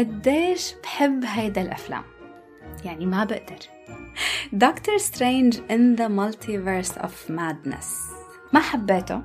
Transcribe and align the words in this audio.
قديش 0.00 0.74
بحب 0.82 1.24
هيدا 1.24 1.62
الأفلام. 1.62 2.02
يعني 2.84 3.06
ما 3.06 3.24
بقدر. 3.24 3.58
دكتور 4.52 4.98
سترينج 4.98 5.56
in 5.56 5.98
the 6.00 6.08
multiverse 6.08 7.02
of 7.02 7.30
madness. 7.30 7.86
ما 8.52 8.60
حبيته. 8.60 9.22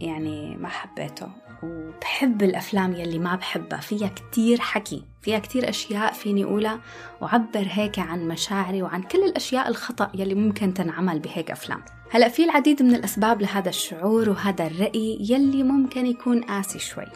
يعني 0.00 0.56
ما 0.56 0.68
حبيته. 0.68 1.28
وبحب 1.62 2.42
الأفلام 2.42 2.92
يلي 2.92 3.18
ما 3.18 3.34
بحبها. 3.34 3.80
فيها 3.80 4.08
كتير 4.08 4.60
حكي. 4.60 5.04
فيها 5.22 5.38
كتير 5.38 5.68
أشياء 5.68 6.12
فيني 6.12 6.44
أقولها. 6.44 6.80
وعبر 7.20 7.66
هيك 7.70 7.98
عن 7.98 8.28
مشاعري 8.28 8.82
وعن 8.82 9.02
كل 9.02 9.24
الأشياء 9.24 9.68
الخطأ 9.68 10.10
يلي 10.14 10.34
ممكن 10.34 10.74
تنعمل 10.74 11.18
بهيك 11.18 11.50
أفلام. 11.50 11.82
هلأ 12.12 12.28
في 12.28 12.44
العديد 12.44 12.82
من 12.82 12.94
الأسباب 12.94 13.42
لهذا 13.42 13.68
الشعور 13.68 14.30
وهذا 14.30 14.66
الرأي 14.66 15.18
يلي 15.20 15.62
ممكن 15.62 16.06
يكون 16.06 16.42
قاسي 16.42 16.78
شوي. 16.78 17.06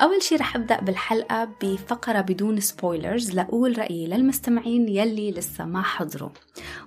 أول 0.00 0.22
شي 0.22 0.36
رح 0.36 0.56
أبدأ 0.56 0.80
بالحلقة 0.80 1.48
بفقرة 1.62 2.20
بدون 2.20 2.60
spoilers 2.60 3.30
لأقول 3.30 3.78
رأيي 3.78 4.06
للمستمعين 4.06 4.88
يلي 4.88 5.30
لسه 5.30 5.64
ما 5.64 5.82
حضروا. 5.82 6.28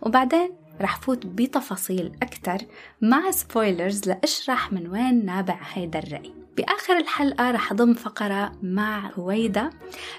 وبعدين 0.02 0.50
رح 0.82 1.02
فوت 1.02 1.26
بتفاصيل 1.26 2.12
أكثر 2.22 2.58
مع 3.02 3.32
spoilers 3.32 4.10
لأشرح 4.10 4.74
من 4.74 4.88
وين 4.88 5.26
نابع 5.26 5.60
هيدا 5.74 6.00
الرأي. 6.00 6.34
بآخر 6.58 6.98
الحلقة 6.98 7.52
رح 7.52 7.72
أضم 7.72 7.94
فقرة 7.94 8.52
مع 8.64 9.12
هويدا. 9.16 9.70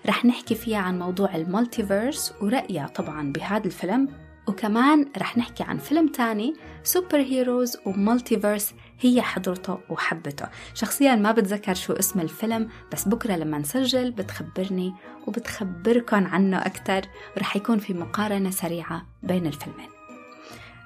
رح 0.06 0.24
نحكي 0.24 0.54
فيها 0.54 0.78
عن 0.78 0.98
موضوع 0.98 1.36
ال 1.36 1.45
multiverse 1.45 2.32
ورأيها 2.42 2.86
طبعا 2.86 3.32
بهذا 3.32 3.66
الفيلم. 3.66 4.23
وكمان 4.48 5.06
رح 5.18 5.38
نحكي 5.38 5.62
عن 5.62 5.78
فيلم 5.78 6.08
تاني 6.08 6.54
superheroes 6.82 7.18
و 7.20 7.76
multiverse 7.86 8.74
هي 9.00 9.22
حضرته 9.22 9.78
وحبته. 9.90 10.46
شخصيا 10.74 11.14
ما 11.14 11.32
بتذكر 11.32 11.74
شو 11.74 11.92
اسم 11.92 12.20
الفيلم 12.20 12.68
بس 12.92 13.08
بكرة 13.08 13.36
لما 13.36 13.58
نسجل 13.58 14.10
بتخبرني 14.10 14.94
وبتخبركن 15.26 16.26
عنه 16.26 16.66
أكتر 16.66 17.02
ورح 17.36 17.56
يكون 17.56 17.78
في 17.78 17.94
مقارنة 17.94 18.50
سريعة 18.50 19.06
بين 19.22 19.46
الفيلمين. 19.46 19.88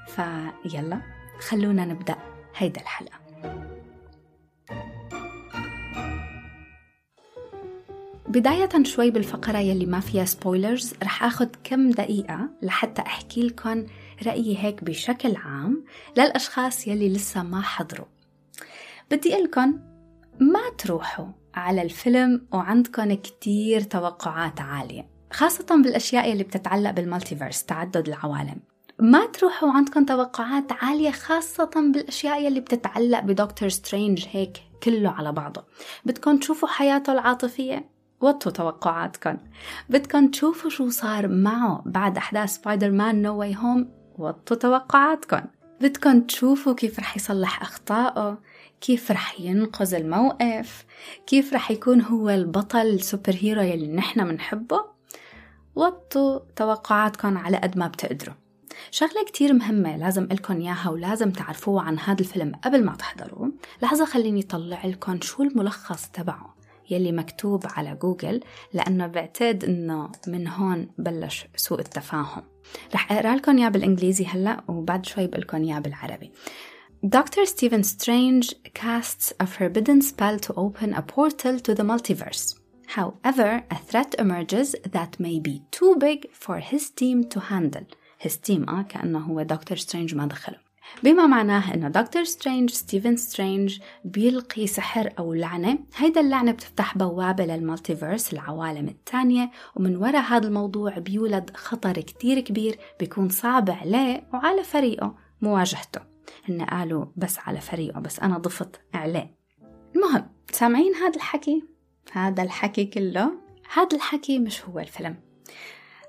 فيلا 0.07 1.01
خلونا 1.49 1.85
نبدأ 1.85 2.17
هيدا 2.57 2.81
الحلقة. 2.81 3.19
بداية 8.29 8.69
شوي 8.83 9.11
بالفقرة 9.11 9.59
يلي 9.59 9.87
ما 9.87 10.01
فيها 10.01 10.25
سبويلرز 10.25 10.95
رح 11.03 11.25
أخذ 11.25 11.49
كم 11.65 11.91
دقيقة 11.91 12.51
لحتى 12.63 13.03
أحكي 13.03 13.43
لكم 13.43 13.87
رأيي 14.27 14.59
هيك 14.59 14.85
بشكل 14.85 15.37
عام 15.37 15.85
للأشخاص 16.17 16.89
يلي 16.89 17.09
لسه 17.09 17.43
ما 17.43 17.61
حضروا. 17.61 18.07
بدي 19.11 19.29
لكم 19.29 19.79
ما 20.41 20.61
تروحوا 20.79 21.27
على 21.55 21.83
الفيلم 21.83 22.47
وعندكم 22.53 23.15
كتير 23.15 23.81
توقعات 23.81 24.61
عالية 24.61 25.09
خاصة 25.33 25.83
بالأشياء 25.83 26.31
يلي 26.31 26.45
بتتعلق 26.45 26.91
بال 26.91 27.03
multiverse 27.03 27.65
تعدد 27.65 28.09
العوالم. 28.09 28.61
ما 28.99 29.27
تروحوا 29.27 29.73
عندكم 29.73 30.05
توقعات 30.05 30.73
عالية 30.73 31.11
خاصة 31.11 31.71
بالأشياء 31.93 32.45
يلي 32.45 32.61
بتتعلق 32.61 33.21
بدكتور 33.21 33.69
سترينج 33.69 34.27
هيك 34.31 34.59
كله 34.83 35.11
على 35.11 35.33
بعضه. 35.33 35.65
بدكم 36.05 36.37
تشوفوا 36.37 36.69
حياته 36.69 37.13
العاطفية؟ 37.13 37.98
وطوا 38.21 38.53
توقعاتكم 38.53 39.37
بدكم 39.89 40.29
تشوفوا 40.29 40.71
شو 40.71 40.89
صار 40.89 41.29
معه 41.29 41.83
بعد 41.87 42.17
أحداث 42.17 42.51
Spider-Man 42.51 43.23
No 43.23 43.39
Way 43.39 43.57
Home 43.57 43.91
وطوا 44.19 44.57
توقعاتكم 44.57 45.41
بدكم 45.81 46.21
تشوفوا 46.21 46.75
كيف 46.75 46.99
رح 46.99 47.17
يصلح 47.17 47.63
أخطائه 47.63 48.39
كيف 48.81 49.11
رح 49.11 49.41
ينقذ 49.41 49.95
الموقف 49.95 50.85
كيف 51.27 51.53
رح 51.53 51.71
يكون 51.71 52.01
هو 52.01 52.31
البطل 52.31 52.87
ال 52.87 53.35
superhero 53.41 53.63
يلي 53.63 53.89
نحن 53.89 54.27
منحبه. 54.27 54.85
وطوا 55.77 56.39
توقعاتكم 56.57 57.39
على 57.39 57.57
قد 57.57 57.79
ما 57.79 57.87
بتقدروا. 57.87 58.35
شغلة 58.91 59.25
كتير 59.27 59.53
مهمة 59.53 59.97
لازم 59.97 60.25
لكم 60.25 60.61
إياها 60.61 60.91
ولازم 60.91 61.31
تعرفوها 61.31 61.85
عن 61.85 61.99
هذا 61.99 62.21
الفيلم 62.21 62.53
قبل 62.65 62.85
ما 62.85 62.95
تحضروه. 62.95 63.53
لحظة 63.83 64.05
خليني 64.05 64.41
أطلع 64.41 64.87
لكم 64.87 65.21
شو 65.21 65.43
الملخص 65.43 66.09
تبعه. 66.09 66.58
يلي 66.91 67.13
مكتوب 67.13 67.67
على 67.67 67.95
جوجل 68.03 68.41
لأنه 68.73 69.07
بعتقد 69.07 69.65
إنه 69.65 70.13
من 70.27 70.49
هون 70.49 70.89
بلش 70.99 71.47
سوء 71.57 71.81
التفاهم 71.81 72.43
رح 72.95 73.13
أقرأ 73.13 73.37
لكم 73.37 73.59
إياه 73.59 73.69
بالإنجليزي 73.69 74.25
هلأ 74.25 74.61
وبعد 74.69 75.07
شوي 75.07 75.27
بقول 75.27 75.41
لكم 75.41 75.65
إياه 75.65 75.79
بالعربي 75.79 76.33
Dr. 77.07 77.47
Stephen 77.47 77.85
Strange 77.85 78.55
casts 78.75 79.33
a 79.39 79.47
forbidden 79.47 80.03
spell 80.03 80.37
to 80.41 80.53
open 80.55 80.93
a 80.95 81.03
portal 81.03 81.61
to 81.61 81.73
the 81.73 81.85
multiverse. 81.85 82.59
However, 82.97 83.63
a 83.71 83.79
threat 83.89 84.17
emerges 84.19 84.75
that 84.97 85.21
may 85.21 85.39
be 85.39 85.63
too 85.71 85.95
big 85.97 86.21
for 86.33 86.59
his 86.59 86.91
team 86.91 87.25
to 87.33 87.39
handle. 87.39 87.87
His 88.19 88.37
team 88.37 88.69
آه 88.69 88.83
كأنه 88.83 89.19
هو 89.19 89.43
دكتور 89.43 89.77
سترينج 89.77 90.15
ما 90.15 90.27
دخله. 90.27 90.68
بما 91.03 91.27
معناه 91.27 91.75
انه 91.75 91.89
دكتور 91.89 92.25
سترينج 92.25 92.71
ستيفن 92.71 93.17
سترينج 93.17 93.81
بيلقي 94.05 94.67
سحر 94.67 95.13
أو 95.19 95.35
لعنة 95.35 95.79
هيدا 95.97 96.21
اللعنة 96.21 96.53
بتفتح 96.53 96.99
بوابة 96.99 97.45
لل 97.45 97.59
multiverse 97.59 98.33
العوالم 98.33 98.89
الثانية 98.89 99.51
ومن 99.77 99.97
وراء 99.97 100.23
هذا 100.23 100.49
الموضوع 100.49 100.99
بيولد 100.99 101.51
خطر 101.57 101.93
كتير 101.93 102.41
كبير 102.41 102.79
بيكون 103.01 103.29
صعب 103.29 103.71
عليه 103.71 104.29
وعلى 104.33 104.65
فريقه 104.65 105.15
مواجهته. 105.41 106.01
هن 106.49 106.63
قالوا 106.63 107.05
بس 107.17 107.39
على 107.39 107.61
فريقه 107.61 108.01
بس 108.01 108.21
أنا 108.21 108.39
ضفت 108.39 108.81
عليه 108.95 109.35
المهم 109.97 110.31
سامعين 110.53 110.95
هذا 110.95 111.17
الحكي؟ 111.17 111.65
هذا 112.13 112.43
الحكي 112.43 112.85
كله؟ 112.85 113.33
هذا 113.73 113.97
الحكي 113.97 114.39
مش 114.39 114.65
هو 114.65 114.79
الفيلم. 114.79 115.17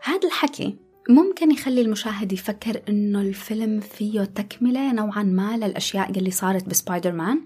هذا 0.03 0.27
الحكي 0.27 0.77
ممكن 1.09 1.51
يخلي 1.51 1.81
المشاهد 1.81 2.33
يفكر 2.33 2.81
إنه 2.89 3.21
الفيلم 3.21 3.79
فيه 3.79 4.23
تكملة 4.23 4.93
نوعا 4.93 5.23
ما 5.23 5.57
للأشياء 5.57 6.09
اللي 6.09 6.31
صارت 6.31 6.69
بسبايدر 6.69 7.11
مان 7.11 7.41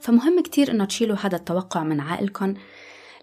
فمهم 0.00 0.40
كتير 0.42 0.70
إنه 0.70 0.84
تشيلوا 0.84 1.16
هذا 1.16 1.36
التوقع 1.36 1.82
من 1.82 2.00
عقلكم 2.00 2.54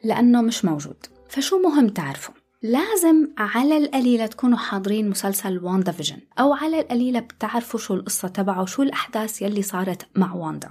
لأنه 0.04 0.42
مش 0.42 0.66
موجود. 0.66 1.06
فشو 1.30 1.60
مهم 1.60 1.90
تعرفوا؟ 1.90 2.34
لازم 2.62 3.28
على 3.38 3.78
القليلة 3.78 4.26
تكونوا 4.26 4.58
حاضرين 4.58 5.10
مسلسل 5.10 5.60
WandaVision 5.60 6.18
أو 6.40 6.54
على 6.54 6.80
القليلة 6.80 7.20
بتعرفوا 7.20 7.80
شو 7.80 7.94
القصة 7.94 8.28
تبعه 8.28 8.62
وشو 8.62 8.84
الأحداث 8.84 9.42
يلي 9.42 9.62
صارت 9.62 10.08
مع 10.16 10.34
واندا. 10.34 10.70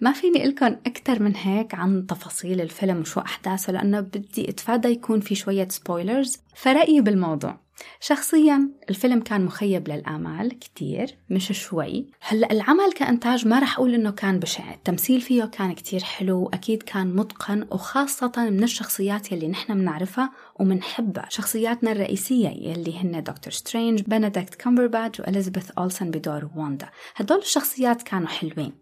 ما 0.00 0.12
فيني 0.12 0.46
لكم 0.46 0.66
أكثر 0.66 1.22
من 1.22 1.36
هيك 1.36 1.74
عن 1.74 2.06
تفاصيل 2.06 2.60
الفيلم 2.60 3.00
وشو 3.00 3.20
أحداثه 3.20 3.72
لأنه 3.72 4.00
بدي 4.00 4.50
أتفادى 4.50 4.88
يكون 4.88 5.20
في 5.20 5.34
شوية 5.34 5.68
spoilers 5.68 6.38
فرأيي 6.54 7.00
بالموضوع. 7.00 7.60
شخصيا 8.00 8.70
الفيلم 8.90 9.20
كان 9.20 9.44
مخيب 9.44 9.88
للآمال 9.88 10.58
كتير 10.58 11.16
مش 11.30 11.52
شوي. 11.52 12.06
هلأ 12.20 12.52
العمل 12.52 12.92
كإنتاج 12.92 13.46
ما 13.46 13.58
رح 13.58 13.78
أقول 13.78 13.94
إنه 13.94 14.10
كان 14.10 14.38
بشع. 14.38 14.74
التمثيل 14.74 15.20
فيه 15.20 15.44
كان 15.44 15.72
كتير 15.72 16.02
حلو 16.02 16.42
وأكيد 16.42 16.82
كان 16.82 17.16
متقن 17.16 17.66
وخاصة 17.70 18.32
من 18.36 18.62
الشخصيات 18.62 19.32
يلي 19.32 19.48
نحن 19.48 19.74
بنعرفها 19.74 20.32
ومنحبها. 20.60 21.26
شخصياتنا 21.28 21.92
الرئيسية 21.92 22.48
يلي 22.48 22.98
هن 22.98 23.22
دكتور 23.22 23.52
سترينج 23.52 24.02
بنديكت 24.02 24.54
كامبرباتش 24.54 25.20
وإليزابيث 25.20 25.70
أولسن 25.70 26.10
بدور 26.10 26.50
واندا 26.56 26.88
هدول 27.16 27.38
الشخصيات 27.38 28.02
كانوا 28.02 28.28
حلوين. 28.28 28.81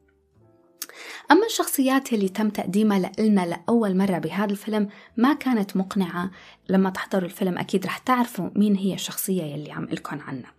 أما 1.30 1.46
الشخصيات 1.46 2.12
اللي 2.12 2.28
تم 2.28 2.50
تقديمها 2.50 3.12
لنا 3.18 3.46
لأول 3.46 3.96
مرة 3.96 4.18
بهذا 4.18 4.50
الفيلم 4.50 4.88
ما 5.16 5.32
كانت 5.32 5.76
مقنعة. 5.76 6.30
لما 6.68 6.90
تحضروا 6.90 7.24
الفيلم 7.24 7.58
أكيد 7.58 7.86
رح 7.86 7.98
تعرفوا 7.98 8.50
مين 8.56 8.76
هي 8.76 8.94
الشخصية 8.94 9.42
يلي 9.42 9.72
عم 9.72 9.84
لكم 9.84 10.20
عنها. 10.20 10.52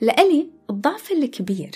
لإلي 0.00 0.50
الضعف 0.70 1.12
الكبير 1.12 1.70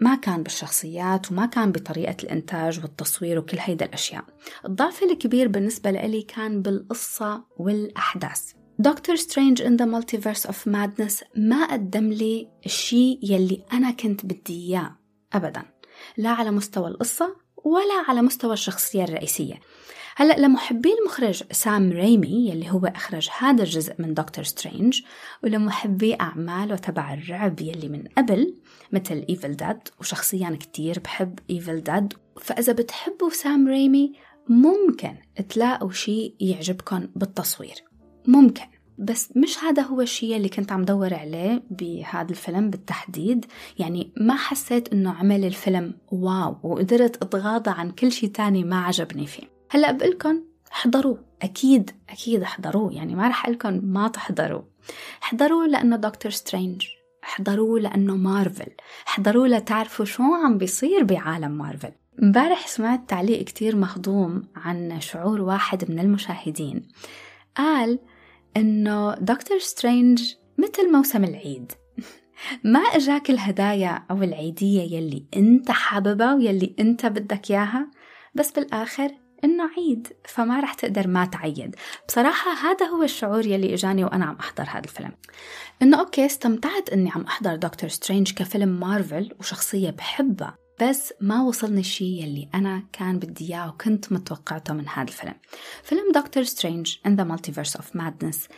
ما 0.00 0.14
كان 0.14 0.42
بالشخصيات 0.42 1.32
وما 1.32 1.46
كان 1.46 1.72
بطريقة 1.72 2.16
الإنتاج 2.22 2.80
والتصوير 2.80 3.38
وكل 3.38 3.58
هيدا 3.60 3.86
الأشياء. 3.86 4.24
الضعف 4.64 5.02
الكبير 5.02 5.48
بالنسبة 5.48 5.90
لإلي 5.90 6.22
كان 6.22 6.62
بالقصة 6.62 7.44
والأحداث. 7.56 8.52
Doctor 8.78 9.16
Strange 9.16 9.62
in 9.62 9.76
the 9.76 9.84
Multiverse 9.84 10.46
of 10.46 10.68
Madness 10.68 11.24
ما 11.36 11.72
قدم 11.72 12.08
لي 12.08 12.48
الشيء 12.66 13.18
يلي 13.22 13.64
أنا 13.72 13.90
كنت 13.90 14.26
بدي 14.26 14.68
إياه 14.68 14.96
أبداً. 15.32 15.62
لا 16.16 16.30
على 16.30 16.50
مستوى 16.50 16.88
القصة 16.88 17.45
ولا 17.66 18.04
على 18.08 18.22
مستوى 18.22 18.52
الشخصية 18.52 19.04
الرئيسية. 19.04 19.60
هلا 20.16 20.38
لمحبي 20.38 20.94
المخرج 21.00 21.42
سام 21.52 21.92
ريمي 21.92 22.48
يلي 22.48 22.70
هو 22.70 22.86
أخرج 22.86 23.28
هذا 23.38 23.62
الجزء 23.62 23.94
من 23.98 24.14
دكتور 24.14 24.44
سترينج 24.44 25.02
ولمحبي 25.44 26.14
أعماله 26.20 26.76
تبع 26.76 27.14
الرعب 27.14 27.60
يلي 27.60 27.88
من 27.88 28.04
قبل 28.18 28.54
مثل 28.92 29.24
Evil 29.28 29.56
Dead 29.56 29.88
وشخصيا 30.00 30.58
كتير 30.60 30.98
بحب 30.98 31.38
Evil 31.50 31.80
Dead 31.80 32.12
فإذا 32.40 32.72
بتحبوا 32.72 33.30
سام 33.30 33.68
ريمي 33.68 34.12
ممكن 34.48 35.16
تلاقوا 35.48 35.90
شيء 35.90 36.34
يعجبكم 36.40 37.08
بالتصوير. 37.16 37.84
ممكن. 38.26 38.75
بس 38.98 39.36
مش 39.36 39.64
هذا 39.64 39.82
هو 39.82 40.00
الشيء 40.00 40.36
اللي 40.36 40.48
كنت 40.48 40.72
عم 40.72 40.84
دور 40.84 41.14
عليه 41.14 41.62
بهذا 41.70 42.30
الفيلم 42.30 42.70
بالتحديد. 42.70 43.46
يعني 43.78 44.12
ما 44.16 44.34
حسيت 44.34 44.92
إنه 44.92 45.12
عمل 45.12 45.44
الفيلم 45.44 45.94
wow 46.12 46.56
وقدرت 46.62 47.22
أتغاضى 47.22 47.70
عن 47.70 47.90
كل 47.90 48.12
شيء 48.12 48.30
تاني 48.30 48.64
ما 48.64 48.80
عجبني 48.80 49.26
فيه. 49.26 49.42
هلأ 49.70 49.92
بقولكم 49.92 50.42
احضروه. 50.72 51.18
أكيد 51.42 51.90
أكيد 52.10 52.42
احضروه. 52.42 52.92
يعني 52.92 53.14
ما 53.14 53.28
رح 53.28 53.48
لكم 53.48 53.80
ما 53.84 54.08
تحضروه. 54.08 54.68
احضروه 55.22 55.66
لأنه 55.66 55.96
دكتور 55.96 56.32
سترينج. 56.32 56.86
احضروه 57.24 57.80
لأنه 57.80 58.16
مارفل. 58.16 58.72
احضروه 59.08 59.48
لتعرفوا 59.48 60.04
شو 60.04 60.22
عم 60.22 60.58
بيصير 60.58 61.04
بعالم 61.04 61.50
مارفل. 61.50 61.92
امبارح 62.22 62.66
سمعت 62.66 63.08
تعليق 63.08 63.44
كتير 63.44 63.76
مهضوم 63.76 64.42
عن 64.56 65.00
شعور 65.00 65.40
واحد 65.40 65.90
من 65.90 65.98
المشاهدين. 65.98 66.88
قال 67.56 67.98
إنه 68.56 69.14
دكتور 69.14 69.58
سترينج 69.58 70.34
مثل 70.58 70.92
موسم 70.92 71.24
العيد. 71.24 71.72
ما 72.64 72.80
إجاك 72.80 73.30
الهدايا 73.30 74.04
أو 74.10 74.22
العيدية 74.22 74.96
يلي 74.96 75.24
أنت 75.36 75.70
حاببها 75.70 76.34
ويلي 76.34 76.74
أنت 76.80 77.06
بدك 77.06 77.50
إياها؟ 77.50 77.90
بس 78.34 78.50
بالآخر 78.50 79.10
إنه 79.44 79.70
عيد 79.76 80.08
فما 80.24 80.60
رح 80.60 80.74
تقدر 80.74 81.08
ما 81.08 81.24
تعيد. 81.24 81.76
بصراحة 82.08 82.50
هذا 82.52 82.86
هو 82.86 83.02
الشعور 83.02 83.46
يلي 83.46 83.74
إجاني 83.74 84.04
وأنا 84.04 84.24
عم 84.24 84.36
أحضر 84.40 84.64
هذا 84.64 84.84
الفيلم. 84.84 85.12
إنه 85.82 86.00
okay 86.00 86.26
استمتعت 86.26 86.88
إني 86.88 87.10
عم 87.10 87.22
أحضر 87.22 87.56
دكتور 87.56 87.88
سترينج 87.88 88.32
كفيلم 88.32 88.68
مارفل 88.68 89.34
وشخصية 89.38 89.90
بحبها. 89.90 90.65
بس 90.82 91.12
ما 91.20 91.42
وصلني 91.42 91.80
الشيء 91.80 92.22
يلي 92.22 92.48
أنا 92.54 92.84
كان 92.92 93.18
بدي 93.18 93.48
إياه 93.48 93.68
وكنت 93.68 94.12
متوقعته 94.12 94.74
من 94.74 94.88
هذا 94.88 95.08
الفيلم. 95.08 95.34
فيلم 95.82 96.12
دكتور 96.12 96.42
سترينج 96.42 96.96
in 96.96 97.10
the 97.10 97.24
Multiverse 97.24 97.80
of 97.80 97.84
Madness. 98.00 98.48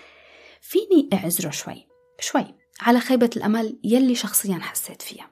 فيني 0.60 1.08
أعذره 1.12 1.50
شوي. 1.50 1.86
شوي. 2.20 2.54
على 2.80 3.00
خيبة 3.00 3.30
الأمل 3.36 3.78
يلي 3.84 4.14
شخصيا 4.14 4.58
حسيت 4.58 5.02
فيها. 5.02 5.30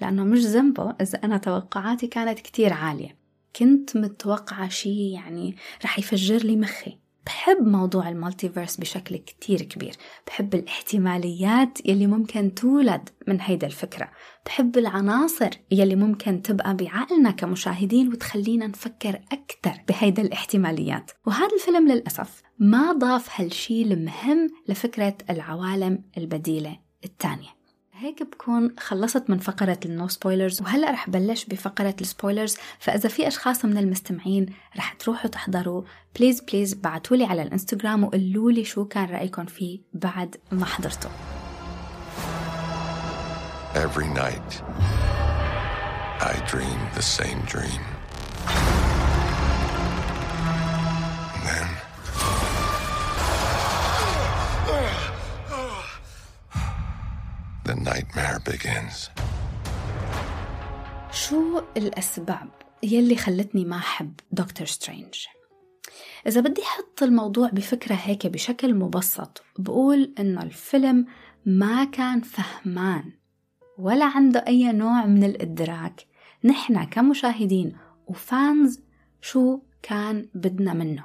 لأنه 0.00 0.24
مش 0.24 0.38
ذنبه 0.38 0.94
إذا 1.00 1.18
أنا 1.24 1.38
توقعاتي 1.38 2.06
كانت 2.06 2.40
كتير 2.40 2.72
عالية. 2.72 3.18
كنت 3.56 3.96
متوقعة 3.96 4.68
شيء 4.68 5.12
يعني 5.14 5.56
رح 5.84 5.98
يفجر 5.98 6.36
لي 6.36 6.56
مخي. 6.56 6.98
بحب 7.28 7.66
موضوع 7.66 8.08
ال 8.08 8.14
multiverse 8.14 8.76
بشكل 8.76 9.16
كتير 9.16 9.62
كبير. 9.62 9.94
بحب 10.26 10.54
الاحتماليات 10.54 11.86
يلي 11.86 12.06
ممكن 12.06 12.54
تولد 12.54 13.08
من 13.26 13.40
هيدا 13.40 13.66
الفكرة. 13.66 14.10
بحب 14.46 14.78
العناصر 14.78 15.50
يلي 15.70 15.96
ممكن 15.96 16.42
تبقى 16.42 16.76
بعقلنا 16.76 17.30
كمشاهدين 17.30 18.08
وتخلينا 18.08 18.66
نفكر 18.66 19.20
أكثر 19.32 19.82
بهيدا 19.88 20.22
الاحتماليات. 20.22 21.10
وهذا 21.26 21.54
الفيلم 21.54 21.88
للأسف 21.88 22.42
ما 22.58 22.92
ضاف 22.92 23.40
هالشي 23.40 23.82
المهم 23.82 24.48
لفكرة 24.68 25.16
العوالم 25.30 26.04
البديلة 26.18 26.78
الثانية. 27.04 27.57
هيك 28.00 28.22
بكون 28.22 28.74
خلصت 28.78 29.30
من 29.30 29.38
فقرة 29.38 29.78
ال 29.84 29.92
no 29.92 30.08
spoilers 30.08 30.62
وهلأ 30.62 30.90
رح 30.90 31.10
بلش 31.10 31.44
بفقرة 31.44 31.94
ال 32.00 32.06
spoilers. 32.06 32.56
فإذا 32.78 33.08
في 33.08 33.28
أشخاص 33.28 33.64
من 33.64 33.78
المستمعين 33.78 34.46
رح 34.76 34.92
تروحوا 34.92 35.30
تحضروا 35.30 35.82
please 36.18 36.40
please 36.40 36.74
بعتولي 36.74 37.24
على 37.24 37.42
الإنستغرام 37.42 38.04
وقولوا 38.04 38.52
لي 38.52 38.64
شو 38.64 38.84
كان 38.84 39.04
رأيكم 39.04 39.44
فيه 39.44 39.80
بعد 39.92 40.36
ما 40.52 40.64
حضرته 40.64 41.08
Every 43.74 44.08
night 44.08 44.50
I 46.20 46.34
dream 46.50 46.80
the 46.94 47.02
same 47.02 47.40
dream. 47.52 47.97
Nightmare 57.84 58.38
begins. 58.44 59.10
شو 61.12 61.62
الأسباب 61.76 62.48
يلي 62.82 63.16
خلتني 63.16 63.64
ما 63.64 63.76
أحب 63.76 64.12
دكتور 64.32 64.66
سترينج؟ 64.66 65.26
إذا 66.26 66.40
بدي 66.40 66.62
أحط 66.62 67.02
الموضوع 67.02 67.48
بفكرة 67.48 67.94
هيك 67.94 68.26
بشكل 68.26 68.74
مبسط 68.74 69.42
بقول 69.58 70.14
إنه 70.18 70.42
الفيلم 70.42 71.06
ما 71.46 71.84
كان 71.84 72.20
فهمان 72.20 73.12
ولا 73.78 74.04
عنده 74.04 74.44
أي 74.46 74.72
نوع 74.72 75.06
من 75.06 75.24
الإدراك 75.24 76.06
نحن 76.44 76.84
كمشاهدين 76.84 77.76
وفانز 78.06 78.80
شو 79.20 79.60
كان 79.82 80.28
بدنا 80.34 80.72
منه 80.72 81.04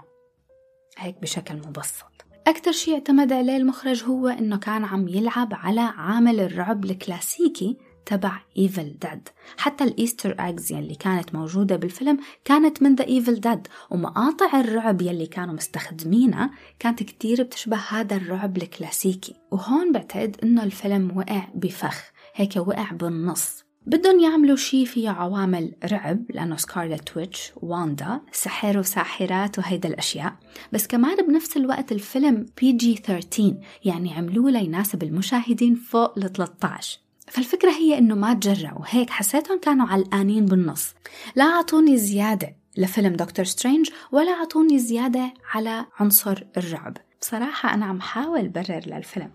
هيك 0.98 1.22
بشكل 1.22 1.56
مبسط 1.56 2.13
أكثر 2.48 2.72
شيء 2.72 2.94
اعتمد 2.94 3.34
عليه 3.34 3.58
المخرج 3.58 4.04
هو 4.04 4.28
إنه 4.28 4.58
كان 4.58 4.86
عم 4.86 5.08
يلعب 5.08 5.54
على 5.54 5.82
عامل 5.82 6.40
الرعب 6.40 6.86
الكلاسيكي 6.86 7.78
تبع 8.06 8.40
Evil 8.58 8.96
Dead 9.02 9.30
حتى 9.58 9.84
ال 9.84 9.91
Easter 9.91 10.36
eggs 10.40 10.72
يلي 10.72 10.96
كانت 10.96 11.36
موجودة 11.36 11.76
بالفيلم 11.76 12.20
كانت 12.46 12.84
من 12.84 12.96
The 12.96 13.08
Evil 13.08 13.40
Dead 13.40 13.68
ومقاطع 13.92 14.60
الرعب 14.60 15.02
يلي 15.02 15.26
كانوا 15.26 15.54
مستخدمينها 15.54 16.52
كانت 16.80 17.04
كتير 17.04 17.44
بتشبه 17.44 17.78
هذا 17.78 18.16
الرعب 18.16 18.58
الكلاسيكي. 18.58 19.36
وهون 19.52 19.92
بعتقد 19.92 20.38
إنه 20.44 20.64
الفيلم 20.64 21.18
وقع 21.18 21.48
بفخ 21.56 22.12
هيك 22.36 22.56
وقع 22.56 22.92
بالنص. 22.92 23.64
بدهم 23.86 24.20
يعملوا 24.20 24.56
شي 24.56 24.86
فيه 24.86 25.10
عوامل 25.10 25.76
رعب 25.92 26.32
لأنه 26.32 26.58
Scarlet 26.58 27.18
Witch 27.18 27.52
واندا 27.56 28.22
سحر 28.32 28.78
وساحرات 28.78 29.60
وهيدا 29.60 29.90
الأشياء. 29.90 30.36
بس 30.72 30.88
كمان 30.88 31.28
بنفس 31.28 31.58
الوقت 31.58 31.92
الفيلم 31.92 32.46
PG 32.62 32.96
13 32.96 33.56
يعني 33.86 34.14
عملوه 34.14 34.52
ليناسب 34.52 35.04
المشاهدين 35.04 35.76
فوق 35.76 36.18
ال 36.18 36.34
13 36.34 37.00
فالفكرة 37.28 37.72
هي 37.72 37.98
إنه 37.98 38.16
ما 38.16 38.34
تجرعوا 38.34 38.84
هيك 38.88 39.10
حسيتهم 39.10 39.60
كانوا 39.60 39.88
علقانين 39.88 40.46
بالنص. 40.46 40.94
لا 41.36 41.44
أعطوني 41.44 41.98
زيادة 41.98 42.56
لفيلم 42.78 43.14
دكتور 43.14 43.46
سترينج 43.46 43.90
ولا 44.12 44.32
أعطوني 44.32 44.80
زيادة 44.80 45.34
على 45.54 45.86
عنصر 46.00 46.44
الرعب. 46.58 46.98
بصراحة 47.22 47.74
أنا 47.74 47.86
عم 47.86 48.02
حاول 48.02 48.50
برر 48.50 48.82
للفيلم. 48.86 49.32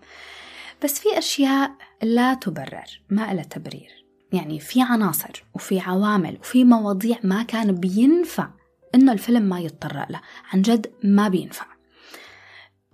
بس 0.83 0.99
في 0.99 1.17
أشياء 1.17 1.71
لا 2.03 2.33
تبرر 2.33 3.01
ما 3.09 3.33
لها 3.33 3.43
تبرير. 3.43 4.08
يعني 4.33 4.59
في 4.59 4.81
عناصر 4.81 5.43
وفي 5.55 5.79
عوامل 5.79 6.37
وفي 6.39 6.63
مواضيع 6.63 7.17
ما 7.23 7.43
كان 7.43 7.75
بينفع 7.75 8.49
إنه 8.95 9.11
الفيلم 9.11 9.43
ما 9.43 9.59
يتطرق 9.59 10.11
له. 10.11 10.21
عن 10.53 10.61
جد 10.61 10.91
ما 11.03 11.27
بينفع. 11.27 11.65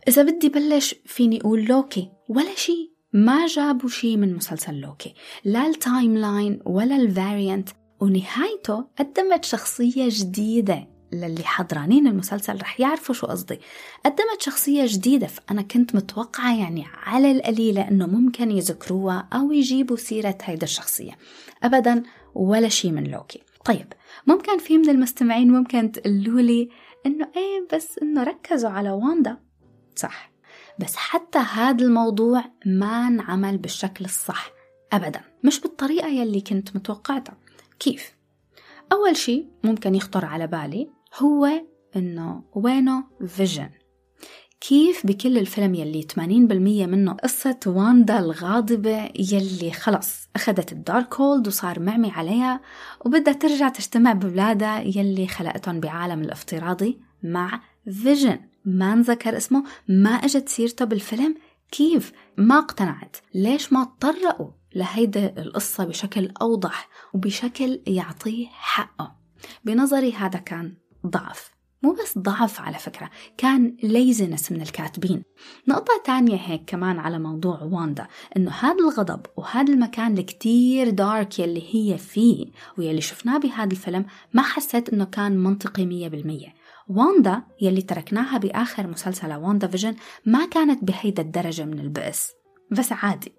إذا 0.07 0.23
بدي 0.23 0.49
بلش 0.49 0.95
فيني 1.05 1.41
أقول 1.41 1.65
لوكي 1.65 2.11
ولا 2.29 2.55
شيء 2.55 2.91
ما 3.13 3.47
جابوا 3.47 3.89
شيء 3.89 4.17
من 4.17 4.35
مسلسل 4.35 4.73
لوكي. 4.75 5.13
لا 5.45 5.67
ال 5.67 6.17
timeline 6.17 6.59
ولا 6.65 6.95
ال 6.95 7.03
variant. 7.03 7.69
ونهايته 7.99 8.85
قدمت 8.99 9.45
شخصية 9.45 10.07
جديدة. 10.09 10.94
للي 11.21 11.43
حضرانين 11.43 12.07
المسلسل 12.07 12.61
رح 12.61 12.79
يعرفوا 12.79 13.15
شو 13.15 13.27
قصدي. 13.27 13.59
قدمت 14.05 14.41
شخصية 14.41 14.85
جديدة 14.87 15.27
فأنا 15.27 15.61
كنت 15.61 15.95
متوقعة 15.95 16.59
يعني 16.59 16.85
على 17.05 17.31
القليلة 17.31 17.87
أنه 17.87 18.07
ممكن 18.07 18.51
يذكروها 18.51 19.27
أو 19.33 19.51
يجيبوا 19.51 19.95
سيرة 19.95 20.37
هيدا 20.43 20.63
الشخصية. 20.63 21.17
أبدا 21.63 22.03
ولا 22.35 22.69
شيء 22.69 22.91
من 22.91 23.03
لوكي. 23.03 23.41
طيب 23.65 23.93
ممكن 24.27 24.57
في 24.57 24.77
من 24.77 24.89
المستمعين 24.89 25.51
ممكن 25.51 25.91
تقولوا 25.91 26.41
لي 26.41 26.69
إنه 27.05 27.27
إيه 27.35 27.67
بس 27.73 27.99
إنه 28.01 28.23
ركزوا 28.23 28.69
على 28.69 28.91
واندا؟ 28.91 29.37
صح. 29.95 30.31
بس 30.79 30.95
حتى 30.95 31.39
هذا 31.39 31.85
الموضوع 31.85 32.43
ما 32.65 33.07
انعمل 33.07 33.57
بالشكل 33.57 34.05
الصح. 34.05 34.51
ابدا. 34.93 35.21
مش 35.43 35.59
بالطريقة 35.59 36.07
يلي 36.07 36.41
كنت 36.41 36.75
متوقعتها. 36.75 37.37
كيف؟ 37.79 38.15
أول 38.91 39.17
شيء 39.17 39.47
ممكن 39.63 39.95
يخطر 39.95 40.25
على 40.25 40.47
بالي 40.47 40.89
هو 41.17 41.49
إنه 41.95 42.43
وينه 42.55 43.03
فيجن 43.27 43.69
كيف 44.61 45.05
بكل 45.05 45.37
الفيلم 45.37 45.75
يلي 45.75 46.07
80% 46.13 46.17
منه 46.87 47.13
قصة 47.13 47.59
واندا 47.65 48.19
الغاضبة 48.19 49.09
يلي 49.19 49.71
خلص 49.71 50.29
أخذت 50.35 50.71
الدارك 50.71 51.15
هولد 51.15 51.47
وصار 51.47 51.79
معمي 51.79 52.11
عليها 52.11 52.61
وبدها 53.05 53.33
ترجع 53.33 53.69
تجتمع 53.69 54.13
بولادها 54.13 54.79
يلي 54.79 55.27
خلقتهم 55.27 55.79
بعالم 55.79 56.21
الافتراضي 56.21 56.99
مع 57.23 57.61
فيجن 57.91 58.39
ما 58.65 58.93
انذكر 58.93 59.37
اسمه 59.37 59.63
ما 59.87 60.09
إجت 60.09 60.49
سيرته 60.49 60.85
بالفيلم. 60.85 61.35
كيف؟ 61.71 62.11
ما 62.37 62.57
اقتنعت. 62.57 63.17
ليش 63.33 63.73
ما 63.73 63.83
تطرقوا 63.83 64.51
لهيدا 64.75 65.41
القصة 65.41 65.83
بشكل 65.83 66.31
أوضح 66.41 66.89
وبشكل 67.13 67.81
يعطيه 67.87 68.47
حقه؟ 68.47 69.15
بنظري 69.65 70.13
هذا 70.13 70.39
كان 70.39 70.73
ضعف 71.05 71.55
مو 71.85 71.91
بس 71.91 72.17
ضعف 72.17 72.61
على 72.61 72.77
فكرة 72.77 73.09
كان 73.37 73.77
laziness 73.83 74.51
من 74.51 74.61
الكاتبين. 74.61 75.23
نقطة 75.67 76.01
تانية 76.05 76.35
هيك 76.35 76.63
كمان 76.67 76.99
على 76.99 77.19
موضوع 77.19 77.63
واندا 77.63 78.07
إنه 78.37 78.51
هذا 78.51 78.79
الغضب 78.79 79.25
وهذا 79.37 79.73
المكان 79.73 80.17
الكتير 80.17 80.89
dark 80.89 81.39
يلي 81.39 81.63
هي 81.71 81.97
فيه 81.97 82.45
ويلي 82.77 83.01
شفناه 83.01 83.37
بهذا 83.37 83.71
الفيلم 83.71 84.05
ما 84.33 84.41
حسيت 84.41 84.89
إنه 84.89 85.05
كان 85.05 85.37
منطقي 85.37 85.85
مية 85.85 86.07
بالمية. 86.07 86.53
واندا 86.87 87.43
يلي 87.61 87.81
تركناها 87.81 88.37
بآخر 88.37 88.87
مسلسل 88.87 89.33
واندا 89.33 89.67
فيجن 89.67 89.95
ما 90.25 90.45
كانت 90.45 90.83
بهيدا 90.83 91.23
الدرجة 91.23 91.65
من 91.65 91.79
البؤس. 91.79 92.31
بس 92.71 92.91
عادي. 92.91 93.33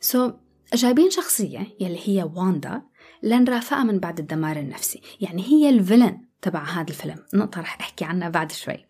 so 0.00 0.28
so, 0.28 0.32
جايبين 0.74 1.10
شخصية 1.10 1.66
يلي 1.80 1.98
هي 2.04 2.30
واندا 2.34 2.82
لنرافقها 3.22 3.84
من 3.84 3.98
بعد 3.98 4.18
الدمار 4.18 4.56
النفسي. 4.56 5.00
يعني 5.20 5.42
هي 5.42 5.68
ال 5.68 5.75
villain. 5.75 6.33
تبع 6.44 6.64
هذا 6.64 6.90
الفيلم. 6.90 7.18
نقطة 7.34 7.60
رح 7.60 7.78
أحكي 7.80 8.04
عنها 8.04 8.28
بعد 8.28 8.52
شوي. 8.52 8.86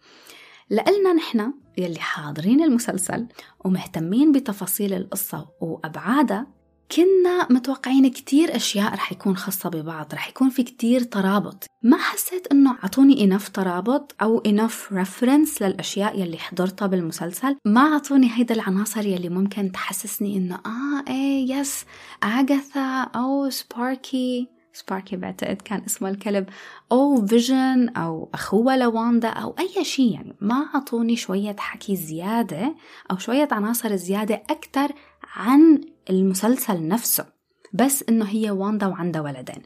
لإلنا 0.70 1.12
نحن 1.12 1.52
يلي 1.78 1.98
حاضرين 2.00 2.62
المسلسل 2.62 3.26
ومهتمين 3.64 4.32
بتفاصيل 4.32 4.92
القصة 4.94 5.48
وأبعادها 5.60 6.46
كنا 6.92 7.48
متوقعين 7.50 8.10
كتير 8.10 8.56
أشياء 8.56 8.94
رح 8.94 9.12
يكون 9.12 9.36
خاصة 9.36 9.68
ببعض 9.68 10.14
رح 10.14 10.28
يكون 10.28 10.50
في 10.50 10.62
كتير 10.62 11.02
ترابط. 11.02 11.66
ما 11.82 11.96
حسيت 11.96 12.46
إنه 12.52 12.76
عطوني 12.82 13.24
enough 13.24 13.48
ترابط 13.48 14.14
أو 14.22 14.38
enough 14.38 14.92
reference 14.92 15.62
للأشياء 15.62 16.20
يلي 16.20 16.38
حضرتها 16.38 16.86
بالمسلسل؟ 16.86 17.56
ما 17.64 17.80
عطوني 17.80 18.30
هيدا 18.34 18.54
العناصر 18.54 19.06
يلي 19.06 19.28
ممكن 19.28 19.72
تحسسني 19.72 20.36
إنه 20.36 20.54
آه 20.54 21.10
إيه 21.10 21.52
yes 21.52 21.84
أغاثا 22.24 23.02
أو 23.02 23.50
سباركي. 23.50 24.53
سباركي 24.74 25.16
بعتقد 25.16 25.62
كان 25.62 25.82
اسمه 25.86 26.08
الكلب 26.08 26.48
أو 26.92 27.26
فيجن 27.26 27.88
أو 27.88 28.28
أخوة 28.34 28.76
لواندا 28.76 29.28
أو 29.28 29.54
أي 29.58 29.84
شيء 29.84 30.12
يعني. 30.12 30.36
ما 30.40 30.68
عطوني 30.74 31.16
شوية 31.16 31.56
حكي 31.58 31.96
زيادة 31.96 32.74
أو 33.10 33.18
شوية 33.18 33.48
عناصر 33.52 33.96
زيادة 33.96 34.34
أكثر 34.34 34.92
عن 35.36 35.80
المسلسل 36.10 36.88
نفسه. 36.88 37.26
بس 37.72 38.04
إنه 38.08 38.24
هي 38.24 38.50
واندا 38.50 38.86
وعندها 38.86 39.20
ولدين. 39.20 39.62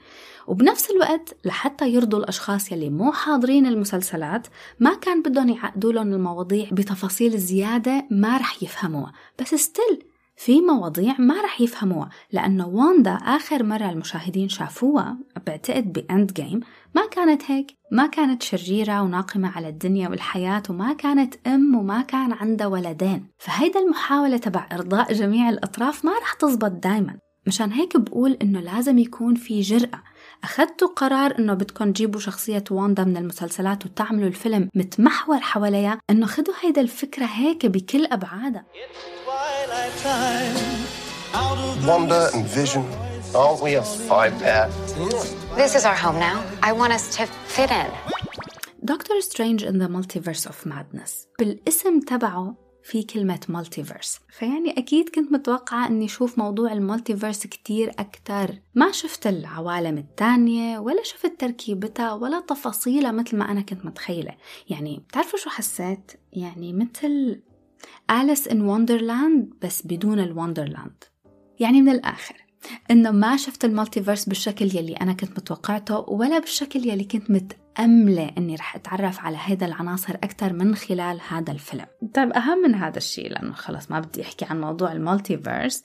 وبنفس 0.47 0.91
الوقت 0.91 1.37
لحتى 1.45 1.89
يرضوا 1.89 2.19
الأشخاص 2.19 2.73
يلي 2.73 2.91
مو 2.91 3.13
حاضرين 3.13 3.67
المسلسلات 3.67 4.47
ما 4.81 4.95
كان 4.95 5.23
بدهم 5.23 5.49
يعقدوا 5.49 5.93
لهم 5.93 6.13
المواضيع 6.13 6.69
بتفاصيل 6.73 7.39
زيادة 7.39 8.07
ما 8.11 8.37
رح 8.37 8.63
يفهموها. 8.63 9.13
بس 9.41 9.55
still 9.55 10.05
في 10.39 10.61
مواضيع 10.61 11.15
ما 11.19 11.43
رح 11.43 11.61
يفهموها 11.61 12.09
لأنه 12.33 12.69
واندا 12.69 13.11
آخر 13.11 13.63
مرة 13.63 13.91
المشاهدين 13.91 14.49
شافوها 14.49 15.19
بعتقد 15.47 15.93
بإند 15.93 16.33
جيم 16.33 16.61
ما 16.95 17.07
كانت 17.07 17.43
هيك 17.51 17.79
ما 17.93 18.07
كانت 18.07 18.43
شريرة 18.43 19.03
وناقمة 19.03 19.49
على 19.57 19.69
الدنيا 19.69 20.09
والحياة 20.09 20.63
وما 20.71 20.93
كانت 20.93 21.35
أم 21.47 21.75
وما 21.75 22.03
كان 22.03 22.33
عندها 22.33 22.67
ولدين. 22.67 23.27
فهيدا 23.39 23.81
المحاولة 23.81 24.37
تبع 24.37 24.69
إرضاء 24.73 25.13
جميع 25.13 25.49
الأطراف 25.49 26.05
ما 26.05 26.13
رح 26.19 26.33
تزبط 26.33 26.71
دايما. 26.71 27.19
مشان 27.47 27.73
هيك 27.73 27.97
بقول 27.97 28.37
إنه 28.43 28.61
لازم 28.61 28.99
يكون 28.99 29.35
في 29.35 29.61
جرأة. 29.61 30.03
أخذتوا 30.45 30.89
قرار 30.89 31.39
إنه 31.39 31.55
بدكم 31.55 31.93
تجيبوا 31.93 32.21
شخصية 32.21 32.65
واندا 32.71 33.05
من 33.05 33.17
المسلسلات 33.17 33.87
وتعملوا 33.87 34.29
الفيلم 34.29 34.69
متمحور 34.75 35.39
حواليها 35.39 36.01
إنه 36.11 36.27
خدوا 36.27 36.55
هيدا 36.61 36.81
الفكرة 36.81 37.25
هيك 37.25 37.67
بكل 37.67 38.07
أبعادها. 38.07 38.65
Wanda 41.87 42.29
and 42.35 42.47
Vision, 42.47 42.85
aren't 43.35 43.63
we 43.63 43.75
a 43.75 43.83
fine 43.83 44.33
pair? 44.39 44.69
This 45.57 45.75
is 45.75 45.85
our 45.85 45.99
home 46.05 46.19
now. 46.19 46.39
I 46.63 46.73
want 46.73 46.93
us 46.93 47.17
to 47.17 47.27
fit 47.27 47.71
in. 47.71 47.91
دكتور 48.83 49.21
سترينج 49.21 49.65
in 49.65 49.79
the 49.79 49.89
Multiverse 49.89 50.47
of 50.47 50.67
Madness 50.67 51.27
بالاسم 51.39 52.01
تبعه 52.01 52.55
في 52.83 53.03
كلمة 53.03 53.41
multiverse 53.49 54.21
فيعني 54.31 54.79
أكيد 54.79 55.09
كنت 55.09 55.33
متوقعة 55.33 55.87
أني 55.87 56.05
أشوف 56.05 56.39
موضوع 56.39 56.73
ال 56.73 56.80
multiverse 56.80 57.47
كتير 57.47 57.93
أكتر 57.99 58.55
ما 58.75 58.93
شفت 58.93 59.27
العوالم 59.27 59.99
التانية 59.99 60.79
ولا 60.79 61.03
شفت 61.05 61.33
تركيبتها 61.41 62.13
ولا 62.13 62.41
تفاصيلها 62.41 63.13
مثل 63.13 63.37
ما 63.37 63.51
أنا 63.51 63.61
كنت 63.61 63.85
متخيلة 63.85 64.35
يعني 64.69 65.03
بتعرفوا 65.09 65.39
شو 65.39 65.51
حسيت؟ 65.51 66.13
يعني 66.33 66.73
مثل 66.73 67.41
Alice 68.11 68.49
in 68.49 68.61
Wonderland 68.61 69.55
بس 69.63 69.87
بدون 69.87 70.21
ال 70.21 70.28
Wonderland 70.28 71.05
يعني 71.61 71.83
من 71.83 71.89
الآخر 71.89 72.49
إنه 72.91 73.11
ما 73.11 73.37
شفت 73.37 73.65
ال 73.65 73.70
multiverse 73.70 74.25
بالشكل 74.25 74.65
يلي 74.65 74.93
أنا 74.93 75.13
كنت 75.13 75.31
متوقعته 75.31 75.99
ولا 75.99 76.39
بالشكل 76.39 76.89
يلي 76.89 77.05
كنت 77.05 77.31
متأملة 77.31 78.31
إني 78.39 78.55
رح 78.55 78.77
أتعرف 78.77 79.21
على 79.21 79.37
هيدا 79.41 79.67
العناصر 79.67 80.15
أكثر 80.15 80.53
من 80.53 80.75
خلال 80.75 81.21
هذا 81.29 81.53
الفيلم. 81.53 81.87
طيب 82.15 82.33
أهم 82.33 82.59
من 82.59 82.75
هذا 82.75 82.97
الشيء 82.97 83.31
لأنه 83.31 83.53
خلص 83.53 83.91
ما 83.91 84.01
بدي 84.01 84.23
أحكي 84.23 84.45
عن 84.45 84.61
موضوع 84.61 84.93
ال 84.93 85.00
multiverse. 85.00 85.83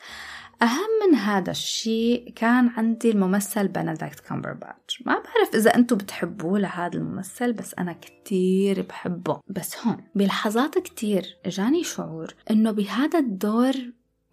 أهم 0.62 0.90
من 1.08 1.16
هذا 1.16 1.52
الشيء 1.52 2.34
كان 2.36 2.68
عندي 2.68 3.12
الممثل 3.12 3.68
بنديكت 3.68 4.20
كامبرباتش. 4.20 5.04
ما 5.06 5.14
بعرف 5.14 5.56
إذا 5.56 5.76
أنتم 5.76 5.96
بتحبوه 5.96 6.60
لهذا 6.60 6.98
الممثل 6.98 7.54
بس 7.54 7.74
أنا 7.74 7.94
كتير 7.94 8.82
بحبه. 8.82 9.40
بس 9.48 9.78
هون 9.86 9.98
بلحظات 10.16 10.78
كتير 10.78 11.38
جاني 11.46 11.84
شعور 11.84 12.36
إنه 12.52 12.72
بهذا 12.72 13.20
الدور 13.20 13.74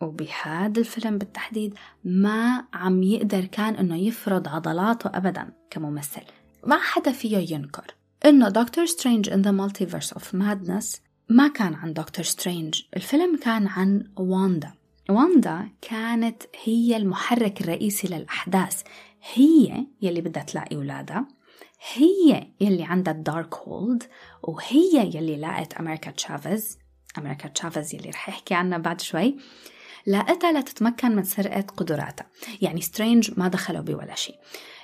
وبهذا 0.00 0.80
الفيلم 0.80 1.18
بالتحديد 1.18 1.74
ما 2.04 2.64
عم 2.74 3.02
يقدر 3.02 3.44
كان 3.44 3.74
إنه 3.74 3.96
يفرض 3.96 4.48
عضلاته 4.48 5.10
ابدا 5.14 5.52
كممثل. 5.70 6.22
ما 6.66 6.76
حدا 6.76 7.12
فيه 7.12 7.54
ينكر 7.54 7.94
إنه 8.24 8.48
دكتور 8.48 8.86
سترينج 8.86 9.30
in 9.30 9.42
the 9.42 9.50
Multiverse 9.50 10.12
of 10.12 10.34
Madness 10.34 11.02
ما 11.28 11.48
كان 11.48 11.74
عن 11.74 11.92
دكتور 11.92 12.24
سترينج 12.24 12.82
الفيلم 12.96 13.36
كان 13.36 13.66
عن 13.66 14.04
واندا 14.16 14.72
واندا 15.10 15.68
كانت 15.82 16.42
هي 16.64 16.96
المحرك 16.96 17.60
الرئيسي 17.60 18.08
للأحداث. 18.08 18.82
هي 19.34 19.86
يلي 20.02 20.20
بدها 20.20 20.42
تلاقي 20.42 20.76
أولادها. 20.76 21.28
هي 21.94 22.46
يلي 22.60 22.84
عندها 22.84 23.14
ال 23.14 23.54
Darkhold 23.54 24.02
وهي 24.42 25.10
يلي 25.14 25.36
لاقت 25.36 25.74
أمريكا 25.74 26.10
تشافيز 26.10 26.78
أمريكا 27.18 27.48
تشافيز 27.48 27.94
يلي 27.94 28.10
رح 28.10 28.28
أحكي 28.28 28.54
عنها 28.54 28.78
بعد 28.78 29.00
شوي. 29.00 29.36
لاقتها 30.06 30.52
لتتمكن 30.52 31.16
من 31.16 31.24
سرقة 31.24 31.60
قدراتها. 31.60 32.26
يعني 32.62 32.80
سترينج 32.80 33.30
ما 33.36 33.48
دخلوا 33.48 33.80
بولا 33.80 34.14
شيء 34.14 34.36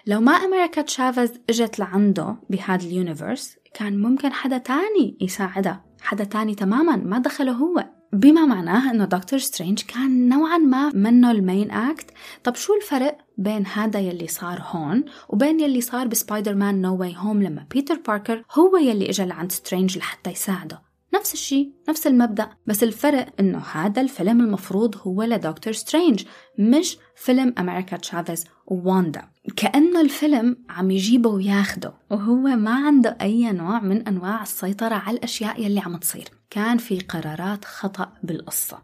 لو 0.07 0.21
ما 0.21 0.33
أمريكا 0.33 0.83
تشافيز 0.83 1.41
إجت 1.51 1.79
لعنده 1.79 2.37
بهذا 2.51 2.87
ال 2.87 2.95
universe 2.95 3.57
كان 3.75 4.03
ممكن 4.03 4.33
حدا 4.33 4.59
تاني 4.59 5.19
يساعدها. 5.21 5.85
حدا 6.01 6.25
تاني 6.25 6.55
تماما. 6.55 6.97
ما 6.97 7.19
دخله 7.19 7.53
هو. 7.53 7.96
بما 8.13 8.47
معناه 8.47 8.91
إنه 8.91 9.05
دكتور 9.05 9.39
سترينج 9.39 9.83
كان 9.83 10.29
نوعا 10.29 10.59
ما 10.59 10.91
منه 10.95 11.31
ال 11.31 11.39
main 11.39 11.71
act 11.71 12.11
طب 12.45 12.55
شو 12.55 12.75
الفرق 12.75 13.19
بين 13.39 13.67
هذا 13.67 14.01
يلي 14.01 14.27
صار 14.27 14.63
هون 14.63 15.05
وبين 15.29 15.61
يلي 15.61 15.81
صار 15.81 16.07
بسبايدر 16.07 16.55
مان 16.55 16.81
نو 16.81 16.97
واي 16.97 17.15
هوم 17.17 17.43
لما 17.43 17.67
بيتر 17.71 18.01
باركر 18.07 18.43
هو 18.53 18.77
يلي 18.77 19.11
اجى 19.11 19.25
لعند 19.25 19.53
سترينج 19.53 19.99
لحتى 19.99 20.31
يساعده؟ 20.31 20.87
نفس 21.15 21.35
الشيء 21.35 21.73
نفس 21.89 22.07
المبدأ 22.07 22.49
بس 22.67 22.83
الفرق 22.83 23.27
إنه 23.41 23.59
هذا 23.59 24.03
الفيلم 24.03 24.41
المفروض 24.41 24.97
هو 24.97 25.23
لدكتور 25.23 25.73
سترينج 25.73 26.25
مش 26.59 26.99
فيلم 27.17 27.55
أمريكا 27.59 27.97
تشافيز 27.97 28.45
وواندا. 28.67 29.23
كأنه 29.57 30.01
الفيلم 30.01 30.57
عم 30.69 30.91
يجيبه 30.91 31.31
وياخده 31.31 31.95
وهو 32.11 32.37
ما 32.37 32.87
عنده 32.87 33.17
أي 33.21 33.53
نوع 33.53 33.81
من 33.81 34.09
أنواع 34.09 34.43
السيطرة 34.43 34.95
على 34.95 35.17
الأشياء 35.17 35.63
يلي 35.63 35.81
عم 35.81 35.97
تصير. 35.97 36.36
كان 36.57 36.79
في 36.79 36.99
قرارات 37.01 37.65
خطأ 37.65 38.13
بالقصة. 38.23 38.79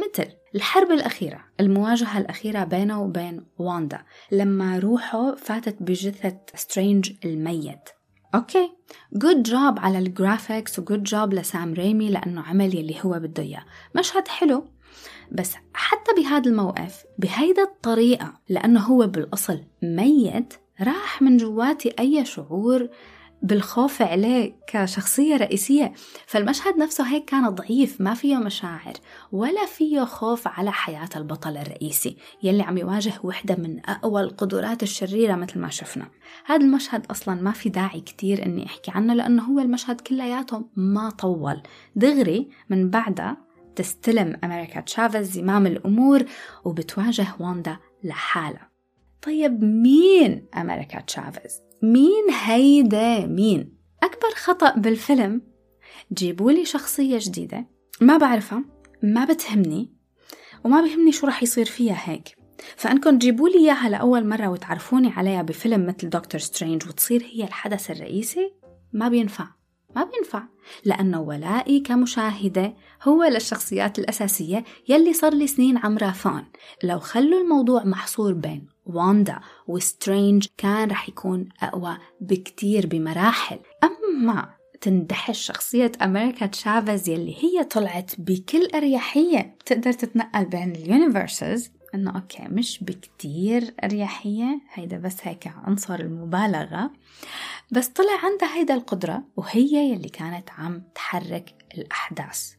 مثل 0.00 0.28
الحرب 0.54 0.90
الأخيرة 0.90 1.44
المواجهة 1.60 2.18
الأخيرة 2.18 2.64
بينه 2.64 3.02
وبين 3.02 3.46
واندا 3.58 4.02
لما 4.32 4.78
روحه 4.78 5.34
فاتت 5.34 5.76
بجثة 5.82 6.36
سترينج 6.54 7.12
الميت. 7.24 7.88
okay 8.34 8.72
good 9.12 9.42
job 9.42 9.78
على 9.78 9.98
ال 9.98 10.07
graphics 10.07 10.78
و 10.78 10.83
good 10.83 11.02
job 11.02 11.34
لسام 11.34 11.74
ريمي 11.74 12.10
لأنه 12.10 12.42
عمل 12.42 12.76
يلي 12.76 12.96
هو 13.04 13.18
بده 13.18 13.42
إياه. 13.42 13.64
مشهد 13.96 14.28
حلو 14.28 14.64
بس 15.32 15.54
حتى 15.74 16.12
بهذا 16.16 16.50
الموقف 16.50 17.04
بهيدا 17.18 17.62
الطريقة 17.62 18.34
لأنه 18.48 18.80
هو 18.80 19.06
بالأصل 19.06 19.64
ميت 19.82 20.54
راح 20.80 21.22
من 21.22 21.36
جواتي 21.36 21.94
أي 21.98 22.24
شعور 22.24 22.88
بالخوف 23.42 24.02
عليه 24.02 24.56
كشخصية 24.66 25.36
رئيسية 25.36 25.92
فالمشهد 26.26 26.76
نفسه 26.76 27.04
هيك 27.04 27.24
كان 27.24 27.48
ضعيف 27.48 28.00
ما 28.00 28.14
فيه 28.14 28.36
مشاعر 28.36 28.92
ولا 29.32 29.66
فيه 29.66 30.04
خوف 30.04 30.48
على 30.48 30.72
حياة 30.72 31.08
البطل 31.16 31.56
الرئيسي 31.56 32.16
يلي 32.42 32.62
عم 32.62 32.78
يواجه 32.78 33.12
وحدة 33.24 33.56
من 33.56 33.80
أقوى 33.86 34.20
القدرات 34.20 34.82
الشريرة 34.82 35.34
مثل 35.34 35.58
ما 35.58 35.68
شفنا. 35.68 36.08
هذا 36.46 36.64
المشهد 36.64 37.06
أصلا 37.06 37.34
ما 37.34 37.50
في 37.50 37.68
داعي 37.68 38.00
كتير 38.00 38.46
أني 38.46 38.66
أحكي 38.66 38.90
عنه 38.90 39.14
لأنه 39.14 39.42
هو 39.42 39.58
المشهد 39.58 40.00
كلياته 40.00 40.64
ما 40.76 41.10
طول. 41.10 41.62
دغري 41.96 42.50
من 42.70 42.90
بعدها 42.90 43.36
تستلم 43.76 44.40
أمريكا 44.44 44.80
تشافيز 44.80 45.30
زمام 45.30 45.66
الأمور 45.66 46.24
وبتواجه 46.64 47.26
واندا 47.40 47.76
لحالها. 48.04 48.70
طيب 49.22 49.64
مين 49.64 50.46
أمريكا 50.56 51.00
تشافيز؟ 51.00 51.69
مين 51.82 52.30
هيدا 52.44 53.26
مين؟ 53.26 53.72
أكبر 54.02 54.30
خطأ 54.36 54.74
بالفيلم؟ 54.76 55.42
جيبوا 56.12 56.52
لي 56.52 56.64
شخصية 56.64 57.18
جديدة. 57.20 57.66
ما 58.00 58.16
بعرفها 58.16 58.64
ما 59.02 59.24
بتهمني 59.24 59.92
وما 60.64 60.80
بهمني 60.80 61.12
شو 61.12 61.26
رح 61.26 61.42
يصير 61.42 61.64
فيها 61.64 62.00
هيك. 62.04 62.36
فأنكم 62.76 63.18
تجيبوا 63.18 63.48
لي 63.48 63.58
إياها 63.58 63.88
لأول 63.88 64.28
مرة 64.28 64.48
وتعرفوني 64.48 65.08
عليها 65.08 65.42
بفيلم 65.42 65.86
مثل 65.86 66.08
دكتور 66.08 66.40
سترينج 66.40 66.86
وتصير 66.88 67.30
هي 67.32 67.44
الحدث 67.44 67.90
الرئيسي؟ 67.90 68.52
ما 68.92 69.08
بينفع. 69.08 69.48
ما 69.96 70.04
بينفع. 70.04 70.42
لأنه 70.84 71.20
ولائي 71.20 71.80
كمشاهدة 71.80 72.74
هو 73.02 73.24
للشخصيات 73.24 73.98
الأساسية 73.98 74.64
يلي 74.88 75.12
صار 75.12 75.34
لي 75.34 75.46
سنين 75.46 75.78
عم 75.78 75.98
رافقن 75.98 76.44
لو 76.84 76.98
خلوا 76.98 77.40
الموضوع 77.40 77.84
محصور 77.84 78.32
بين 78.32 78.66
واندا 78.94 79.40
وسترينج 79.66 80.46
كان 80.56 80.90
رح 80.90 81.08
يكون 81.08 81.48
أقوى 81.62 81.98
بكتير 82.20 82.86
بمراحل. 82.86 83.58
أما 83.84 84.54
تندحش 84.80 85.46
شخصية 85.46 85.92
أمريكا 86.02 86.46
تشافيز 86.46 87.08
يلي 87.08 87.36
هي 87.44 87.64
طلعت 87.64 88.12
بكل 88.18 88.68
أريحية 88.74 89.56
تقدر 89.66 89.92
تتنقل 89.92 90.44
بين 90.44 90.72
ال 90.72 90.82
universes 90.82 91.70
إنه 91.94 92.16
okay 92.16 92.42
مش 92.42 92.84
بكتير 92.84 93.74
أريحية 93.84 94.60
هيدا 94.72 94.98
بس 94.98 95.16
هيك 95.22 95.46
عنصر 95.46 95.94
المبالغة. 95.94 96.90
بس 97.72 97.88
طلع 97.88 98.24
عندها 98.24 98.56
هيدا 98.56 98.74
القدرة 98.74 99.22
وهي 99.36 99.92
يلي 99.92 100.08
كانت 100.08 100.50
عم 100.50 100.82
تحرك 100.94 101.54
الأحداث. 101.74 102.52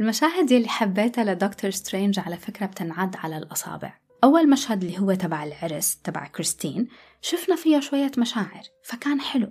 المشاهد 0.00 0.50
يلي 0.50 0.68
حبيتها 0.68 1.24
لدكتور 1.24 1.70
سترينج 1.70 2.18
على 2.18 2.36
فكرة 2.36 2.66
بتنعد 2.66 3.16
على 3.16 3.36
الأصابع. 3.36 3.99
أول 4.24 4.50
مشهد 4.50 4.84
اللي 4.84 4.98
هو 4.98 5.14
تبع 5.14 5.44
العرس 5.44 5.96
تبع 5.96 6.26
كريستين 6.26 6.88
شفنا 7.22 7.56
فيها 7.56 7.80
شوية 7.80 8.10
مشاعر 8.18 8.62
فكان 8.84 9.20
حلو. 9.20 9.50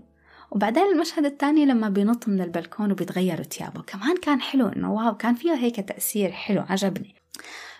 وبعدين 0.51 0.83
المشهد 0.83 1.25
الثاني 1.25 1.65
لما 1.65 1.89
بينط 1.89 2.27
من 2.27 2.41
البلكون 2.41 2.91
وبيتغيروا 2.91 3.43
ثيابه 3.43 3.81
كمان 3.81 4.17
كان 4.17 4.41
حلو 4.41 4.67
إنه 4.67 4.93
wow 4.93 5.17
كان 5.17 5.35
فيه 5.35 5.53
هيك 5.53 5.75
تأثير 5.75 6.31
حلو 6.31 6.61
عجبني. 6.69 7.15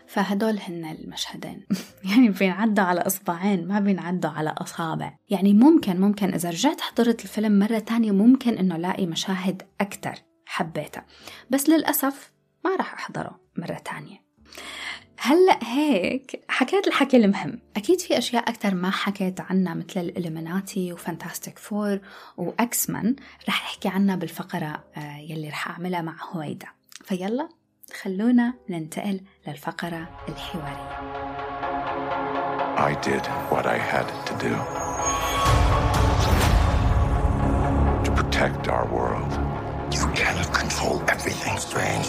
فهدول 0.07 0.59
هن 0.67 0.85
المشهدين. 0.85 1.65
يعني 2.09 2.29
بينعدوا 2.29 2.83
على 2.83 3.01
إصبعين 3.01 3.67
ما 3.67 3.79
بينعدوا 3.79 4.29
على 4.29 4.49
أصابع. 4.57 5.15
يعني 5.29 5.53
ممكن 5.53 5.99
ممكن 5.99 6.33
إذا 6.33 6.49
رجعت 6.49 6.81
حضرت 6.81 7.23
الفيلم 7.23 7.59
مرة 7.59 7.79
تانية 7.79 8.11
ممكن 8.11 8.57
إنه 8.57 8.77
لاقي 8.77 9.05
مشاهد 9.05 9.61
أكتر 9.81 10.13
حبيتها. 10.45 11.05
بس 11.49 11.69
للأسف 11.69 12.31
ما 12.65 12.75
راح 12.75 12.93
أحضره 12.93 13.39
مرة 13.57 13.77
تانية. 13.85 14.29
هلأ 15.21 15.59
هيك 15.63 16.43
حكيت 16.49 16.87
الحكي 16.87 17.17
المهم 17.17 17.59
أكيد 17.77 18.01
في 18.01 18.17
أشياء 18.17 18.49
أكثر 18.49 18.75
ما 18.75 18.89
حكيت 18.91 19.41
عنها 19.41 19.73
مثل 19.73 19.99
الإلوميناتي 19.99 20.93
وفانتاستيك 20.93 21.59
فور 21.59 21.99
واكس 22.37 22.89
مان 22.89 23.15
رح 23.47 23.63
أحكي 23.63 23.89
عنها 23.89 24.15
بالفقرة 24.15 24.83
آه، 24.97 25.17
يلي 25.17 25.49
رح 25.49 25.69
أعملها 25.69 26.01
مع 26.01 26.15
هويدا 26.31 26.67
فيلا 27.05 27.49
خلونا 28.01 28.53
ننتقل 28.69 29.21
للفقرة 29.47 30.09
الحوارية 30.29 30.99
I 32.77 32.93
did 33.09 33.25
what 33.51 33.65
I 33.65 33.77
had 33.93 34.07
to 34.27 34.33
do 34.47 34.53
to 38.05 38.11
protect 38.19 38.69
our 38.69 38.85
world. 38.97 39.31
You 39.97 40.07
cannot 40.21 40.49
control 40.53 41.03
everything, 41.09 41.57
Strange. 41.57 42.07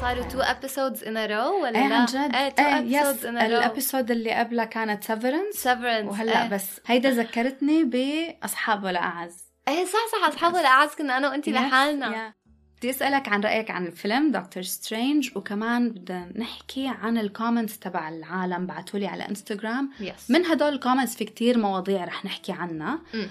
صاروا 0.00 0.24
two 0.24 0.40
episodes 0.40 1.04
in 1.04 1.16
a 1.16 1.28
row 1.28 1.62
ولا 1.62 1.78
إيه 1.78 1.88
لا؟ 1.88 1.94
عن 1.94 2.04
جد. 2.06 2.34
إيه 2.34 2.48
two 2.48 2.62
episodes 2.62 3.18
yes 3.18 3.24
in 3.24 3.38
a 3.38 3.40
row 3.40 3.46
ال 3.46 3.54
episode 3.54 4.10
اللي 4.10 4.30
قبلها 4.32 4.64
كانت 4.64 5.04
سيفرنس 5.04 5.54
سيفرنس 5.54 6.08
وهلأ 6.08 6.42
إيه. 6.42 6.48
بس 6.48 6.80
هيدا 6.86 7.10
ذكرتني 7.10 7.84
بأصحاب 7.84 8.84
ولا 8.84 9.00
أعز 9.02 9.36
إيه 9.68 9.84
صح 9.84 9.98
صح 10.22 10.28
أصحاب 10.28 10.56
الأعز 10.56 10.88
كنا 10.88 11.16
أنا 11.16 11.28
وانت 11.28 11.48
لحالنا. 11.48 12.34
بدي 12.78 12.90
أسألك 12.90 13.28
عن 13.28 13.40
رأيك 13.40 13.70
عن 13.70 13.86
الفيلم 13.86 14.32
دكتور 14.32 14.62
سترينج 14.62 15.30
وكمان 15.36 15.88
بدنا 15.90 16.32
نحكي 16.36 16.88
عن 17.02 17.18
ال 17.18 17.25
comments 17.25 17.78
تبع 17.78 18.08
العالم. 18.08 18.66
بعتولي 18.66 19.06
على 19.06 19.28
انستغرام 19.28 19.90
yes 20.00 20.30
من 20.30 20.46
هدول 20.46 20.72
ال 20.72 20.77
comments 20.77 21.16
في 21.16 21.24
كتير 21.24 21.58
مواضيع 21.58 22.04
رح 22.04 22.24
نحكي 22.24 22.52
عنها. 22.52 22.98
مم. 23.14 23.28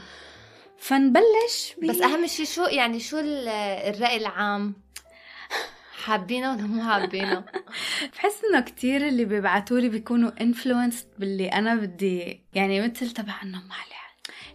فنبلش 0.80 1.74
ب... 1.82 1.86
بس 1.86 2.02
أهم 2.02 2.28
شيء 2.28 2.46
شو 2.46 2.64
يعني 2.64 3.00
شو 3.00 3.20
ال- 3.20 3.48
الرأي 3.96 4.18
العام؟ 4.18 4.74
حابينه 6.08 6.52
ولا 6.52 6.62
مو 6.62 6.84
حابينه؟ 6.84 7.44
بحس 8.16 8.42
إنه 8.50 8.60
كتير 8.60 9.08
اللي 9.08 9.26
بيبعتولي 9.26 9.90
بيكونوا 9.90 10.32
انفلونسد 10.42 11.08
باللي 11.20 11.48
أنا 11.48 11.76
بدي 11.76 12.42
يعني 12.54 12.82
مثل 12.82 13.12
تبع 13.12 13.34
انه 13.44 13.58
ما 13.58 13.76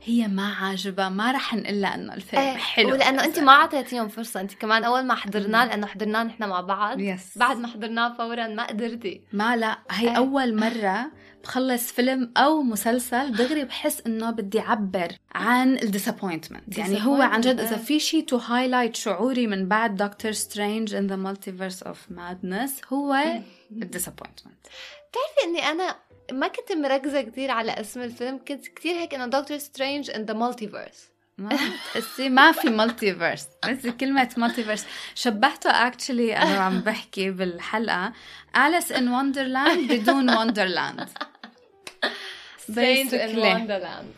هي 0.04 0.28
ما 0.28 0.54
عاجبها 0.54 1.08
ما 1.08 1.32
رح 1.32 1.54
نقول 1.54 1.80
لها 1.80 1.94
إنه 1.94 2.14
الفيلم 2.14 2.42
إيه 2.42 2.56
حلو 2.56 2.90
ولأنه 2.92 3.24
انت 3.24 3.38
ما 3.38 3.52
أعطيتيهم 3.52 4.08
فرصة 4.08 4.40
انت 4.40 4.54
كمان 4.54 4.84
أول 4.84 5.04
ما 5.04 5.14
حضرناه 5.14 5.64
لأنه 5.64 5.86
حضرناه 5.86 6.22
نحن 6.22 6.48
مع 6.48 6.60
بعض 6.60 7.00
يس. 7.00 7.38
بعد 7.38 7.56
ما 7.58 7.68
حضرناه 7.68 8.12
فورا 8.12 8.46
ما 8.46 8.66
قدرتي 8.66 9.20
ما 9.32 9.56
لا 9.56 9.78
هي 9.90 10.10
إيه. 10.10 10.16
أول 10.16 10.56
مرة 10.56 11.06
بخلص 11.42 11.92
فيلم 11.92 12.32
أو 12.36 12.62
مسلسل 12.62 13.32
دغري 13.32 13.64
بحس 13.64 14.02
إنه 14.06 14.30
بدي 14.30 14.60
أعبر 14.60 15.12
عن 15.34 15.78
ال 15.78 15.85
disappointment 15.85 16.78
يعني 16.78 17.06
هو 17.06 17.22
عن 17.22 17.40
جد 17.40 17.60
إيه. 17.60 17.76
في 17.76 18.00
شيء 18.00 18.24
to 18.24 18.36
highlight 18.36 18.96
شعوري 18.96 19.46
من 19.46 19.68
بعد 19.68 19.96
دكتور 19.96 20.32
سترينج 20.32 20.94
in 20.94 21.06
the 21.06 21.16
Multiverse 21.16 21.82
of 21.82 22.10
Madness 22.10 22.80
هو 22.92 23.16
ال 23.70 23.77
disappointment 23.77 24.66
بتعرفي 25.10 25.44
إني 25.44 25.70
أنا 25.70 25.96
ما 26.32 26.48
كنت 26.48 26.72
مركزة 26.72 27.22
كثير 27.22 27.50
على 27.50 27.80
اسم 27.80 28.00
الفيلم 28.00 28.40
كنت 28.48 28.68
كثير 28.68 28.94
هيك 28.94 29.14
إنه 29.14 29.26
دكتور 29.26 29.58
سترينج 29.58 30.10
in 30.10 30.24
the 30.24 30.34
Multiverse 30.34 31.12
ما 31.38 31.48
بتحسي؟ 31.48 32.28
ما 32.28 32.52
في 32.52 32.70
multiverse 32.70 33.46
بس 33.68 33.86
كلمة 33.86 34.28
multiverse 34.36 34.86
شبهته 35.14 35.70
actually 35.70 36.36
أنا 36.36 36.58
عم 36.58 36.80
بحكي 36.80 37.30
بالحلقة. 37.30 38.12
Alice 38.56 38.92
in 38.92 39.08
Wonderland 39.08 39.92
بدون 39.92 40.36
wonderland 40.36 41.08
سترينج 42.62 43.14
in. 43.14 43.38
wonderland 43.38 44.12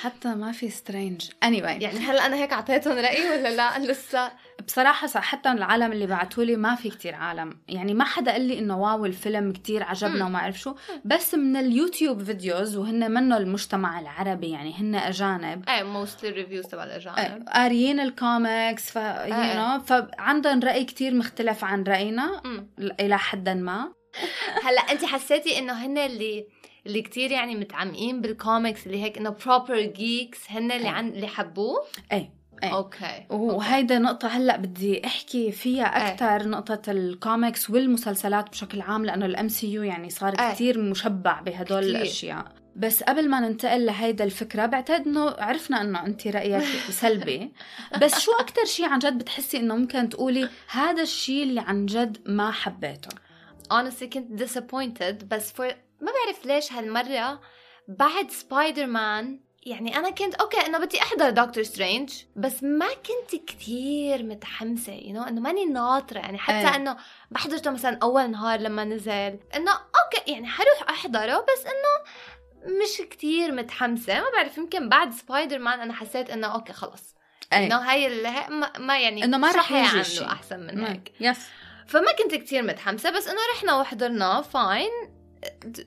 حتى 0.00 0.34
ما 0.34 0.52
في 0.52 0.70
سترينج 0.70 1.30
anyway. 1.30 1.82
يعني 1.82 1.98
هلا 1.98 2.26
أنا 2.26 2.36
هيك 2.36 2.52
أعطيتهم 2.52 2.98
رايي 2.98 3.30
ولا 3.30 3.56
لا؟ 3.56 3.78
لسه 3.78 4.32
بصراحة 4.66 5.06
صح 5.06 5.22
حتى 5.22 5.52
العالم 5.52 5.92
اللي 5.92 6.06
بعتولي 6.06 6.56
ما 6.56 6.74
في 6.74 6.90
كتير 6.90 7.14
عالم. 7.14 7.60
يعني 7.68 7.94
ما 7.94 8.04
حدا 8.04 8.32
قال 8.32 8.40
لي 8.40 8.58
إنه 8.58 8.80
wow 8.80 9.06
الفيلم 9.06 9.52
كتير 9.52 9.82
عجبنا 9.82 10.26
وما 10.26 10.38
أعرف 10.38 10.58
شو. 10.58 10.74
بس 11.04 11.34
من 11.34 11.56
ال 11.56 11.64
YouTube 11.64 12.22
videos 12.22 12.76
وهن 12.76 13.10
منه 13.10 13.36
المجتمع 13.36 14.00
العربي 14.00 14.50
يعني 14.50 14.74
هن 14.74 14.94
أجانب. 14.94 15.68
إيه 15.68 15.82
mostly 15.82 16.30
ال 16.30 16.35
reviews 16.35 16.66
تبع 16.66 16.84
الأجانب. 16.84 17.48
قاريين 17.48 18.00
الكوميكس 18.00 18.90
ف 18.90 18.98
you 18.98 18.98
إيه. 18.98 19.78
فعندهم 19.78 20.60
رأي 20.60 20.84
كتير 20.84 21.14
مختلف 21.14 21.64
عن 21.64 21.82
رأينا 21.82 22.40
مم. 22.44 22.68
إلى 23.00 23.18
حد 23.18 23.48
ما. 23.48 23.92
هلأ 24.64 24.80
انت 24.80 25.04
حسيتي 25.04 25.58
إنه 25.58 25.72
هن 25.72 25.98
اللي 25.98 26.46
اللي 26.86 27.02
كتير 27.02 27.30
يعني 27.30 27.56
متعمقين 27.56 28.20
بالكوميكس 28.20 28.86
اللي 28.86 29.02
هيك 29.02 29.18
إنه 29.18 29.36
proper 29.46 29.80
geeks 29.80 30.50
هن 30.50 30.72
اللي. 30.72 30.88
عن 30.88 31.08
اللي 31.08 31.26
حبوه 31.26 31.84
إيه 32.12 32.44
إيه. 32.62 32.74
okay 32.74 33.26
وهيدا 33.30 33.98
نقطة 33.98 34.28
هلأ 34.28 34.56
بدي 34.56 35.06
أحكي 35.06 35.52
فيها 35.52 35.84
أكثر 35.84 36.48
نقطة 36.48 36.90
الكوميكس 36.90 37.70
والمسلسلات 37.70 38.50
بشكل 38.50 38.80
عام 38.80 39.04
لأنه 39.04 39.26
ال 39.26 39.48
MCU 39.48 39.82
يعني 39.82 40.10
صار 40.10 40.34
إيه. 40.40 40.52
كثير 40.52 40.80
مشبع 40.80 41.40
بهدول 41.40 41.80
كتير. 41.80 41.96
الأشياء 41.96 42.64
بس 42.76 43.02
قبل 43.02 43.28
ما 43.28 43.40
ننتقل 43.40 43.86
لهيدا 43.86 44.24
الفكرة 44.24 44.66
بعتقد 44.66 45.06
إنه 45.06 45.30
عرفنا 45.38 45.80
إنه 45.80 46.06
أنت 46.06 46.26
رأيك 46.26 46.64
سلبي 47.00 47.52
بس 48.02 48.18
شو 48.18 48.32
أكتر 48.32 48.64
شيء 48.64 48.88
عن 48.88 48.98
جد 48.98 49.18
بتحسي 49.18 49.56
إنه 49.56 49.76
ممكن 49.76 50.08
تقولي 50.08 50.48
هذا 50.68 51.02
الشيء 51.02 51.42
اللي 51.42 51.60
عن 51.60 51.86
جد 51.86 52.18
ما 52.26 52.50
حبيته 52.50 53.08
honestly 53.72 54.04
كنت 54.04 54.42
disappointed 54.42 55.24
بس 55.24 55.52
for 55.52 55.74
ما 56.04 56.12
بعرف 56.12 56.46
ليش 56.46 56.72
هالمرة 56.72 57.40
بعد 57.88 58.30
سبايدر 58.30 58.86
مان 58.86 59.40
يعني 59.66 59.96
أنا 59.96 60.10
كنت 60.10 60.34
أوكي 60.34 60.66
إنه 60.66 60.78
بدي 60.78 61.02
أحضر 61.02 61.30
دكتور 61.30 61.62
سترينج 61.62 62.12
بس 62.36 62.62
ما 62.62 62.88
كنت 62.88 63.40
كتير 63.46 64.22
متحمسة 64.22 65.00
you 65.00 65.18
know? 65.18 65.28
إنه 65.28 65.40
ماني 65.40 65.64
ناطرة 65.64 66.18
يعني 66.18 66.38
حتى 66.38 66.56
إيه. 66.56 66.76
إنه 66.76 66.96
ما 67.30 67.38
حضرته 67.38 67.70
مثلا 67.70 67.98
أول 68.02 68.30
نهار 68.30 68.60
لما 68.60 68.84
نزل 68.84 69.38
إنه 69.56 69.72
أوكي 69.72 70.32
يعني 70.32 70.46
حروح 70.46 70.88
أحضره 70.88 71.38
بس 71.38 71.66
إنه 71.66 72.04
مش 72.82 73.08
كتير 73.10 73.52
متحمسة 73.52 74.14
ما 74.14 74.30
بعرف 74.36 74.58
يمكن 74.58 74.88
بعد 74.88 75.12
سبايدر 75.12 75.58
مان 75.58 75.80
أنا 75.80 75.92
حسيت 75.92 76.30
إنه 76.30 76.46
أوكي 76.46 76.72
خلاص 76.72 77.14
أي. 77.52 77.66
إنه 77.66 77.78
هي 77.78 78.06
اللي 78.06 78.28
هي 78.28 78.48
ما, 78.48 78.72
ما 78.78 78.98
يعني 78.98 79.24
إنه 79.24 79.38
ما 79.38 79.50
رح 79.50 80.02
شيء. 80.02 80.26
أحسن 80.26 80.60
من 80.60 80.78
مم. 80.78 80.84
هيك 80.84 81.12
yes 81.20 81.48
فما 81.86 82.12
كنت 82.12 82.34
كتير 82.34 82.62
متحمسة 82.62 83.10
بس 83.10 83.28
إنه 83.28 83.40
رحنا 83.56 83.76
وحضرناه 83.76 84.40
fine 84.42 85.13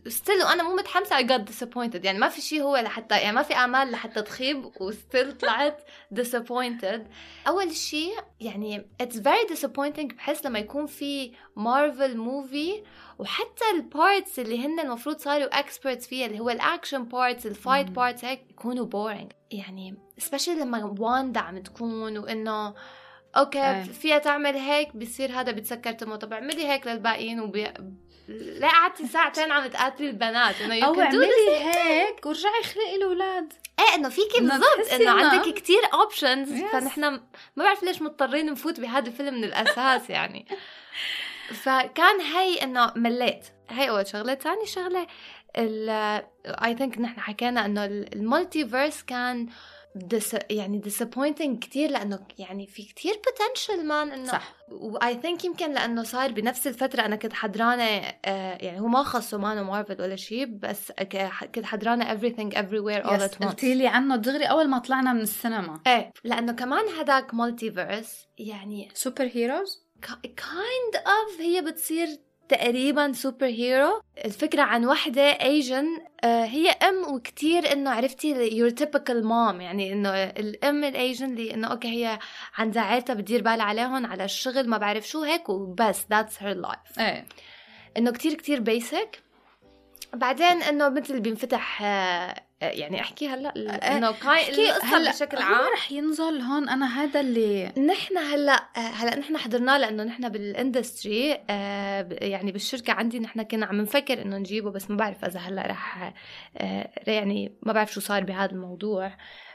still 0.08 0.44
وأنا 0.44 0.64
مو 0.64 0.76
متحمسة 0.76 1.18
I 1.18 1.24
got 1.24 1.50
disappointed. 1.50 2.06
يعني 2.06 2.20
ما 2.20 2.30
في 2.30 2.42
شيء 2.42 2.62
هو 2.62 2.78
لحتى 2.78 3.18
يعني 3.20 3.36
ما 3.36 3.44
في 3.44 3.56
أعمال 3.56 3.92
لحتى 3.92 4.22
تخيب 4.22 4.72
و 4.82 4.91
still 4.91 5.38
طلعت 5.38 5.82
disappointed. 6.16 7.02
أول 7.48 7.72
شيء 7.76 8.14
يعني 8.40 8.88
it's 9.04 9.16
very 9.16 9.56
disappointing 9.56 10.14
بحس 10.14 10.46
لما 10.46 10.60
يكون 10.60 10.86
في 10.86 11.32
مارفل 11.56 12.18
movie 12.18 12.84
وحتى 13.20 13.64
ال 13.76 13.87
parts 13.87 14.40
اللي 14.40 14.66
هن 14.66 14.80
المفروض 14.80 15.18
صاروا 15.18 15.60
experts 15.60 16.08
فيها 16.08 16.26
اللي 16.26 16.40
هو 16.40 16.50
ال 16.50 16.58
action 16.58 17.04
parts 17.04 17.46
ال 17.46 17.53
fight 17.53 17.90
parts 17.90 18.26
هيك 18.26 18.42
يكونوا 18.50 18.86
boring 18.86 19.32
يعني 19.52 19.98
especially 20.22 20.50
لما 20.50 20.96
واندا 21.00 21.40
عم 21.40 21.58
تكون 21.58 22.18
وإنه 22.18 22.74
أوكي 23.38 23.60
أي. 23.60 23.84
فيها 23.84 24.18
تعمل 24.18 24.56
هيك 24.56 24.96
بصير 24.96 25.32
هذا 25.32 25.52
بتسكر 25.52 25.92
تمه 25.92 26.16
طب 26.16 26.34
اعملي 26.34 26.68
هيك 26.68 26.88
للباقيين 26.88 27.40
وبي... 27.40 27.74
لا 28.28 28.68
قعدتي 28.68 29.08
ساعتين 29.08 29.52
عم 29.52 29.68
تقاتلي 29.68 30.10
البنات. 30.10 30.62
إنه 30.62 30.86
أو 30.86 31.02
اعملي. 31.02 31.28
هيك 31.76 32.26
ورجعي 32.26 32.64
خلقي 32.64 32.96
الأولاد. 32.96 33.54
إيه 33.80 33.96
إنه 33.96 34.10
فيكي 34.10 34.40
بالضبط. 34.40 34.94
إنه 34.94 35.12
عندك 35.12 35.54
كتير 35.54 35.82
options 35.94 36.64
Yes. 36.64 36.66
فنحن 36.72 37.02
ما 37.02 37.22
بعرف 37.56 37.84
ليش 37.84 38.02
مضطرين 38.02 38.52
نفوت 38.52 38.80
بهذا 38.80 39.08
الفيلم 39.08 39.34
من 39.34 39.44
الأساس 39.44 40.10
يعني. 40.10 40.48
فكان 41.54 42.22
هي 42.22 42.64
إنه 42.64 42.92
مليت. 42.96 43.46
هي 43.70 43.90
أول 43.90 44.08
شغلة. 44.08 44.36
ثاني 44.36 44.66
شغلة 44.66 45.08
I 46.46 46.76
think 46.78 47.00
نحن 47.00 47.20
حكينا 47.20 47.66
إنه 47.66 47.86
ال 47.86 48.68
multiverse 48.68 49.04
كان 49.04 49.48
dis- 50.00 50.36
يعني 50.50 50.82
disappointing 50.82 51.60
كتير 51.60 51.90
لأنه 51.90 52.20
يعني 52.38 52.68
في 52.68 52.84
كتير 52.84 53.14
potential 53.14 53.80
كمان 53.84 54.12
إنه 54.12 54.32
صح. 54.32 54.56
و 54.72 55.22
I 55.22 55.26
think 55.26 55.46
يمكن 55.46 55.74
لأنه 55.74 56.04
صار 56.04 56.32
بنفس 56.32 56.68
الفترة 56.68 57.02
أنا 57.06 57.16
كنت 57.16 57.34
حضرانة 57.34 57.84
آه، 57.84 58.58
يعني 58.62 58.80
هو 58.80 58.88
ما 58.88 59.04
خصه 59.04 59.38
مانو 59.38 59.64
مارفل 59.64 60.02
ولا 60.02 60.16
شيء 60.16 60.46
بس 60.46 60.92
كنت 61.56 61.66
حضرانة 61.66 62.18
everything 62.18 62.54
everywhere 62.54 63.08
all 63.08 63.14
يس 63.14 63.26
at 63.26 63.36
once. 63.36 63.48
قلتي 63.48 63.74
لي 63.76 63.88
عنه 63.88 64.16
دغري 64.16 64.46
أول 64.46 64.68
ما 64.68 64.80
طلعنا 64.80 65.14
من 65.14 65.22
السينما. 65.22 65.82
إيه 65.88 66.12
لأنه 66.24 66.52
كمان 66.52 66.86
هداك 67.00 67.34
multiverse 67.34 68.26
يعني 68.38 68.90
superheroes 68.94 69.88
kind 70.24 71.08
of 71.08 71.42
هي 71.42 71.62
بتصير 71.62 72.08
تقريبا 72.50 73.12
superhero 73.12 74.02
الفكرة 74.26 74.62
عن 74.62 74.86
وحدة 74.86 75.22
Asian 75.22 75.86
هي 76.24 76.70
أم 76.70 77.14
وكتير 77.14 77.72
إنه 77.72 77.90
عرفتي 77.90 78.58
your 78.58 78.70
typical 78.70 79.26
mom 79.26 79.62
يعني 79.62 79.94
إنه 79.94 80.10
الأم 80.24 80.84
ال 80.84 80.91
Asian 80.91 81.26
اللي 81.26 81.54
إنه 81.54 81.68
أوكي 81.68 81.88
هي 81.88 82.20
عندها 82.58 82.84
عيلتها 82.84 83.14
بتدير 83.14 83.42
بالها 83.42 83.66
عليهم 83.66 84.06
على 84.06 84.24
الشغل 84.24 84.70
ما 84.70 84.78
بعرف 84.78 85.08
شو 85.08 85.24
هيك 85.24 85.50
وبس 85.50 86.06
that's 86.10 86.44
her 86.44 86.56
life 86.56 87.00
إيه. 87.00 87.26
إنه 87.98 88.12
كتير 88.12 88.34
كتير 88.34 88.60
basic 88.60 89.24
بعدين 90.14 90.62
إنه 90.62 90.90
مثل 90.90 91.20
بينفتح 91.20 91.82
آه، 91.82 91.86
آه، 91.86 92.47
يعني 92.62 93.02
احكي 93.02 93.28
هلأ 93.28 93.50
إنه 93.98 94.12
okay 94.12 94.50
القصة 94.50 95.10
بشكل 95.10 95.38
عام. 95.38 95.74
رح 95.74 95.92
ينزل 95.92 96.42
هون 96.42 96.70
أنا 96.70 97.04
هذا 97.04 97.20
اللي 97.20 97.66
نحن 97.66 98.18
هلأ 98.18 98.64
هلأ 98.76 99.20
نحن 99.20 99.38
حضرناه 99.38 99.78
لأنه 99.78 100.04
نحن 100.04 100.30
بال 100.30 100.52
industry 100.52 101.40
آه، 101.50 102.08
يعني 102.12 102.52
بالشركة 102.52 102.94
عندي 102.94 103.20
نحن 103.20 103.42
كنا 103.42 103.66
عم 103.66 103.82
نفكر 103.82 104.22
إنه 104.22 104.38
نجيبه 104.38 104.72
بس 104.72 104.90
ما 104.90 104.98
بعرف 104.98 105.26
إذا 105.26 105.40
هلأ 105.40 105.68
رح 105.68 106.14
آه، 106.58 106.90
يعني 107.08 107.58
ما 107.64 107.74
بعرف 107.74 107.94
شو 107.94 108.00
صار 108.00 108.24
بهذا 108.24 108.52
الموضوع. 108.52 109.12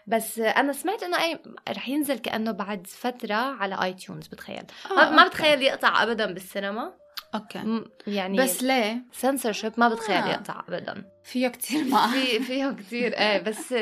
بس 0.07 0.39
آه، 0.39 0.49
أنا 0.49 0.73
سمعت 0.73 1.03
إنه 1.03 1.23
أي 1.23 1.39
رح 1.69 1.89
ينزل 1.89 2.19
كأنه 2.19 2.51
بعد 2.53 2.87
فترة 2.87 3.35
على 3.35 3.83
iTunes 3.83 4.27
بتخيل 4.27 4.63
ما, 4.91 5.11
ما 5.11 5.29
بتخيل 5.29 5.63
يقطع 5.63 6.03
ابدا 6.03 6.27
بالسينما. 6.27 7.03
أوكي. 7.35 7.85
يعني 8.07 8.39
بس 8.39 8.63
ليه؟ 8.63 9.03
سنسورشيب 9.13 9.73
ما 9.77 9.89
بتخيل 9.89 10.17
آه. 10.17 10.31
يقطع 10.31 10.63
ابدا. 10.69 11.05
فيه 11.25 11.49
كتير 11.49 11.85
ما. 11.85 12.07
في 12.13 12.41
فيه 12.41 12.71
كثير 12.71 13.19
إيه 13.19 13.43
بس 13.43 13.73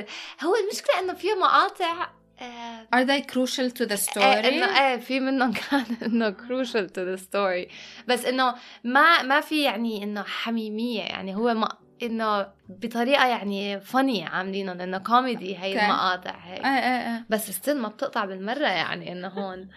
هو 0.43 0.55
المشكلة 0.65 0.99
إنه 1.01 1.15
فيه 1.15 1.35
مقاطع 1.35 2.09
آه، 2.41 2.87
are 2.95 3.05
they 3.07 3.23
crucial 3.33 3.71
to 3.71 3.87
the 3.87 3.91
إيه 3.91 3.97
story 3.97 4.45
إنه 4.47 4.81
إيه 4.81 4.97
في 4.97 5.21
منهم 5.21 5.53
كان 5.71 5.85
إنه 6.03 6.31
crucial 6.31 6.87
to 6.89 7.19
the 7.19 7.23
story. 7.23 7.73
بس 8.09 8.25
إنه 8.25 8.55
ما 8.85 9.23
ما 9.23 9.41
في 9.41 9.63
يعني 9.63 10.05
إنه 10.05 10.23
حميمية 10.23 11.03
يعني 11.03 11.37
هو 11.37 11.55
ما 11.55 11.69
إنه 12.03 12.47
بطريقة 12.69 13.27
يعني 13.27 13.81
فني 13.81 14.25
عاملينهم 14.25 14.81
إنه 14.81 14.99
كوميدي 14.99 15.59
هي 15.59 15.73
أوكي. 15.75 15.85
المقاطع 15.87 16.37
هيك 16.45 16.65
إيه 16.65 16.73
إيه 16.73 17.15
إيه. 17.15 17.25
بس 17.31 17.51
still 17.51 17.79
ما 17.79 17.89
بتقطع 17.89 18.25
بالمرة 18.25 18.67
يعني 18.67 19.13
إنه 19.13 19.29
هون. 19.29 19.69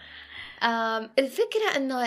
الفكرة 1.18 1.76
إنه 1.76 2.06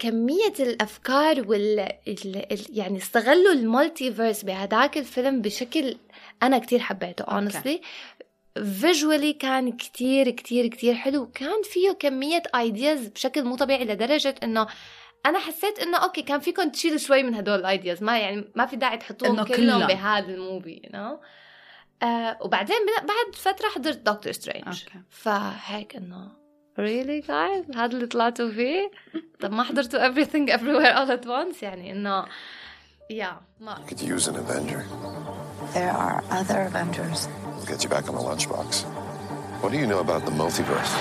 كمية 0.00 0.54
الأفكار 0.60 1.48
وال 1.48 1.80
ال- 2.08 2.52
ال- 2.52 2.66
يعني 2.78 2.98
استغلوا 2.98 3.52
ال 3.52 4.12
multiverse 4.12 4.42
بهداك 4.44 4.98
الفيلم 4.98 5.42
بشكل 5.42 5.96
أنا 6.42 6.58
كتير 6.58 6.78
حبيته 6.78 7.24
honestly. 7.24 7.78
visually 8.80 9.32
كان 9.32 9.72
كتير 9.72 10.30
كتير 10.30 10.66
كتير 10.66 10.94
حلو. 10.94 11.30
كان 11.34 11.62
فيه 11.64 11.92
كمية 11.92 12.42
ideas 12.54 13.06
بشكل 13.06 13.44
مو 13.44 13.56
طبيعي 13.56 13.84
لدرجة 13.84 14.34
إنه 14.42 14.66
أنا 15.26 15.38
حسيت 15.38 15.78
إنه 15.78 15.98
أوكي 15.98 16.22
كان 16.22 16.40
فيكم 16.40 16.68
تشيلوا 16.70 16.98
شوي 16.98 17.22
من 17.22 17.34
هدول 17.34 17.58
ال 17.60 17.67
ideas 17.67 18.02
ما 18.02 18.18
يعني 18.18 18.44
ما 18.54 18.66
في 18.66 18.76
داعي 18.76 18.96
تحطوهم 18.96 19.44
كلهم. 19.44 19.86
بهذا 19.86 20.26
ال 20.28 20.37
movie 20.37 20.80
you 20.86 20.90
know? 20.90 21.26
آه 22.02 22.38
وبعدين 22.40 22.76
بعد 22.98 23.34
فترة 23.34 23.68
حضرت 23.68 23.98
دكتور 23.98 24.32
سترينج 24.32 24.84
فهيك 25.10 25.96
إنه 25.96 26.41
really 26.79 27.21
guys 27.27 27.77
هذا 27.77 27.93
اللي 27.93 28.07
طلعتوا 28.07 28.51
فيه 28.51 28.91
طب 29.39 29.51
ما 29.51 29.63
حضرتوا 29.63 30.09
everything 30.09 30.49
everywhere 30.51 30.95
all 30.97 31.19
at 31.19 31.25
once 31.27 31.63
يعني 31.63 31.91
انه 31.91 32.25
يا 33.09 33.41
ما 33.59 33.75
Could 33.87 34.01
use 34.01 34.27
an 34.27 34.35
Avenger. 34.35 34.81
There 35.73 35.91
are 35.91 36.23
other 36.39 36.59
Avengers. 36.71 37.27
We'll 37.55 37.69
get 37.71 37.83
you 37.83 37.89
back 37.89 38.05
on 38.09 38.15
the 38.15 38.23
lunchbox. 38.29 38.67
What 39.61 39.71
do 39.71 39.77
you 39.77 39.87
know 39.87 39.99
about 39.99 40.25
the 40.25 40.31
multiverse? 40.31 40.93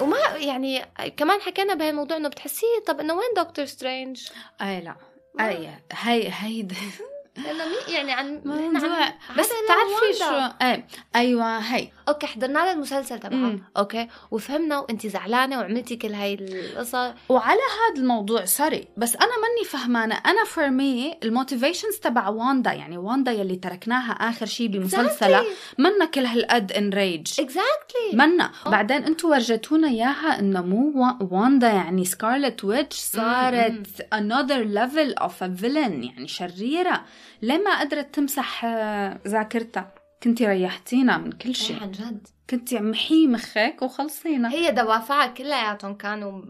وما 0.00 0.16
يعني 0.36 0.84
كمان 1.16 1.40
حكينا 1.40 1.74
بهالموضوع 1.74 2.16
انه 2.16 2.28
بتحسيه 2.28 2.84
طب 2.86 3.00
انه 3.00 3.14
وين 3.14 3.28
دكتور 3.36 3.64
سترينج؟ 3.64 4.28
اي 4.62 4.80
لا 4.80 4.94
اي 5.40 5.68
هي 5.92 6.30
هي 6.32 6.62
لأنه 7.37 7.63
مي 7.65 7.93
يعني 7.93 8.11
عن 8.11 8.41
موضوع 8.45 9.07
بس 9.37 9.49
بتعرفي. 9.65 10.19
شو 10.19 10.65
إيه 10.65 10.87
أيوه 11.15 11.57
هي. 11.57 11.87
أوكي 12.09 12.27
حضرنا 12.27 12.59
له 12.59 12.71
المسلسل 12.71 13.19
تبعه 13.19 13.35
مم. 13.37 13.63
أوكي 13.77 14.07
وفهمنا 14.31 14.79
وأنت 14.79 15.07
زعلانة 15.07 15.59
وعملتي 15.59 15.95
كل 15.95 16.13
هاي 16.13 16.33
القصص 16.33 17.13
وعلى 17.29 17.59
هذا 17.59 18.01
الموضوع 18.01 18.45
سوري 18.45 18.87
بس 18.97 19.15
أنا 19.15 19.25
ماني 19.41 19.65
فهمانة. 19.69 20.15
أنا 20.25 20.43
for 20.43 20.69
me 20.69 21.17
ال 21.23 21.29
motivations 21.29 21.95
تبع 21.95 22.27
واندا 22.29 22.73
يعني 22.73 22.97
واندا 22.97 23.31
يلي 23.31 23.55
تركناها 23.55 24.11
آخر 24.11 24.45
شيء 24.45 24.67
بمسلسلها 24.67 25.43
منا 25.77 26.05
كل 26.05 26.25
هالقد 26.25 26.71
enraged 26.71 27.27
exactly 27.39 28.11
منا. 28.13 28.51
بعدين 28.65 29.03
أنتم 29.03 29.29
ورجتونا 29.29 29.87
إياها 29.87 30.39
إنه 30.39 30.61
مو 30.61 30.91
وا- 30.95 31.23
واندا 31.33 31.67
يعني 31.67 32.05
سكارلت 32.05 32.63
ويتش 32.63 32.95
صارت 32.97 33.87
another 34.15 34.63
level 34.75 35.23
of 35.23 35.31
a 35.41 35.61
villain 35.61 36.03
يعني 36.05 36.27
شريرة. 36.27 37.01
ليه 37.41 37.57
ما 37.57 37.79
قدرت 37.79 38.15
تمسح 38.15 38.65
آه، 38.65 39.19
ذاكرتها. 39.27 39.95
كنتي 40.23 40.47
ريحتينا 40.47 41.17
من 41.17 41.31
كل 41.31 41.55
شيء. 41.55 41.81
عن 41.81 41.91
جد. 41.91 42.27
كنتي 42.49 42.79
محي 42.79 43.27
مخك 43.27 43.77
وخلصينا. 43.81 44.51
هي 44.51 44.71
دوافعها 44.71 45.27
كلياتهم 45.27 45.93
كانوا 45.95 46.41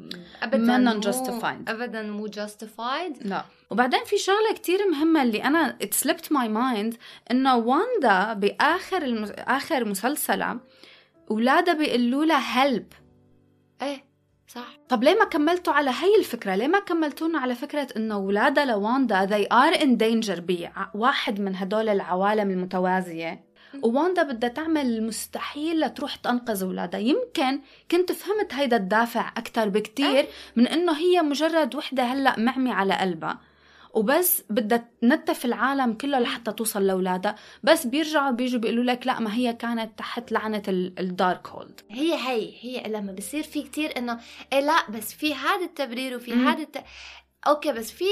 ابدا 0.44 0.78
مو- 0.78 1.02
justified. 1.02 1.70
ابدا 1.70 2.02
مو 2.04 2.28
justified. 2.28 3.18
لا. 3.28 3.46
وبعدين 3.72 4.00
في 4.06 4.18
شغلة 4.18 4.54
كتير 4.56 4.80
مهمة 4.92 5.24
اللي 5.24 5.44
أنا 5.44 5.78
it 5.84 5.96
slipped 6.08 6.26
my 6.34 6.48
mind 6.48 6.98
إنه 7.32 7.56
واندا 7.56 8.34
بآخر 8.34 9.02
المس... 9.04 9.32
آخر 9.38 9.86
مسلسلها 9.86 10.60
اولادها 11.32 11.74
بيقولوا 11.74 12.26
لها 12.26 12.64
هيلب 12.64 12.94
إيه. 13.82 14.05
صح. 14.56 14.78
طب 14.90 15.04
ليه 15.04 15.16
ما 15.16 15.26
كملتوا 15.26 15.74
على 15.74 15.90
هي 15.90 16.16
الفكرة؟ 16.20 16.56
ليه 16.56 16.68
ما 16.68 16.80
كملتونا 16.80 17.40
على 17.40 17.56
فكرة 17.56 17.88
إنه 17.98 18.16
أولادها 18.16 18.66
لواندا 18.66 19.28
they 19.28 19.48
are 19.54 19.78
in 19.78 19.88
danger 19.98 20.40
بواحد 20.40 21.40
من 21.40 21.56
هدول 21.56 21.90
العوالم 21.90 22.52
المتوازية. 22.52 23.46
وواندا 23.84 24.24
بدها 24.24 24.50
تعمل 24.50 24.86
المستحيل 24.86 25.80
لتروح 25.80 26.16
تنقذ 26.16 26.64
أولادها 26.64 27.00
يمكن 27.00 27.60
كنت 27.92 28.12
فهمت 28.12 28.54
هيدا 28.54 28.78
الدافع 28.78 29.32
أكتر 29.38 29.70
بكتير 29.70 30.26
من 30.56 30.68
إنه 30.68 30.98
هي 30.98 31.22
مجرد 31.22 31.76
وحدة 31.76 32.04
هلأ 32.04 32.40
معمي 32.40 32.72
على 32.72 32.94
قلبها. 32.94 33.40
وبس 33.96 34.44
بدها 34.50 34.90
تنتف 35.02 35.46
العالم 35.46 35.94
كله 35.94 36.20
لحتى 36.20 36.52
توصل 36.52 36.88
لأولادها 36.88 37.36
بس 37.64 37.88
بيرجعوا 37.88 38.32
بيجوا 38.32 38.60
بيقولوا 38.60 38.84
لك 38.84 39.08
لا 39.08 39.20
ما 39.20 39.36
هي 39.36 39.54
كانت 39.54 40.00
تحت 40.00 40.32
لعنة 40.32 40.64
الدارك 40.68 41.48
هولد 41.48 41.82
هي 41.90 42.14
هي 42.14 42.54
هي 42.62 42.84
لما 42.92 43.12
بصير 43.12 43.44
في 43.44 43.62
كتير 43.62 43.98
إنه 43.98 44.20
إيه 44.54 44.60
لا 44.60 44.90
بس 44.90 45.14
في 45.14 45.36
هذا 45.36 45.66
التبرير 45.66 46.16
وفي. 46.16 46.34
هذا 46.34 46.62
الت... 46.64 46.78
أوكي 47.48 47.72
بس 47.72 47.92
في 47.92 48.06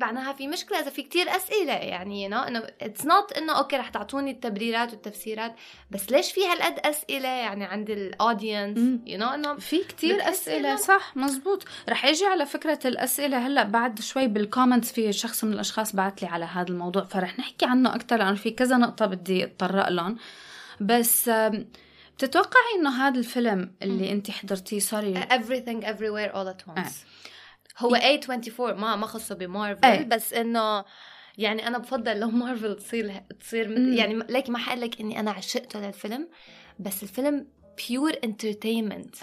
معناها 0.00 0.32
في 0.32 0.48
مشكلة 0.48 0.80
إذا 0.80 0.90
في 0.90 1.02
كتير 1.02 1.36
أسئلة 1.36 1.72
يعني 1.72 2.28
you 2.28 2.32
know 2.32 2.46
إنه 2.46 2.62
it's 2.82 3.06
not 3.06 3.32
إنه 3.32 3.58
أوكي 3.58 3.76
رح 3.76 3.88
تعطوني 3.88 4.30
التبريرات 4.30 4.92
والتفسيرات 4.92 5.54
بس 5.90 6.10
ليش 6.12 6.32
في 6.32 6.40
هالقد 6.46 6.78
أسئلة؟ 6.86 7.28
يعني 7.28 7.64
عند 7.64 7.90
ال 7.90 8.01
audience. 8.01 9.00
you 9.06 9.18
know 9.18 9.28
إنه 9.28 9.56
في 9.56 9.84
كتير 9.84 10.22
إنه- 10.22 10.80
صح 10.80 11.16
مزبوط. 11.16 11.64
رح 11.88 12.04
يجي 12.04 12.24
على 12.24 12.46
فكرة 12.46 12.78
الأسئلة 12.84 13.46
هلأ 13.46 13.62
بعد 13.62 14.00
شوي 14.00 14.26
بال 14.26 14.39
comments 14.39 14.92
في 14.92 15.12
شخص 15.12 15.44
من 15.44 15.52
الأشخاص 15.52 15.96
بعت 15.96 16.22
لي 16.22 16.28
على 16.28 16.44
هذا 16.44 16.68
الموضوع 16.68 17.04
فرح 17.04 17.38
نحكي 17.38 17.66
عنه 17.66 17.94
أكتر 17.94 18.16
لأنه 18.16 18.34
في 18.34 18.50
كذا 18.50 18.76
نقطة 18.76 19.06
بدي 19.06 19.44
أتطرق 19.44 19.88
لهم. 19.88 20.16
بس 20.80 21.30
بتتوقعي 22.18 22.74
إنه 22.80 23.06
هذا 23.08 23.18
الفيلم 23.18 23.72
اللي 23.82 24.12
أنت 24.12 24.30
حضرتيه 24.30 24.78
سوري 24.78 25.14
everything 25.22 25.84
everywhere 25.84 26.32
all 26.34 26.48
at 26.54 26.72
once. 26.74 26.78
آه. 26.78 26.90
هو 27.78 27.96
A24 27.96 28.60
ما 28.60 28.96
ما 28.96 29.06
خصه 29.06 29.34
بمارفل 29.34 29.84
إيه. 29.84 30.02
بس 30.02 30.32
إنه 30.32 30.84
يعني 31.38 31.66
أنا 31.66 31.78
بفضل 31.78 32.20
لو 32.20 32.30
مارفل 32.30 32.76
تصير 32.76 33.22
تصير 33.40 33.68
مم. 33.68 33.92
يعني 33.92 34.14
ليك 34.28 34.50
ما 34.50 34.58
حقول 34.58 34.80
لك 34.80 35.00
إني 35.00 35.20
أنا 35.20 35.30
عشقته 35.30 35.80
للفيلم 35.80 36.28
بس 36.78 37.02
الفيلم 37.02 37.46
pure 37.88 38.12
entertainment 38.24 39.16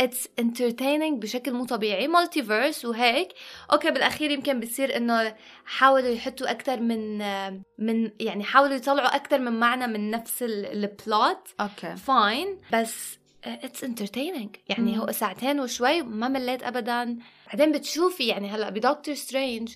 It's 0.00 0.28
entertaining 0.38 1.22
بشكل 1.22 1.52
مو 1.52 1.64
طبيعي 1.64 2.08
multiverse 2.08 2.84
وهيك. 2.84 3.28
okay 3.72 3.90
بالأخير 3.90 4.30
يمكن 4.30 4.60
بتصير 4.60 4.96
إنه 4.96 5.34
حاولوا 5.64 6.08
يحطوا 6.08 6.50
أكثر 6.50 6.80
من 6.80 7.18
من 7.78 8.10
يعني 8.20 8.44
حاولوا 8.44 8.74
يطلعوا 8.74 9.16
أكثر 9.16 9.38
من 9.38 9.52
معنى 9.52 9.86
من 9.86 10.10
نفس 10.10 10.42
ال 10.42 10.63
plot 10.63 11.48
okay. 11.60 11.96
Fine 11.96 12.58
بس 12.72 13.18
it's 13.44 13.84
entertaining 13.84 14.56
يعني 14.68 14.92
مم. 14.92 15.00
هو 15.00 15.12
ساعتين 15.12 15.60
وشوي 15.60 16.02
ما 16.02 16.28
مليت 16.28 16.62
ابدا. 16.62 17.18
بعدين 17.52 17.72
بتشوفي 17.72 18.26
يعني 18.26 18.48
هلأ 18.50 18.70
بدكتور 18.70 19.14
سترينج 19.14 19.74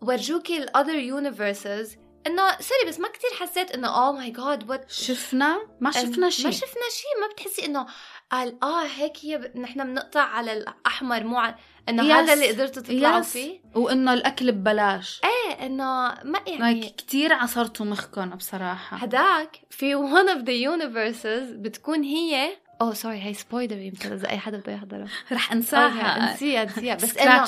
ورجوكي 0.00 0.58
ال 0.58 0.64
other 0.64 0.94
universes 0.94 1.96
إنه 2.26 2.42
sorry 2.60 2.88
بس 2.88 3.00
ما 3.00 3.08
كتير 3.08 3.30
حسيت 3.40 3.70
إنه 3.70 3.88
oh 3.88 4.12
my 4.12 4.30
God 4.30 4.70
what 4.70 4.90
شفنا 4.90 5.58
ما 5.80 5.90
شفنا 5.90 6.30
شيء 6.30 6.44
ما 6.46 6.50
شفنا 6.50 6.82
شيء 6.90 7.20
ما 7.20 7.26
بتحسي 7.32 7.66
إنه 7.66 7.86
قال 8.30 8.56
آه 8.62 8.84
هيك 8.86 9.12
هي 9.22 9.38
ب... 9.38 9.56
نحن 9.56 9.84
بنقطع 9.84 10.20
على 10.20 10.52
الأحمر 10.52 11.24
مو 11.24 11.36
على 11.38 11.54
إنه 11.88 12.02
Yes. 12.02 12.12
هذا 12.12 12.32
اللي 12.32 12.48
قدرتوا 12.50 12.82
تطلعوا 12.82 13.22
Yes. 13.22 13.26
فيه 13.26 13.60
وإنه 13.74 14.12
الأكل 14.12 14.52
ببلاش 14.52 15.20
إيه 15.24 15.66
إنه 15.66 15.84
ما 16.24 16.40
يعني 16.46 16.58
like 16.80 16.94
كثير 16.96 17.32
عصرتوا 17.32 17.86
مخكم 17.86 18.30
بصراحة 18.30 18.96
هداك 18.96 19.60
في 19.70 19.94
one 19.96 20.28
of 20.36 20.40
the 20.44 20.78
universes 20.78 21.52
بتكون 21.58 22.02
هي 22.02 22.56
oh 22.80 22.94
sorry 22.94 23.22
هي 23.22 23.34
spoiler 23.34 23.78
يمكن 23.78 24.12
إذا 24.12 24.28
أي 24.28 24.38
حدا 24.38 24.58
بده 24.58 24.72
يحضرها 24.72 25.08
رح 25.32 25.52
أنساها. 25.52 26.32
نسيها 26.32 26.64
نسيها 26.64 26.94
بس 26.94 27.18
إنه 27.18 27.44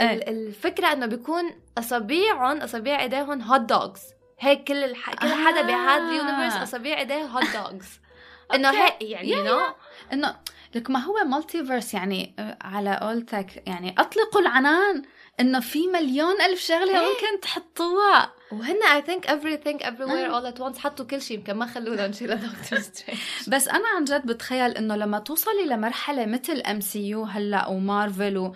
إيه. 0.00 0.30
الفكرة 0.30 0.92
إنه 0.92 1.06
بيكون 1.06 1.50
اصابيعهم 1.78 2.56
اصابيع 2.60 3.02
إيديهم 3.02 3.42
hot 3.42 3.60
dogs 3.60 4.00
هيك 4.40 4.64
كل 4.64 4.84
الح... 4.84 5.14
كل 5.14 5.28
حدا 5.28 5.62
بهذا 5.62 6.02
آه. 6.02 6.10
ال 6.10 6.16
universe 6.16 6.62
اصابيع 6.62 6.98
إيديه 6.98 7.24
hot 7.24 7.44
dogs 7.44 7.88
إنه. 8.54 8.70
هيك 8.70 9.02
يعني 9.02 9.48
know 9.48 9.72
إنه 10.12 10.36
لك 10.74 10.90
ما 10.90 10.98
هو 10.98 11.24
multiverse 11.24 11.94
يعني 11.94 12.34
آه، 12.38 12.58
على 12.60 12.98
قولتك 13.02 13.62
يعني 13.66 13.94
أطلقوا 13.98 14.40
العنان 14.40 15.02
إنه 15.40 15.60
في 15.60 15.86
مليون 15.86 16.40
ألف 16.40 16.60
شغلة 16.60 17.00
إيه. 17.00 17.08
ممكن 17.08 17.40
تحطوها. 17.40 18.32
وهن 18.52 18.78
I 18.98 19.00
think 19.00 19.30
everything 19.30 19.82
everywhere 19.82 20.30
all 20.30 20.52
at 20.52 20.58
once 20.58 20.78
حطوا 20.78 21.04
كل 21.04 21.22
شيء 21.22 21.38
يمكن 21.38 21.54
ما 21.54 21.66
خلونا 21.66 22.06
نشيل 22.06 22.36
دكتور 22.36 22.78
سترينج 22.78 23.20
بس 23.52 23.68
أنا 23.68 23.88
عن 23.96 24.04
جد 24.04 24.26
بتخيل 24.26 24.70
إنه 24.70 24.96
لما 24.96 25.18
توصلي 25.18 25.64
لمرحلة 25.66 26.26
مثل 26.26 26.60
MCU 26.60 27.24
هلأ 27.24 27.66
ومارفل 27.66 28.38
و 28.38 28.54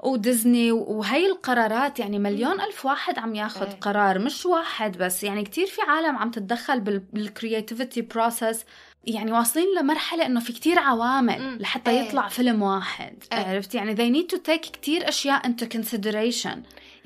وديزني 0.00 0.72
وهي 0.72 1.26
القرارات 1.26 1.98
يعني 1.98 2.18
مليون 2.18 2.60
ألف 2.60 2.86
واحد 2.86 3.18
عم 3.18 3.34
ياخد 3.34 3.66
إيه. 3.66 3.80
قرار 3.80 4.18
مش 4.18 4.46
واحد 4.46 4.98
بس 4.98 5.24
يعني 5.24 5.44
كتير 5.44 5.66
في 5.66 5.82
عالم 5.82 6.16
عم 6.16 6.30
تتدخل 6.30 6.80
بال 6.80 7.00
creativity 7.00 8.02
process 8.02 8.64
يعني 9.04 9.32
واصلين 9.32 9.66
لمرحلة 9.80 10.26
إنه 10.26 10.40
في 10.40 10.52
كتير 10.52 10.78
عوامل 10.78 11.38
مم. 11.38 11.58
لحتى 11.60 11.90
إيه. 11.90 12.00
يطلع 12.00 12.28
فيلم 12.28 12.62
واحد 12.62 13.24
إيه. 13.32 13.38
عرفت 13.38 13.74
يعني 13.74 13.96
they 13.96 14.16
need 14.16 14.36
to 14.36 14.38
take 14.38 14.70
كتير 14.70 15.08
أشياء 15.08 15.42
into 15.42 15.64
consideration 15.76 16.58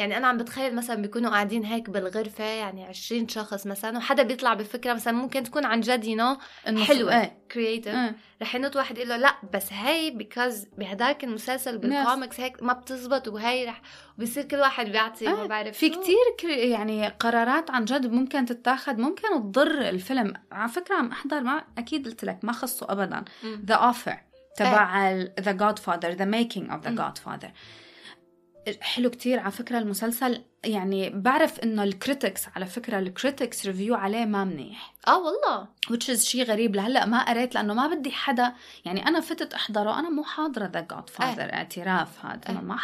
يعني 0.02 0.16
أنا 0.16 0.26
عم 0.26 0.36
بتخيل 0.38 0.74
مثلا 0.74 1.02
بيكونوا 1.02 1.30
قاعدين 1.30 1.64
هيك 1.64 1.90
بالغرفة 1.90 2.44
يعني 2.44 2.84
20 2.84 3.28
شخص 3.28 3.66
مثلا 3.66 3.98
وحدا 3.98 4.22
بيطلع 4.22 4.54
بفكرة 4.54 4.92
مثلا 4.92 5.12
ممكن 5.14 5.42
تكون 5.42 5.64
عن 5.64 5.80
جد 5.80 6.04
you 6.04 6.36
حلوة. 6.84 7.20
إيه. 7.20 7.38
creative 7.52 7.94
إيه. 7.94 8.16
رح 8.42 8.54
ينط 8.54 8.76
واحد 8.76 8.98
يقول 8.98 9.08
له 9.08 9.16
لا 9.16 9.34
بس 9.54 9.72
هي 9.72 10.10
because 10.10 10.64
بهداك 10.78 11.24
المسلسل 11.24 11.78
بالكوميكس 11.78 12.40
هيك 12.40 12.62
ما 12.62 12.72
بتزبط 12.72 13.28
وهي 13.28 13.66
رح 13.66 13.82
وبصير 14.18 14.44
كل 14.44 14.56
واحد 14.56 14.86
بيعطي 14.86 15.26
ما 15.28 15.42
آه، 15.42 15.46
بعرف 15.46 15.76
في 15.78 15.92
كري- 16.40 16.70
يعني 16.70 17.08
قرارات 17.08 17.70
عن 17.70 17.84
جد 17.84 18.06
ممكن 18.12 18.44
تتاخد 18.46 18.98
ممكن 18.98 19.28
تضر 19.52 19.88
الفيلم. 19.88 20.32
على 20.52 20.68
فكرة 20.68 20.94
عم 20.94 21.10
أحضر 21.10 21.40
ما 21.40 21.64
أكيد 21.78 22.06
قلت 22.08 22.24
لك 22.24 22.38
ما 22.42 22.52
خصه 22.52 22.86
أبدا. 22.90 23.24
مم. 23.42 23.66
The 23.70 23.74
Offer 23.74 24.14
تبع 24.56 25.10
ال- 25.10 25.32
The 25.40 25.52
Godfather 25.62 26.16
The 26.18 26.26
Making 26.34 26.70
of 26.72 26.86
the 26.86 26.90
مم. 26.90 26.98
Godfather. 26.98 27.48
حلو 28.80 29.10
كتير 29.10 29.38
على 29.38 29.52
فكرة 29.52 29.78
المسلسل. 29.78 30.44
يعني 30.64 31.10
بعرف 31.10 31.60
إنه 31.60 31.82
ال 31.82 31.90
critics 31.90 32.42
على 32.56 32.66
فكرة 32.66 32.98
ال 32.98 33.07
critics 33.07 33.66
review 33.66 33.94
عليه 33.94 34.24
ما 34.24 34.44
منيح. 34.44 34.92
آه 35.08 35.18
والله. 35.18 35.68
Which 35.92 36.08
is 36.14 36.20
شيء 36.20 36.44
غريب. 36.44 36.76
لهلأ 36.76 37.06
ما 37.06 37.28
قريت 37.28 37.54
لأنه 37.54 37.74
ما 37.74 37.86
بدي 37.86 38.10
حدا 38.12 38.52
يعني 38.84 39.08
أنا 39.08 39.20
فتت 39.20 39.54
أحضره 39.54 39.98
أنا 39.98 40.10
مو 40.10 40.24
حاضرة 40.24 40.64
The 40.66 40.80
Godfather 40.80 41.52
اعتراف 41.52 42.24
هذا. 42.26 42.40
أنا 42.48 42.58
إيه. 42.58 42.64
ما 42.64 42.76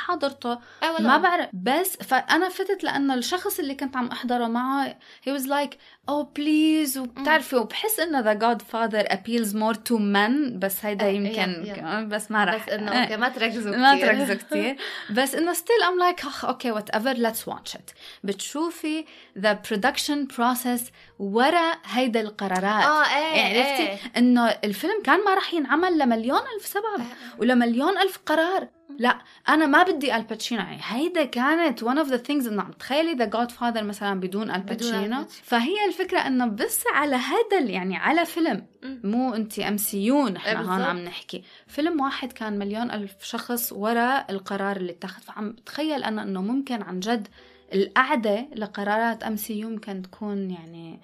آه 0.83 0.93
والله. 0.93 1.09
ما 1.09 1.19
بعرف. 1.19 1.49
بس 1.53 1.97
فأنا 1.97 2.49
فتت 2.49 2.85
لأنه 2.85 3.15
الشخص 3.15 3.59
اللي 3.59 3.75
كنت 3.75 3.97
عم 3.97 4.07
أحضره 4.07 4.47
معه 4.47 4.97
he 5.29 5.33
was 5.39 5.45
like 5.45 5.75
oh 6.11 6.25
please. 6.39 6.97
وبتعرفي 6.97 7.57
وبحس 7.57 8.01
إنه 8.01 8.21
The 8.21 8.33
Godfather 8.33 9.05
appeals 9.05 9.49
more 9.53 9.77
to 9.77 9.95
men 9.97 10.53
بس 10.57 10.85
هيدا 10.85 11.07
إيه، 11.07 11.17
يمكن 11.17 11.65
yeah- 11.67 11.77
yeah. 11.77 12.01
بس 12.05 12.31
ما 12.31 12.45
رح 12.45 12.67
بس 12.67 12.73
إنه. 12.73 12.93
okay 13.03 13.17
ما 13.17 13.29
تركزوا 13.29 13.77
ما 13.77 13.97
كتير. 13.97 14.07
تركزوا 14.07 14.35
كتير. 14.35 14.77
بس 15.17 15.35
إنه 15.35 15.53
still 15.53 15.83
I'm 15.89 15.99
like 15.99 16.21
okay 16.45 16.71
whatever 16.71 17.13
let's 17.13 17.49
watch 17.49 17.68
it 17.77 17.91
بتشوفي 18.25 19.05
the 19.39 19.53
production 19.53 20.27
process 20.27 20.91
ورا 21.19 21.73
هيدا 21.85 22.21
القرارات. 22.21 22.85
آه 22.85 23.05
إيه 23.05 23.37
يعني 23.37 23.59
عرفتي؟ 23.59 23.89
إيه. 23.89 23.99
إنه 24.17 24.47
الفيلم 24.49 25.03
كان 25.05 25.25
ما 25.25 25.35
رح 25.35 25.55
ينعمل 25.55 25.99
لمليون 25.99 26.41
ألف 26.57 26.67
سبب 26.67 27.05
ولمليون 27.39 27.99
ألف 27.99 28.19
قرار. 28.27 28.69
لا 28.99 29.19
أنا 29.49 29.67
ما 29.67 29.83
بدي 29.83 30.17
الباتشينو 30.17 30.63
يعني 30.63 30.81
هيدا 30.85 31.25
كانت 31.25 31.85
one 31.85 31.99
of 32.05 32.09
the 32.09 32.27
things 32.29 32.47
إنه 32.47 32.63
عم 32.63 32.73
تخيلي 32.73 33.13
The 33.13 33.25
Godfather 33.25 33.85
مثلا 33.85 34.21
بدون 34.21 34.51
الباتشينو. 34.51 35.25
فهي 35.43 35.87
الفكرة 35.89 36.19
إنه 36.19 36.47
بس 36.47 36.85
على 36.95 37.17
هذا 37.17 37.59
يعني 37.59 37.97
على 37.97 38.25
فيلم. 38.25 38.67
مو 38.83 39.35
أنت 39.35 39.59
MCU 39.59 40.29
نحن 40.29 40.57
هون. 40.57 40.83
عم 40.83 40.99
نحكي. 40.99 41.45
فيلم 41.67 42.01
واحد 42.01 42.33
كان 42.33 42.59
مليون 42.59 42.91
ألف 42.91 43.13
شخص 43.23 43.73
ورا 43.73 44.25
القرار 44.31 44.77
اللي 44.77 44.93
اتخذ. 44.93 45.23
فعم 45.23 45.53
بتخيل 45.53 46.05
أنا 46.05 46.23
إنه 46.23 46.43
ممكن 46.43 46.83
عن 46.83 47.01
جد 47.01 47.29
القعدة 47.75 48.49
لقرارات 48.55 49.23
MCU 49.23 49.71
ممكن 49.71 50.03
تكون 50.03 50.51
يعني 50.51 51.01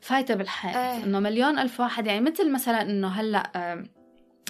فايته 0.00 0.34
بالحيط 0.34 0.76
إيه. 0.76 1.04
إنه 1.04 1.20
مليون 1.20 1.58
ألف 1.58 1.80
واحد 1.80 2.06
يعني 2.06 2.20
مثل 2.20 2.52
مثلا 2.52 2.82
إنه 2.82 3.08
هلأ 3.08 3.50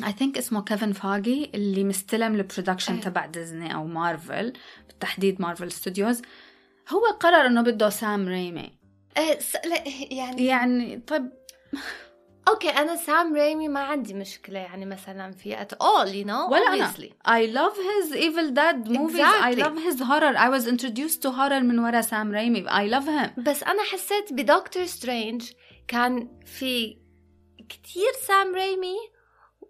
I 0.07 0.13
think 0.13 0.39
اسمه 0.39 0.63
كيفن 0.63 0.93
فاجي 0.93 1.51
اللي 1.55 1.85
مستلم 1.85 2.35
ال 2.35 2.40
production 2.40 2.95
إيه. 2.95 3.01
تبع 3.01 3.27
ديزني 3.27 3.75
أو 3.75 3.87
مارفل 3.87 4.53
بالتحديد 4.89 5.41
Marvel 5.41 5.73
Studios 5.73 6.23
هو 6.89 7.01
قرر 7.21 7.47
إنه 7.47 7.63
بده 7.63 7.89
سام 7.89 8.29
ريمي 8.29 8.73
إيه. 9.19 9.39
لا 9.65 9.89
يعني 10.11 10.47
يعني 10.47 10.97
طيب 11.07 11.31
okay 12.49 12.69
أنا 12.69 12.97
سام 12.97 13.35
ريمي 13.35 13.69
ما 13.69 13.81
عندي 13.81 14.15
مشكلة 14.15 14.59
يعني 14.59 14.87
مثلا 14.87 15.33
في 15.33 15.61
at 15.61 15.73
all 15.73 16.09
you 16.15 16.27
know 16.27 16.51
ولا 16.51 16.65
Obviously. 16.67 17.13
أنا 17.29 17.37
I 17.37 17.47
love 17.47 17.73
his 17.79 18.13
Evil 18.13 18.55
Dead 18.55 18.89
movies 18.91 19.21
I 19.21 19.55
love 19.55 19.79
his 19.79 20.03
horror 20.03 20.37
I 20.37 20.49
was 20.49 20.69
introduced 20.69 21.19
to 21.19 21.29
horror 21.29 21.61
من 21.61 21.79
ورا 21.79 22.01
سام 22.01 22.33
ريمي. 22.33 22.77
I 22.79 22.89
love 22.89 23.09
him 23.09 23.31
بس 23.39 23.63
أنا 23.63 23.83
حسيت 23.83 24.33
بدكتور 24.33 24.87
سترينج 24.87 25.51
كان 25.89 26.29
في 26.47 26.97
كتير 27.69 28.13
سام 28.27 28.55
ريمي 28.55 28.97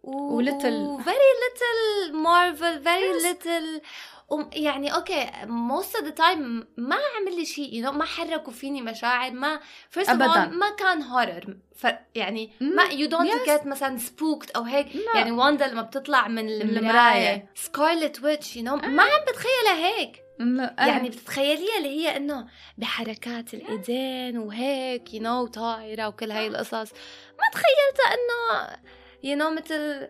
و 0.03 0.15
little- 0.15 1.03
very 1.05 1.33
little 1.43 2.13
مارفل 2.15 2.85
little. 3.21 3.83
وم- 4.29 4.51
يعني 4.53 4.95
أوكي 4.95 5.27
most 5.47 5.97
of 6.01 6.05
the 6.05 6.13
time 6.19 6.67
ما 6.77 6.97
عمل 7.17 7.37
لي 7.37 7.45
شيء 7.45 7.83
you 7.83 7.87
know, 7.87 7.91
ما 7.93 8.05
حركوا 8.05 8.53
فيني 8.53 8.83
مشاعر 8.83 9.31
ما 9.31 9.61
first 9.99 10.07
of 10.07 10.11
أبداً. 10.11 10.33
all 10.45 10.49
ما 10.49 10.71
كان 10.71 11.03
horror 11.03 11.57
ف... 11.77 11.87
يعني. 12.15 12.53
ما 12.61 12.85
you 12.85 13.09
don't 13.11 13.29
Yes. 13.33 13.49
get 13.49 13.67
مثلا 13.67 13.99
spooked 13.99 14.49
أو 14.57 14.63
هيك. 14.63 14.87
لا. 14.97 15.03
يعني 15.15 15.31
واندا 15.31 15.67
لما 15.67 15.83
بتطلع 15.83 16.29
من 16.29 16.49
المراية. 16.49 17.51
Scarlet 17.55 18.23
Witch 18.25 18.53
you 18.59 18.63
know, 18.63 18.85
ما 18.85 19.03
عم 19.03 19.25
بتخيلها 19.29 19.87
هيك. 19.99 20.23
لا 20.39 20.75
يعني 20.79 21.09
بتتخيليها 21.09 21.79
اللي 21.79 21.89
هي 21.89 22.17
إنه 22.17 22.47
بحركات 22.79 23.55
الإيدين 23.55 24.39
وهيك 24.39 25.15
you 25.15 25.23
know 25.23 25.47
طايرة 25.47 26.09
وكل 26.09 26.31
هاي 26.31 26.47
القصص. 26.47 26.93
ما 27.39 27.49
تخيلتها 27.53 28.15
إنه 28.15 28.77
you 29.23 29.37
know 29.37 29.51
مثل 29.51 30.09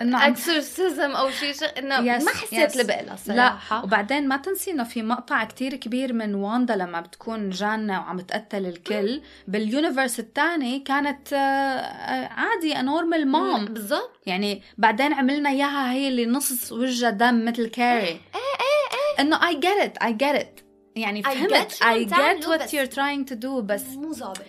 عم- 0.00 0.14
exorcism 0.16 1.10
أو 1.10 1.30
شيء 1.30 1.52
شغ... 1.52 1.66
إنه 1.78 1.96
Yes, 1.96 2.24
ما 2.24 2.30
حسيت 2.30 2.72
yes. 2.72 2.76
لبقلها 2.76 3.16
لا 3.26 3.56
وبعدين 3.84 4.28
ما 4.28 4.36
تنسي 4.36 4.70
إنه 4.70 4.84
في 4.84 5.02
مقطع 5.02 5.44
كتير 5.44 5.74
كبير 5.76 6.12
من 6.12 6.34
واندا 6.34 6.76
لما 6.76 7.00
بتكون 7.00 7.50
جانة 7.50 8.00
وعم 8.00 8.20
تقتل 8.20 8.66
الكل. 8.66 9.22
بال 9.48 9.62
universe 9.62 10.20
الثاني 10.20 10.78
كانت 10.80 11.32
آه، 11.32 11.36
آه، 11.36 12.28
عادي 12.28 12.74
normal 12.74 13.28
mom 13.28 13.64
بالضبط. 13.64 14.20
يعني 14.26 14.62
بعدين 14.78 15.12
عملنا 15.12 15.50
إياها 15.50 15.92
هي 15.92 16.08
اللي 16.08 16.26
نص 16.26 16.72
وجهها 16.72 17.10
دم 17.10 17.44
مثل 17.44 17.66
كاري 17.66 18.06
إيه 18.08 18.18
إيه 18.34 19.20
إنه 19.20 19.38
I 19.38 19.54
get 19.54 19.86
it 19.88 20.02
I 20.06 20.10
get 20.12 20.40
it. 20.42 20.62
يعني 20.96 21.22
فهمت؟ 21.22 21.72
تعملوا 22.10 22.56
what 22.56 22.62
بس- 22.62 22.74
you're 22.74 22.90
trying 22.90 23.32
to 23.32 23.36
do 23.42 23.48
بس 23.60 23.84
مو 23.86 24.12
ظابط. 24.12 24.42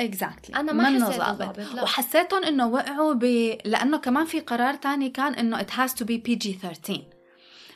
Exactly 0.00 0.56
أنا 0.56 0.72
ما 0.72 1.10
ظابط، 1.10 1.58
لا. 1.58 1.82
وحسيتهم 1.82 2.44
إنه 2.44 2.66
وقعوا 2.66 3.14
ب 3.14 3.24
لأنه 3.64 3.98
كمان 3.98 4.24
في 4.24 4.40
قرار 4.40 4.74
تاني 4.74 5.10
كان 5.10 5.34
إنه 5.34 5.58
it 5.62 5.70
has 5.70 5.92
to 5.92 6.04
be 6.04 6.18
PG-13 6.28 6.98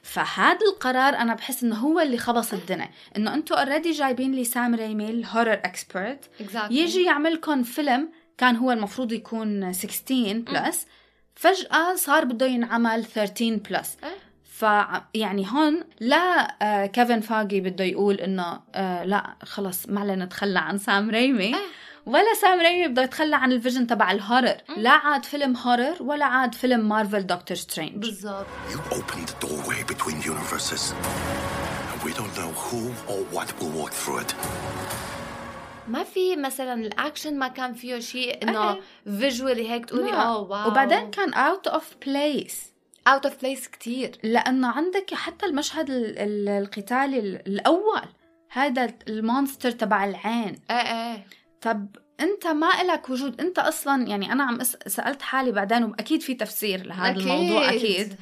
فهذا 0.03 0.59
القرار 0.73 1.15
أنا 1.17 1.35
بحس 1.35 1.63
إنه 1.63 1.77
هو 1.77 2.01
اللي 2.01 2.19
خبص 2.19 2.53
الدنيا. 2.53 2.89
إنه 3.17 3.35
أنتم 3.35 3.55
already 3.55 3.91
جايبين 3.91 4.33
لي 4.33 4.45
سام 4.45 4.75
ريمي 4.75 5.11
ال 5.11 5.53
horror 5.53 5.89
expert 5.89 6.25
exactly. 6.41 6.71
يجي 6.73 7.03
يعملكم 7.03 7.63
فيلم 7.63 8.09
كان 8.39 8.57
هو 8.57 8.73
المفروض 8.73 9.13
يكون 9.13 9.73
16 9.73 10.39
plus 10.39 10.87
فجأة 11.35 11.95
صار 11.95 12.25
بده 12.25 12.47
ينعمل 12.47 13.05
13 13.05 13.57
plus 13.57 13.97
إيه. 14.65 14.99
ف 14.99 15.03
يعني 15.15 15.47
هون 15.51 15.85
لا 16.01 16.57
آه 16.63 16.87
كيفن 16.87 17.21
فاجي 17.21 17.61
بده 17.61 17.85
يقول 17.85 18.15
إنه 18.15 18.61
آه 18.75 19.05
لا 19.05 19.37
خلص 19.43 19.89
ما 19.89 20.01
علينا 20.01 20.25
نتخلى 20.25 20.59
عن 20.59 20.79
سام 20.79 21.11
ريمي 21.11 21.45
إيه. 21.45 21.55
ولا 22.07 22.35
سام 22.41 22.61
ريمي 22.61 22.89
بده 22.89 23.03
يتخلى 23.03 23.37
عن 23.37 23.53
ال 23.53 23.58
vision 23.58 23.87
تبع 23.87 24.11
ال 24.13 24.19
horror 24.19 24.57
لا 24.77 24.91
عاد 24.91 25.25
فيلم 25.25 25.57
horror 25.57 25.97
ولا 26.01 26.25
عاد 26.25 26.55
فيلم 26.55 26.89
مارفل 26.89 27.27
دكتور 27.27 27.57
سترينج 27.57 27.97
بالضبط 27.97 28.47
You 28.71 28.95
opened 28.95 29.29
the 29.29 29.47
doorway 29.47 29.83
between 29.93 30.17
universes. 30.33 30.95
And 31.93 32.03
we 32.07 32.13
don't 32.21 32.35
know 32.41 32.53
who 32.65 32.83
or 33.13 33.21
what 33.37 33.49
will 33.59 33.73
walk 33.81 33.93
through 33.93 34.23
it. 34.25 34.35
ما 35.89 36.05
في 36.05 36.37
مثلا 36.37 36.75
الأكشن 36.75 37.39
ما 37.39 37.49
كان 37.49 37.75
فيه 37.75 38.01
شيء 38.01 38.43
إنه 38.43 38.71
إيه. 38.71 38.81
visually 39.19 39.71
هيك 39.71 39.87
تقولي. 39.87 40.13
آه 40.13 40.39
واو 40.39 40.69
وبعدين 40.69 41.11
كان 41.11 41.35
out 41.35 41.67
of 41.69 41.95
place 42.07 42.72
out 43.09 43.27
of 43.27 43.41
place 43.43 43.69
كثير 43.69 44.19
لأنه 44.23 44.69
عندك 44.69 45.15
حتى 45.15 45.47
المشهد 45.47 45.91
ال- 45.91 46.19
ال- 46.19 46.49
القتالي 46.49 47.19
ال- 47.19 47.47
الأول 47.49 48.03
هذا 48.51 48.95
ال 49.09 49.16
monster 49.16 49.71
تبع 49.71 50.05
العين. 50.05 50.57
إيه 50.71 50.77
إيه 50.77 51.27
طب 51.61 51.97
أنت 52.21 52.47
ما 52.47 52.81
إلك 52.81 53.11
وجود. 53.11 53.41
أنت 53.41 53.59
أصلا 53.59 54.07
يعني 54.09 54.33
أنا 54.33 54.45
عم 54.45 54.63
سألت 54.87 55.23
حالي 55.23 55.53
بعدين 55.53 55.85
وأكيد 55.85 56.23
في 56.23 56.35
تفسير 56.35 56.87
لهذا 56.87 57.11
أكيد. 57.11 57.23
الموضوع 57.23 57.69
أكيد. 57.69 58.17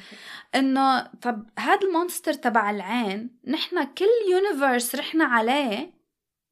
إنه 0.55 1.01
طب 1.21 1.45
هذا 1.59 1.87
ال 1.87 1.93
monster 1.93 2.33
تبع 2.33 2.69
العين 2.69 3.37
نحن 3.47 3.83
كل 3.83 4.05
universe 4.31 4.95
رحنا 4.95 5.25
عليه. 5.25 6.01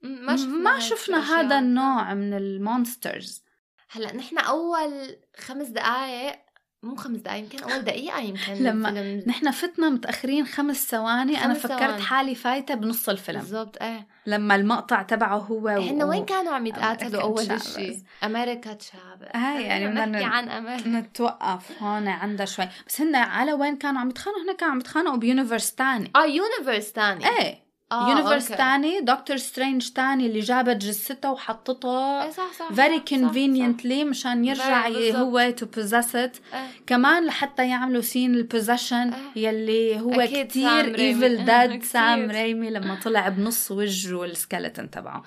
ما 0.01 0.35
شفنا 0.35 0.57
ما 0.57 0.79
شفنا. 0.79 1.39
هذا 1.39 1.59
النوع 1.59 2.13
من 2.13 2.33
ال 2.33 2.46
monsters 2.46 3.43
هلأ 3.91 4.15
نحن 4.15 4.37
أول 4.37 5.15
خمس 5.37 5.67
دقائق 5.67 6.35
مو 6.83 6.95
خمس 6.95 7.19
دقائق 7.19 7.43
يمكن 7.43 7.63
أول 7.63 7.81
دقيقة 7.81 8.19
يمكن 8.19 8.53
لما 8.67 8.89
الفيلم. 8.89 9.23
نحن 9.27 9.51
فتنا 9.51 9.89
متأخرين 9.89 10.45
خمس 10.45 10.87
ثواني 10.89 11.43
أنا 11.45 11.53
خمس 11.53 11.63
فكرت 11.63 11.79
ثواني. 11.79 12.01
حالي 12.01 12.35
فايتة 12.35 12.73
بنص 12.73 13.09
الفيلم. 13.09 13.39
بالضبط 13.39 13.81
إيه. 13.81 14.07
لما 14.25 14.55
المقطع 14.55 15.01
تبعه 15.01 15.37
هو 15.37 15.67
هن 15.67 16.03
و- 16.03 16.09
وين 16.09 16.25
كانوا 16.25 16.53
عم 16.53 16.65
يتقاتلوا 16.65 17.21
أول. 17.21 17.61
شيء؟ 17.61 17.99
أمريكا 18.23 18.73
تشافيز. 18.73 19.27
هاي 19.35 19.63
يعني 19.63 19.87
بدنا 19.87 20.05
نحكي 20.05 20.23
عن 20.25 20.49
أمريكا. 20.49 20.89
نتوقف 20.89 21.83
هون 21.83 22.07
عندها 22.07 22.45
شوي. 22.45 22.65
بس 22.87 23.01
هن 23.01 23.15
على 23.15 23.53
وين 23.53 23.75
كانوا 23.77 24.01
عم 24.01 24.09
يتخانقوا؟ 24.09 24.41
هن 24.43 24.55
كانوا 24.55 24.73
عم 24.73 24.79
يتخانقوا 24.79 25.17
ب 25.17 25.24
universe 25.24 25.75
تاني. 25.75 26.11
آه 26.15 26.25
universe 26.25 26.91
ثاني 26.91 27.27
إيه. 27.27 27.68
آه، 27.91 28.09
universe. 28.09 28.47
تاني 28.47 29.01
دكتور 29.01 29.37
سترينج 29.37 29.89
تاني 29.89 30.25
اللي 30.25 30.39
جابت 30.39 30.75
جثته 30.75 31.31
وحطته 31.31 32.23
إيه، 32.23 32.31
صح 32.31 32.53
صح 32.59 32.73
very 32.73 33.01
conveniently 33.09 34.05
مشان 34.05 34.45
يرجع 34.45 34.89
بالضبط. 34.89 35.15
هو 35.15 35.49
to 35.49 35.65
possess 35.65 36.05
it 36.05 36.35
صح. 36.51 36.53
إيه. 36.53 36.67
كمان 36.87 37.25
لحتى 37.25 37.69
يعملوا 37.69 38.01
scene 38.01 38.35
ال 38.35 38.42
possession 38.42 39.13
آه. 39.13 39.17
يلي 39.35 39.99
هو 39.99 40.09
ريمي. 40.09 40.99
Evil 40.99 41.45
Dead 41.45 41.69
كتير. 41.69 41.89
سام 41.89 42.31
ريمي 42.31 42.69
لما 42.69 42.99
طلع 43.03 43.29
بنص 43.29 43.71
وجهه 43.71 44.33
ال 44.33 44.40
skeleton 44.40 44.89
تبعه 44.91 45.23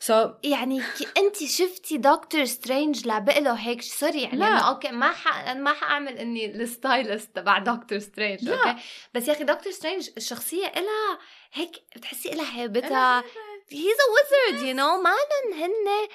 so, 0.00 0.24
so, 0.24 0.28
يعني 0.44 0.82
انت 1.18 1.36
شفتي 1.44 1.96
دكتور 1.96 2.44
سترينج 2.44 3.06
لابق 3.06 3.38
له 3.38 3.52
هيك 3.52 3.82
sorry 3.82 4.22
يعني 4.22 4.36
لا. 4.36 4.44
لا. 4.44 4.58
okay 4.58 4.88
ما 4.88 5.10
ح... 5.10 5.48
أنا 5.50 5.60
ما 5.60 5.72
حأعمل 5.72 6.18
إني 6.18 6.46
ال 6.46 6.57
stylist 6.57 7.36
تبع 7.36 7.58
دكتور 7.58 7.98
سترينج 7.98 8.44
لا. 8.44 8.54
okay 8.56 8.80
بس 9.14 9.28
يا 9.28 9.32
أخي 9.32 9.44
دكتور 9.44 9.72
سترينج 9.72 10.08
الشخصيه 10.16 10.66
إلها 10.66 11.18
هيك 11.52 11.82
بتحسي 11.96 12.32
إلها 12.32 12.60
هيبتها 12.60 13.24
he's 13.70 13.96
a 14.00 14.06
wizard 14.12 14.68
you 14.68 14.74
know 14.74 15.02
ما 15.02 15.10
هن 15.54 16.08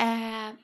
آه 0.00 0.54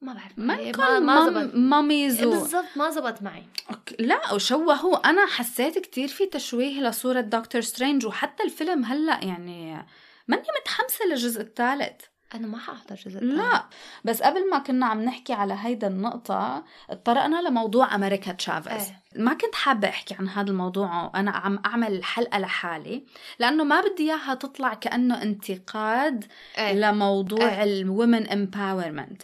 ما 0.00 0.12
بعرف 0.12 0.32
ما 0.38 0.70
ما 0.70 0.98
ما 1.00 1.26
زبط. 1.30 1.54
ماميز. 1.54 2.24
بالضبط 2.24 2.76
ما 2.76 2.90
زبط 2.90 3.22
معي. 3.22 3.42
okay، 3.70 3.96
لا 3.98 4.32
وشوهوا 4.32 4.96
أنا 5.10 5.26
حسيت 5.26 5.78
كتير 5.78 6.08
في 6.08 6.26
تشويه 6.26 6.80
لصورة 6.80 7.20
دكتور 7.20 7.60
سترينج 7.60 8.06
وحتى 8.06 8.42
الفيلم 8.42 8.84
هلأ 8.84 9.24
يعني 9.24 9.86
ماني 10.28 10.44
متحمسة 10.60 11.04
للجزء 11.04 11.40
الثالث 11.40 12.00
أنا 12.34 12.46
ما 12.46 12.58
حأحضر 12.58 12.94
جزء 12.94 13.20
لا 13.20 13.64
بس 14.04 14.22
قبل 14.22 14.50
ما 14.50 14.58
كنا 14.58 14.86
عم 14.86 15.02
نحكي 15.02 15.32
على 15.32 15.56
هيدا 15.60 15.86
النقطة 15.86 16.64
تطرقنا 16.90 17.48
لموضوع 17.48 17.94
أمريكا 17.94 18.32
تشافيز 18.32 18.88
إيه. 18.88 19.22
ما 19.22 19.34
كنت 19.34 19.54
حابة 19.54 19.88
أحكي 19.88 20.14
عن 20.14 20.28
هذا 20.28 20.50
الموضوع 20.50 21.04
وأنا 21.04 21.30
عم 21.30 21.58
أعمل 21.66 22.04
حلقة 22.04 22.38
لحالي 22.38 23.06
لأنه 23.38 23.64
ما 23.64 23.80
بدي 23.80 24.02
إياها 24.02 24.34
تطلع 24.34 24.74
كأنه 24.74 25.22
انتقاد 25.22 26.24
إيه. 26.58 26.72
لموضوع 26.72 27.48
إيه. 27.48 27.62
ال 27.62 27.73
women 27.73 28.28
empowerment 28.28 29.22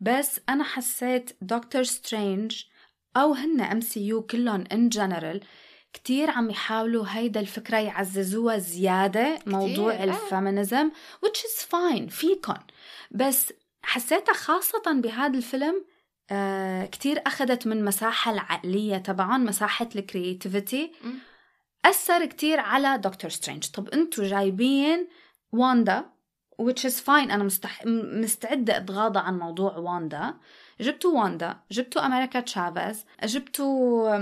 بس 0.00 0.40
أنا 0.48 0.64
حسيت 0.64 1.36
دكتور 1.40 1.82
سترينج 1.82 2.64
أو 3.16 3.32
هن 3.32 3.60
MCU 3.60 4.22
كلهم 4.22 4.64
in 4.72 4.88
general 4.88 5.40
كتير 5.92 6.30
عم 6.30 6.50
يحاولوا 6.50 7.04
هيدا 7.08 7.40
الفكرة 7.40 7.76
يعززوها 7.76 8.58
زيادة 8.58 9.38
موضوع 9.46 9.92
إيه. 9.92 10.04
ال 10.04 10.14
feminism 10.14 10.90
which 11.26 11.38
is 11.38 11.64
fine 11.64 12.08
فيكن 12.10 12.54
بس 13.10 13.52
حسيتها 13.82 14.32
خاصة 14.32 14.82
بهذا 14.92 15.36
الفيلم 15.36 15.84
آه 16.30 16.84
كتير 16.86 17.22
أخذت 17.26 17.66
من 17.66 17.84
مساحة 17.84 18.32
العقلية 18.32 18.96
تبعهم 18.96 19.44
مساحة 19.44 19.88
ال 19.96 20.04
creativity. 20.04 20.92
أثر 21.84 22.24
كتير 22.26 22.60
على 22.60 22.98
دكتور 22.98 23.30
سترينج 23.30 23.66
طب 23.66 23.88
أنتوا 23.88 24.24
جايبين 24.24 25.08
واندا 25.52 26.04
which 26.62 26.84
is 26.90 27.00
fine 27.06 27.08
أنا 27.08 27.44
مستح... 27.44 27.82
مستعدة 27.86 28.76
أتغاضى 28.76 29.18
عن 29.18 29.38
موضوع 29.38 29.76
واندا 29.76 30.34
جبتوا 30.80 31.22
واندا 31.22 31.56
جبتوا 31.70 32.06
أمريكا 32.06 32.40
تشافيز 32.40 33.04
جبتوا 33.24 34.18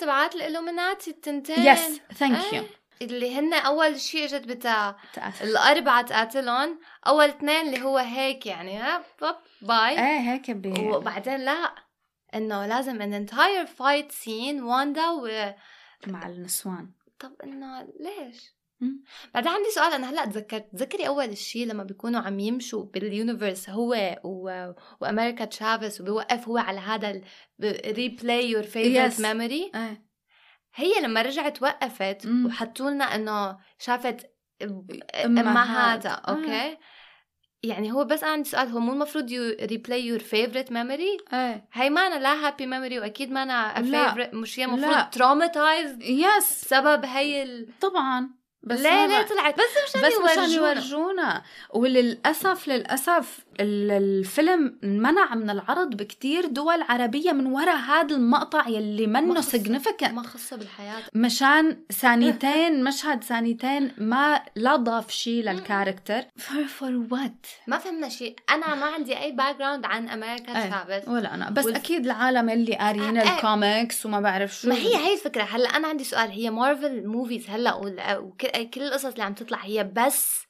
تبعات 0.00 0.34
ال 0.34 0.41
Illuminati 0.41 1.10
التنتين. 1.10 1.66
yes 1.66 2.00
thank 2.14 2.52
you. 2.52 2.64
اللي 3.02 3.38
هن 3.38 3.54
أول 3.54 4.00
شيء 4.00 4.24
إجت 4.24 4.46
بتاع 4.48 4.96
الأربعة 5.40 6.02
تقاتلهم 6.02 6.80
أول 7.06 7.24
اثنين 7.24 7.66
اللي 7.66 7.82
هو 7.82 7.98
هيك 7.98 8.46
يعني 8.46 8.78
ها 8.78 9.04
bye 9.20 9.36
bye. 9.62 9.90
إيه 9.90 10.32
هيك 10.32 10.50
بي 10.50 10.88
وبعدين 10.88 11.40
لا 11.40 11.74
إنه 12.34 12.66
لازم 12.66 13.02
an 13.02 13.14
entire 13.14 13.66
fight 13.66 14.12
scene 14.12 14.62
واندا 14.62 15.08
و 15.10 15.54
مع 16.06 16.26
النسوان. 16.26 16.90
طب 17.18 17.32
إنه 17.44 17.88
ليش؟ 18.00 18.54
بعدين 19.34 19.52
عندي 19.52 19.70
سؤال 19.70 19.92
أنا 19.92 20.10
هلأ 20.10 20.24
تذكرت 20.24 20.66
تذكري 20.72 21.06
أول 21.06 21.36
شيء 21.36 21.66
لما 21.66 21.84
بيكونوا 21.84 22.20
عم 22.20 22.40
يمشوا 22.40 22.84
بال 22.84 23.01
universe 23.01 23.70
هو 23.70 24.20
و... 24.24 24.72
وأمريكا 25.00 25.44
تشافيس 25.44 26.00
وبيوقف 26.00 26.48
هو 26.48 26.58
على 26.58 26.80
هذا 26.80 27.20
replay 27.86 28.50
your 28.50 28.62
favorite. 28.62 29.20
memory 29.20 29.70
هي 30.74 31.00
لما 31.02 31.22
رجعت 31.22 31.62
وقفت. 31.62 32.26
وحطوا 32.46 32.90
لنا 32.90 33.04
إنه 33.04 33.58
شافت 33.78 34.30
أمهات. 34.62 35.46
امهاتها 35.46 36.22
آه. 36.28 36.30
okay 36.30 36.78
يعني 37.62 37.92
هو 37.92 38.04
بس 38.04 38.22
أنا 38.22 38.32
عندي 38.32 38.48
سؤال 38.48 38.68
هو 38.68 38.80
مو 38.80 38.92
المفروض 38.92 39.30
you 39.30 39.56
replay 39.60 40.06
your 40.06 40.18
favorite 40.18 40.72
memory 40.72 41.16
إيه 41.32 41.68
هي 41.72 41.90
ما 41.90 42.00
أنا 42.00 42.14
لا 42.14 42.46
happy 42.46 42.66
memory 42.66 42.98
وأكيد 42.98 43.30
ما 43.30 43.42
أنا 43.42 43.80
لا. 43.80 44.08
favorite 44.08 44.34
مش 44.34 44.60
هي. 44.60 44.64
المفروض 44.64 45.10
traumatized 45.10 46.02
yes 46.02 46.64
بسبب 46.64 47.04
هي 47.04 47.42
ال... 47.42 47.68
طبعا 47.80 48.39
بس 48.62 48.80
ليه 48.80 48.90
هذا- 48.90 49.18
ليه 49.18 49.26
طلعت. 49.26 49.54
بس 49.54 49.64
مشان 49.88 50.00
بس 50.02 50.12
يورجونا. 50.52 51.42
للأسف 52.68 52.68
ال- 52.68 53.40
الفيلم 53.60 54.78
منع 54.82 55.34
من 55.34 55.50
العرض 55.50 55.90
بكتير 55.96 56.46
دول 56.46 56.82
عربية 56.82 57.32
من 57.32 57.46
وراء 57.46 57.76
هذا 57.76 58.14
المقطع 58.16 58.68
يلي 58.68 59.06
منه 59.06 59.40
significant. 59.40 60.08
ما 60.12 60.22
خصه 60.22 60.56
بالحياة. 60.56 61.02
مشان 61.14 61.76
ثانيتين 62.02 62.84
مشهد 62.84 63.24
ثانيتين 63.24 63.92
ما 63.98 64.42
لا 64.56 64.76
ضاف 64.76 65.10
شيء 65.10 65.42
لل 65.44 65.58
character 65.58 66.22
for, 66.38 66.80
for 66.80 67.12
what? 67.14 67.48
ما 67.66 67.78
فهمنا 67.78 68.08
شيء 68.08 68.36
أنا 68.50 68.74
ما 68.74 68.86
عندي 68.86 69.18
أي 69.18 69.32
background 69.32 69.84
عن 69.86 70.08
أمريكا 70.08 70.62
إيه 70.62 70.68
تشافيز 70.70 71.08
ولا 71.08 71.34
أنا. 71.34 71.50
بس 71.50 71.64
والف- 71.64 71.76
أكيد 71.76 72.04
العالم 72.04 72.50
اللي 72.50 72.74
قاريين 72.76 73.16
آه، 73.18 73.22
آه. 73.30 73.36
الكوميكس 73.36 74.06
وما 74.06 74.20
بعرف 74.20 74.54
شو. 74.54 74.68
ما 74.68 74.74
هي 74.74 74.96
هي 74.96 75.12
الفكرة. 75.14 75.42
هلأ 75.42 75.68
أنا 75.68 75.88
عندي 75.88 76.04
سؤال. 76.04 76.30
هي 76.30 76.50
مارفل 76.50 77.06
movies 77.06 77.50
هلأ 77.50 77.74
وال- 77.74 78.18
وكل 78.18 78.70
كل 78.70 78.82
القصص 78.82 79.04
اللي 79.06 79.22
عم 79.22 79.34
تطلع 79.34 79.58
هي 79.58 79.84
بس 79.96 80.40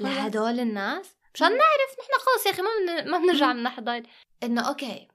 لهدول 0.00 0.60
الناس؟ 0.60 1.06
مشان 1.34 1.48
نعرف 1.48 1.96
نحن 2.00 2.12
خلص 2.20 2.46
يا 2.46 2.50
أخي 2.50 2.62
ما 2.62 2.68
بن- 3.02 3.10
ما 3.10 3.18
بنرجع 3.18 3.52
بنحضر 3.52 4.02
إنه 4.42 4.68
okay 4.68 5.08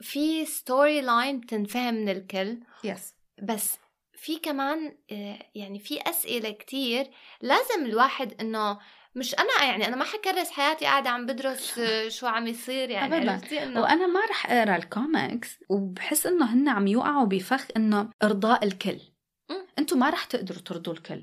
في 0.00 0.44
storyline 0.46 1.40
بتنفهم 1.40 1.94
من 1.94 2.08
الكل. 2.08 2.58
yes 2.84 3.14
بس 3.42 3.76
في 4.12 4.38
كمان 4.38 4.96
آه، 5.12 5.38
يعني 5.54 5.78
في 5.78 6.00
أسئلة 6.10 6.50
كتير 6.50 7.10
لازم 7.40 7.86
الواحد 7.86 8.40
إنه 8.40 8.78
مش 9.14 9.34
أنا 9.34 9.64
يعني 9.64 9.88
أنا 9.88 9.96
ما 9.96 10.04
حكرس 10.04 10.50
حياتي 10.50 10.84
قاعدة 10.84 11.10
عم 11.10 11.26
بدرس 11.26 11.78
آه، 11.78 12.08
شو 12.16 12.26
عم 12.26 12.46
يصير 12.46 12.90
يعني 12.90 13.16
أبداً. 13.16 13.32
عرفتي 13.32 13.62
إنه 13.62 13.80
وأنا 13.82 14.06
ما 14.06 14.20
رح 14.30 14.50
أقرأ 14.50 14.76
الكوميكس 14.76 15.58
وبحس 15.68 16.26
إنه 16.26 16.54
هن 16.54 16.68
عم 16.68 16.86
يوقعوا 16.86 17.24
بفخ 17.26 17.66
إنه 17.76 18.10
إرضاء 18.22 18.64
الكل. 18.64 19.00
أنتم 19.78 19.98
ما 19.98 20.10
رح 20.10 20.24
تقدروا 20.24 20.60
ترضوا 20.60 20.92
الكل. 20.92 21.22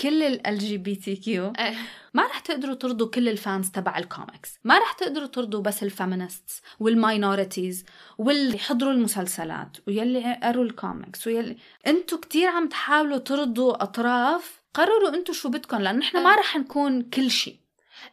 كل 0.00 0.22
ال 0.22 0.58
GBTQ 0.58 1.52
إيه. 1.58 1.76
ما 2.14 2.26
رح 2.26 2.38
تقدروا 2.38 2.74
ترضوا 2.74 3.10
كل 3.10 3.28
ال 3.28 3.36
fans 3.36 3.70
تبع 3.70 3.98
الكوميكس 3.98 4.58
ما 4.64 4.78
رح 4.78 4.92
تقدروا 4.92 5.26
ترضوا 5.26 5.60
بس 5.60 5.82
ال 5.82 5.90
feminists 5.90 6.62
وال 6.80 6.97
minorities 6.97 7.84
واللي 8.18 8.58
حضروا 8.58 8.92
المسلسلات 8.92 9.76
ويلي 9.86 10.40
قروا 10.42 10.64
الكوميكس 10.64 11.26
ويلي 11.26 11.56
أنتوا 11.86 12.18
كتير 12.18 12.48
عم 12.48 12.68
تحاولوا 12.68 13.18
ترضوا 13.18 13.82
أطراف. 13.82 14.62
قرروا 14.74 15.14
أنتوا 15.14 15.34
شو 15.34 15.48
بدكم 15.48 15.76
لأنه 15.76 15.98
نحن 15.98 16.24
ما 16.24 16.36
رح 16.36 16.56
نكون 16.56 17.02
كل 17.02 17.30
شيء 17.30 17.56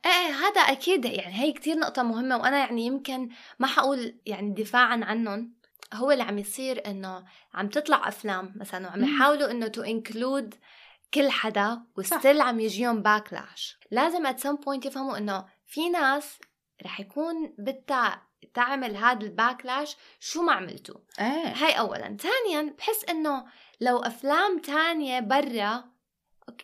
إيه 0.06 0.32
هذا 0.32 0.62
أكيد 0.62 1.06
يعني 1.06 1.40
هي 1.40 1.52
كتير 1.52 1.76
نقطة 1.76 2.04
مهمة 2.04 2.38
وأنا 2.38 2.58
يعني 2.58 2.86
يمكن 2.86 3.30
ما 3.60 3.68
حقول 3.68 4.16
يعني 4.26 4.54
دفاعا 4.54 5.02
عنهم. 5.04 5.54
هو 5.94 6.12
اللي 6.12 6.24
عم 6.24 6.40
يصير 6.40 6.86
إنه 6.86 7.24
عم 7.54 7.68
تطلع 7.68 8.08
أفلام 8.08 8.54
مثلا 8.56 8.88
وعم. 8.88 9.04
يحاولوا 9.04 9.52
إنه 9.52 9.68
to 9.68 9.82
include 9.82 10.56
كل 11.14 11.30
حدا 11.30 11.82
و 11.98 12.05
still 12.05 12.42
عم 12.42 12.60
يجيهم 12.60 13.02
backlash 13.02 13.78
لازم 13.92 14.26
at 14.26 14.40
some 14.40 14.56
point 14.56 14.86
يفهموا 14.86 15.18
إنه 15.18 15.46
في 15.66 15.90
ناس 15.90 16.40
رح 16.86 17.00
يكون 17.00 17.56
بدها 17.58 18.30
تعمل 18.54 18.98
هذا 18.98 19.26
ال 19.26 19.34
backlash 19.34 19.98
شو 20.20 20.42
ما 20.42 20.54
عملتوا. 20.54 21.00
إيه. 21.20 21.54
هاي 21.66 21.80
اولا. 21.80 22.18
ثانيا 22.18 22.76
بحس 22.78 23.06
إنه 23.10 23.46
لو 23.82 23.98
أفلام 23.98 24.60
تانية 24.60 25.20
برا 25.20 25.84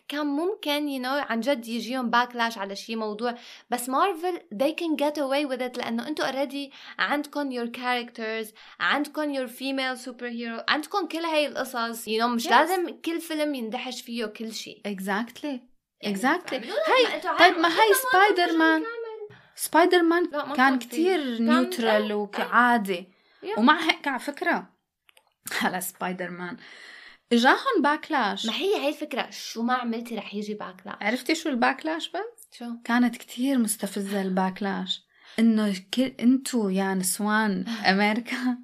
كان 0.08 0.26
ممكن 0.26 0.88
you, 0.88 1.02
you 1.02 1.04
know, 1.04 1.30
عن 1.30 1.40
جد 1.40 1.68
يجيهم 1.68 2.10
backlash 2.10 2.58
على 2.58 2.76
شي 2.76 2.96
موضوع. 2.96 3.34
بس 3.70 3.88
مارفل 3.88 4.40
they 4.54 4.72
can 4.72 4.96
get 5.04 5.14
away 5.16 5.50
with 5.56 5.60
it 5.72 5.78
لأنه 5.78 6.08
أنتم 6.08 6.24
already 6.24 6.72
عندكم 6.98 7.50
your 7.50 7.70
characters 7.70 8.54
عندكم 8.80 9.34
your 9.34 9.48
female 9.50 10.04
superhero 10.06 10.64
عندكم 10.68 11.08
كل 11.08 11.18
هاي 11.24 11.46
القصص. 11.46 12.04
You 12.08 12.20
know, 12.20 12.24
مش 12.24 12.46
Yes. 12.46 12.50
لازم 12.50 13.00
كل 13.00 13.20
فيلم 13.20 13.54
يندحش 13.54 14.02
فيه 14.02 14.26
كل 14.26 14.52
شيء 14.52 14.80
exactly 14.86 15.48
يعني 16.02 16.14
exactly 16.14 16.58
هي 16.66 17.06
هي 17.14 17.20
طيب 17.38 17.58
ما 17.58 17.68
هي 17.68 17.94
سبايدر 18.10 18.56
مان 18.58 18.82
سبايدر 19.54 20.02
مان 20.02 20.26
كان. 20.56 20.78
كتير 20.78 21.38
neutral 21.42 22.02
إيه، 22.10 22.14
وعادي. 22.14 23.08
ومع 23.58 23.80
هيك 23.80 24.08
على 24.08 24.18
فكرة 24.18 24.68
على 25.62 25.80
سبايدر 25.80 26.30
مان 26.30 26.56
اجاهم 27.32 27.82
backlash. 27.82 28.46
ما 28.46 28.54
هي 28.54 28.76
هاي 28.76 28.88
الفكرة 28.88 29.30
شو 29.30 29.62
ما 29.62 29.74
عملتي 29.74 30.16
رح 30.16 30.34
يجي 30.34 30.54
backlash. 30.54 30.96
عرفتي 31.00 31.34
شو 31.34 31.48
ال 31.48 31.55
backlash 31.55 32.08
بس؟ 32.08 32.58
شو؟ 32.58 32.64
كانت 32.84 33.16
كتير 33.16 33.58
مستفزة 33.58 34.22
ال 34.22 34.30
backlash. 34.30 35.02
إنه 35.38 35.74
كل 35.94 36.12
إنتو 36.20 36.68
يا 36.68 36.94
نسوان 36.94 37.64
أمريكا 37.90 38.58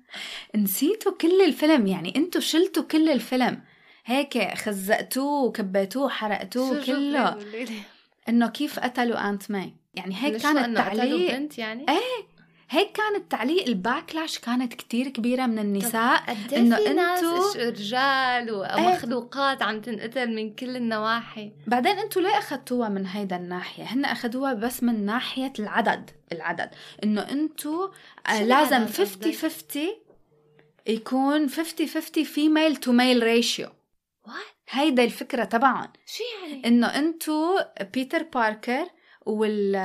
نسيتوا 0.56 1.12
كل 1.12 1.42
الفيلم 1.42 1.86
يعني 1.86 2.16
إنتو 2.16 2.40
شلتوا 2.40 2.82
كل 2.82 3.08
الفيلم. 3.08 3.62
هيك 4.04 4.54
خزقتوه 4.54 5.44
وكبيتوه 5.44 6.04
وحرقتوه 6.04 6.84
كله. 6.84 7.38
إنه 8.28 8.48
كيف 8.48 8.78
قتلوا 8.78 9.30
Aunt 9.30 9.50
May 9.50 9.76
يعني 9.94 10.14
هيك 10.22 10.36
كان 10.36 10.58
التعليق 10.58 11.32
بنت 11.32 11.58
يعني؟ 11.58 11.86
إيه 11.88 12.31
هيك 12.72 12.92
كان 12.92 13.14
التعليق 13.16 13.66
ال 13.68 13.76
backlash 13.76 14.38
كانت 14.38 14.74
كتير 14.74 15.08
كبيرة 15.08 15.46
من 15.46 15.58
النساء 15.58 16.22
قد 16.30 16.54
إنه 16.54 16.76
في 16.76 16.88
ناس 16.94 17.20
أنتو- 17.20 17.54
إش- 17.54 17.56
رجال 17.56 18.64
إيه. 18.64 18.86
ومخلوقات 18.86 19.62
عم 19.62 19.80
تنقتل 19.80 20.34
من 20.34 20.54
كل 20.54 20.76
النواحي 20.76 21.52
بعدين 21.66 21.98
أنتوا 21.98 22.22
ليه 22.22 22.38
أخذتوها 22.38 22.88
من 22.88 23.06
هيدا 23.06 23.36
الناحية 23.36 23.84
هن 23.84 24.04
أخذوها 24.04 24.52
بس 24.54 24.82
من 24.82 25.06
ناحية 25.06 25.52
العدد 25.58 26.10
العدد 26.32 26.70
إنه 27.04 27.20
أنتوا 27.20 27.88
آه، 28.28 28.42
لازم 28.42 28.76
العدد 28.76 28.90
50 28.92 29.32
قصدك؟ 29.32 29.34
50 29.36 29.88
يكون 30.86 31.48
50 31.48 31.86
50 31.88 32.24
female 32.24 32.76
to 32.76 32.92
male 32.92 33.22
ratio 33.22 33.66
What? 34.28 34.30
هيدا 34.70 35.04
الفكرة 35.04 35.44
تبعهم 35.44 35.92
شو 36.06 36.22
يعني؟ 36.42 36.66
إنه 36.66 36.86
أنتوا 36.86 37.82
بيتر 37.84 38.22
باركر 38.22 38.86
وال 39.26 39.76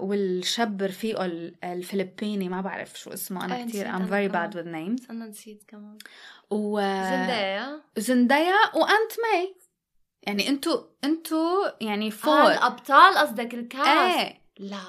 والشاب 0.00 0.82
رفيقه 0.82 1.24
ال- 1.24 1.54
الفلبيني 1.64 2.48
ما 2.48 2.60
بعرف 2.60 2.98
شو 2.98 3.12
اسمه. 3.12 3.44
أنا 3.44 3.64
نسيت 3.64 3.86
I'm 3.86 4.08
very 4.10 4.32
bad 4.34 4.54
with 4.56 4.66
names. 4.66 5.10
أنا 5.10 5.26
نسيت 5.26 5.64
كمان. 5.68 5.98
و 6.50 6.80
زندايا؟ 6.80 7.80
زندايا 7.96 8.54
وأنت 8.74 9.12
ماي 9.32 9.56
يعني 10.22 10.48
أنتوا 10.48 10.82
أنتوا 11.04 11.84
يعني 11.84 12.06
آه 12.06 12.10
فوق 12.10 12.34
الأبطال 12.50 13.14
قصدك 13.18 13.54
الكاست. 13.54 13.88
إيه. 14.18 14.40
لا. 14.58 14.80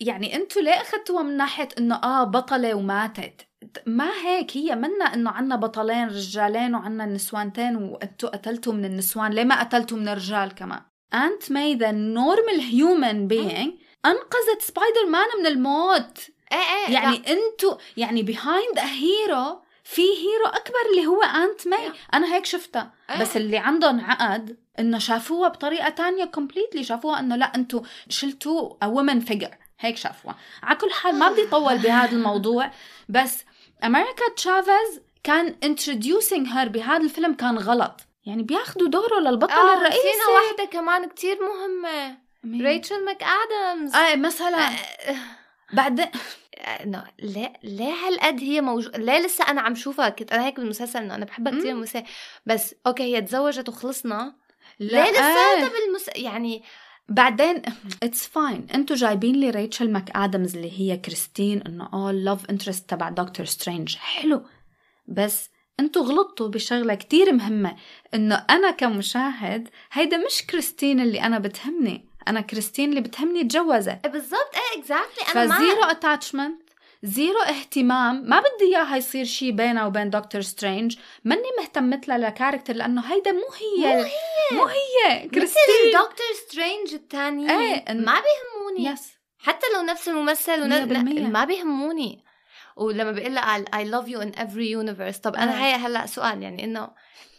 يعني 0.00 0.36
أنتوا 0.36 0.62
ليه 0.62 0.70
أخذتوها 0.80 1.22
من 1.22 1.36
ناحية 1.36 1.68
إنه 1.78 1.94
آه 1.94 2.24
بطلة 2.24 2.74
وماتت؟ 2.74 3.46
ما 3.86 4.10
هيك. 4.24 4.56
هي 4.56 4.74
منا 4.74 5.04
إنه 5.04 5.30
عنا 5.30 5.56
بطلين 5.56 6.08
رجالين 6.08 6.74
وعنا 6.74 7.06
نسوانتين 7.06 7.76
وانتوا 7.76 8.28
قتلتوا 8.28 8.72
من 8.72 8.84
النسوان. 8.84 9.32
ليه 9.32 9.44
ما 9.44 9.60
قتلتوا 9.60 9.98
من 9.98 10.08
الرجال 10.08 10.54
كمان؟ 10.54 10.80
Aunt 11.14 11.52
May 11.52 11.74
the 11.74 11.90
normal 11.90 12.60
human 12.60 13.28
being 13.28 13.74
أنقذت 14.06 14.62
سبايدر 14.62 15.06
مان 15.06 15.26
من 15.38 15.46
الموت. 15.46 16.18
إيه 16.52 16.58
إيه 16.58 16.94
يعني 16.94 17.16
لا. 17.16 17.32
أنتوا 17.32 17.76
يعني 17.96 18.22
behind 18.22 18.78
hero 18.78 19.60
في 19.84 20.02
hero 20.02 20.46
أكبر 20.46 20.78
اللي 20.90 21.06
هو 21.06 21.22
Aunt 21.22 21.68
May 21.68 21.92
أنا 22.14 22.34
هيك 22.34 22.46
شفتها. 22.46 22.92
إيه. 23.10 23.20
بس 23.20 23.36
اللي 23.36 23.58
عندهم 23.58 24.00
عقد 24.00 24.56
إنه 24.78 24.98
شافوها 24.98 25.48
بطريقة 25.48 25.88
تانية 25.88 26.24
completely 26.24 26.84
شافوها 26.84 27.20
إنه 27.20 27.36
لا 27.36 27.54
أنتوا 27.54 27.80
شلتوا 28.08 28.84
woman 28.84 29.20
figure 29.20 29.50
هيك 29.80 29.96
شافوها. 29.96 30.36
على 30.62 30.78
كل 30.78 30.90
حال 30.90 31.14
ما 31.14 31.32
بدي 31.32 31.42
أطول 31.48 31.78
بهذا 31.78 32.12
الموضوع. 32.12 32.70
بس 33.08 33.44
أمريكا 33.84 34.34
تشافيز 34.36 35.00
كان 35.24 35.54
introducing 35.64 36.52
her 36.54 36.68
بهذا 36.68 37.04
الفيلم 37.04 37.34
كان 37.34 37.58
غلط. 37.58 38.00
يعني 38.26 38.42
بياخدوا 38.42 38.88
دوره 38.88 39.20
للبطل 39.20 39.52
آه 39.52 39.76
الرئيسي؟ 39.76 39.98
نسينا 39.98 40.28
واحدة 40.34 40.64
كمان 40.72 41.08
كتير 41.08 41.38
مهمة. 41.40 42.18
مين؟ 42.44 42.66
ريتشل 42.66 43.04
ماك 43.04 43.22
ادمز 43.22 43.94
إيه 43.94 44.16
مثلا 44.16 44.68
بعدين 45.72 46.06
انه 46.84 47.04
ليه 47.18 47.52
ليه 47.62 47.92
هالقد 47.92 48.40
هي 48.40 48.60
موجودة 48.60 48.98
ليه 48.98 49.18
لسه 49.18 49.50
أنا 49.50 49.60
عم 49.60 49.74
شوفها. 49.74 50.08
كنت 50.08 50.32
أنا 50.32 50.46
هيك 50.46 50.56
بالمسلسل 50.56 50.98
إنه 50.98 51.14
أنا 51.14 51.24
بحبها 51.24 51.52
كثير. 51.52 51.70
المسلسل 51.70 52.02
بس 52.46 52.74
أوكي 52.86 53.02
هي 53.02 53.22
تزوجت 53.22 53.68
وخلصنا. 53.68 54.34
لا 54.78 55.04
ليه 55.04 55.10
لساتها. 55.10 55.68
بالمس 55.68 56.10
يعني 56.16 56.62
بعدين 57.08 57.62
it's 58.02 58.26
fine 58.26 58.66
أنتوا 58.74 58.96
جايبين 58.96 59.34
لي 59.34 59.50
ريتشل 59.50 59.92
ماك 59.92 60.16
ادمز 60.16 60.56
اللي 60.56 60.80
هي 60.80 60.96
كريستين 60.96 61.62
إنه 61.62 61.88
آه 61.92 62.12
love 62.12 62.50
interest 62.50 62.90
تبع 62.90 63.08
دكتور 63.08 63.46
سترينج 63.46 63.96
حلو. 63.96 64.42
بس 65.08 65.50
أنتوا 65.80 66.02
غلطتوا 66.02 66.48
بشغلة 66.48 66.94
كتير 66.94 67.32
مهمة 67.32 67.76
انه 68.14 68.46
أنا 68.50 68.70
كمشاهد 68.70 69.68
هيدا 69.92 70.16
مش 70.16 70.46
كريستين 70.50 71.00
اللي 71.00 71.20
أنا 71.22 71.38
بتهمني 71.38 72.04
أنا 72.28 72.40
كريستين 72.40 72.90
اللي 72.90 73.00
بتهمني 73.00 73.44
تجوزت 73.44 73.98
إيه 74.04 74.10
بالضبط 74.12 74.50
إيه 74.54 74.80
exactly 74.80 75.42
أنا 75.42 75.56
ف 75.56 75.61
zero 75.61 75.82
attachment 75.82 76.60
zero 77.02 77.38
اهتمام 77.40 78.28
ما 78.28 78.40
بدي 78.40 78.76
اياها 78.76 78.96
يصير 78.96 79.24
شيء 79.24 79.50
بينها 79.50 79.86
وبين 79.86 80.10
دكتور 80.10 80.40
سترينج 80.40 80.96
ماني 81.24 81.42
مهتمت 81.58 82.08
لها 82.08 82.18
ل 82.18 82.23
character 82.23 82.72
لأنه 82.74 83.00
هيدا 83.12 83.32
مو 83.32 83.44
هي 83.60 83.96
مو 83.96 84.02
هي. 84.02 84.10
مو 84.52 84.64
هي 84.64 85.28
كريستين. 85.28 85.62
دكتور 85.92 86.26
سترينج 86.46 86.94
الثانيين 86.94 87.50
إيه، 87.50 87.84
إن- 87.84 87.90
ما 88.06 88.14
بيهموني. 88.22 88.92
yes 88.92 89.08
حتى 89.38 89.66
لو 89.74 89.82
نفس 89.82 90.08
الممثل 90.08 90.62
ون... 90.62 90.68
مية 90.68 90.84
بالمية. 90.84 91.20
لا، 91.20 91.28
ما 91.28 91.44
بيهموني. 91.44 92.24
ولما 92.76 93.12
بيقول 93.12 93.34
لها 93.34 93.64
I 93.64 93.84
love 93.84 94.08
you 94.08 94.20
in 94.20 94.38
every 94.38 94.84
universe 94.84 95.20
طب 95.20 95.34
أنا. 95.34 95.64
هي 95.64 95.74
هلأ 95.74 96.06
سؤال 96.06 96.42
يعني 96.42 96.64
إنه 96.64 96.88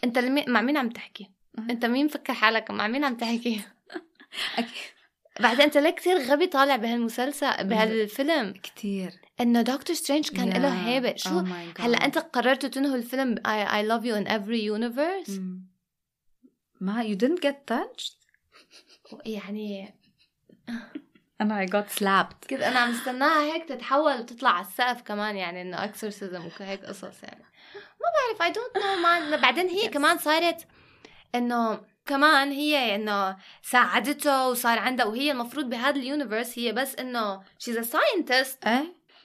أنت 0.04 0.18
لمي... 0.18 0.44
مع 0.48 0.60
مين 0.60 0.76
عم 0.76 0.90
تحكي؟ 0.90 1.30
أنت 1.58 1.84
مين 1.84 2.06
مفكر 2.06 2.34
حالك 2.34 2.70
مع 2.70 2.88
مين 2.88 3.04
عم 3.04 3.16
تحكي؟ 3.16 3.60
بعدين 5.40 5.60
أنت 5.60 5.78
ليه 5.78 5.90
كثير 5.90 6.18
غبي 6.18 6.46
طالع 6.46 6.76
بهالمسلسل 6.76 7.64
بهالفيلم 7.64 8.52
كتير 8.52 9.12
إنه 9.40 9.62
دكتور 9.62 9.96
سترينج 9.96 10.28
كان 10.30 10.62
له 10.62 10.88
هيبة 10.88 11.14
شو 11.16 11.40
Oh 11.40 11.44
my 11.44 11.78
God. 11.78 11.80
هلأ 11.80 12.04
أنت 12.04 12.18
قررتوا 12.18 12.68
تنهوا 12.68 12.96
الفيلم 12.96 13.34
I, 13.36 13.68
I 13.68 13.88
love 13.88 14.04
you 14.04 14.14
in 14.14 14.28
every 14.28 14.78
universe 14.78 15.30
مم. 15.30 15.68
ما 16.80 17.04
you 17.04 17.16
didn't 17.16 17.48
get 17.48 17.74
touched 17.74 18.18
يعني 19.26 19.94
أنا 21.40 21.66
I 21.66 21.68
got 21.68 21.98
slapped. 21.98 22.48
كنت 22.50 22.60
أنا 22.62 22.78
عم 22.78 22.90
استناها 22.90 23.42
هيك 23.42 23.68
تتحول 23.68 24.20
وتطلع 24.20 24.50
على 24.50 24.66
السقف 24.66 25.02
كمان 25.02 25.36
يعني 25.36 25.62
إنه 25.62 25.84
exorcism 25.84 26.48
وهيك 26.60 26.84
قصص 26.84 27.22
يعني. 27.22 27.44
ما 27.74 28.06
بعرف 28.38 28.42
I 28.42 28.50
don't 28.52 28.86
know 28.86 29.02
man 29.02 29.40
بعدين 29.40 29.68
هي 29.68 29.88
كمان 29.88 30.18
صارت 30.18 30.66
إنه 31.34 31.80
كمان 32.06 32.50
هي 32.52 32.94
إنه 32.94 33.36
ساعدته 33.62 34.48
وصار 34.48 34.78
عندها 34.78 35.06
وهي 35.06 35.30
المفروض 35.30 35.70
بهذا 35.70 35.96
ال 35.96 36.03
universe 36.03 36.58
هي 36.58 36.72
بس 36.72 36.94
إنه 36.96 37.42
she's 37.58 37.76
a 37.76 37.82
scientist 37.82 38.64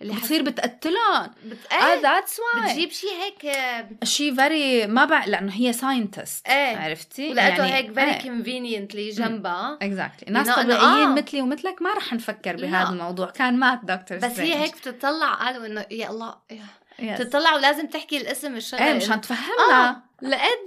اللي 0.03 0.13
بتصير 0.13 0.41
بتقتلهم. 0.41 1.31
بت... 1.45 1.73
آه 1.73 2.01
that's 2.01 2.39
why 2.39 2.69
بتجيب 2.69 2.91
شيء 2.91 3.09
هيك 3.09 3.45
آه، 3.45 3.87
شي 4.03 4.35
very 4.35 4.87
ما 4.87 5.05
بعرف 5.05 5.27
لأنه 5.27 5.51
هي 5.53 5.73
scientist 5.73 6.47
إيه. 6.47 6.77
عرفتي؟ 6.77 7.29
ولقيته 7.29 7.65
هيك 7.65 7.93
very 7.93 8.11
إيه. 8.11 8.21
conveniently 8.21 9.09
جنبها. 9.09 9.77
exactly 9.81 10.33
ناس 10.33 10.49
طبيعيين 10.49 11.07
آه. 11.07 11.15
مثلي 11.15 11.41
ومثلك 11.41 11.81
ما 11.81 11.93
رح 11.93 12.13
نفكر. 12.13 12.55
بهذا 12.55 12.89
الموضوع. 12.89 13.29
كان 13.29 13.59
مات 13.59 13.79
دكتور 13.83 14.17
بس 14.17 14.39
هي 14.39 14.55
هيك 14.55 14.75
بتطلع 14.77 15.33
قالوا 15.33 15.65
إنه 15.65 15.85
يا 15.91 16.09
الله 16.09 16.35
هيك 16.97 17.21
بتطلع 17.21 17.55
ولازم 17.55 17.87
تحكي 17.87 18.17
الاسم 18.17 18.55
الشغله 18.55 18.87
إيه 18.87 18.93
مشان 18.93 19.21
تفهمنا. 19.21 19.89
آه 19.89 20.03
لقيت 20.21 20.63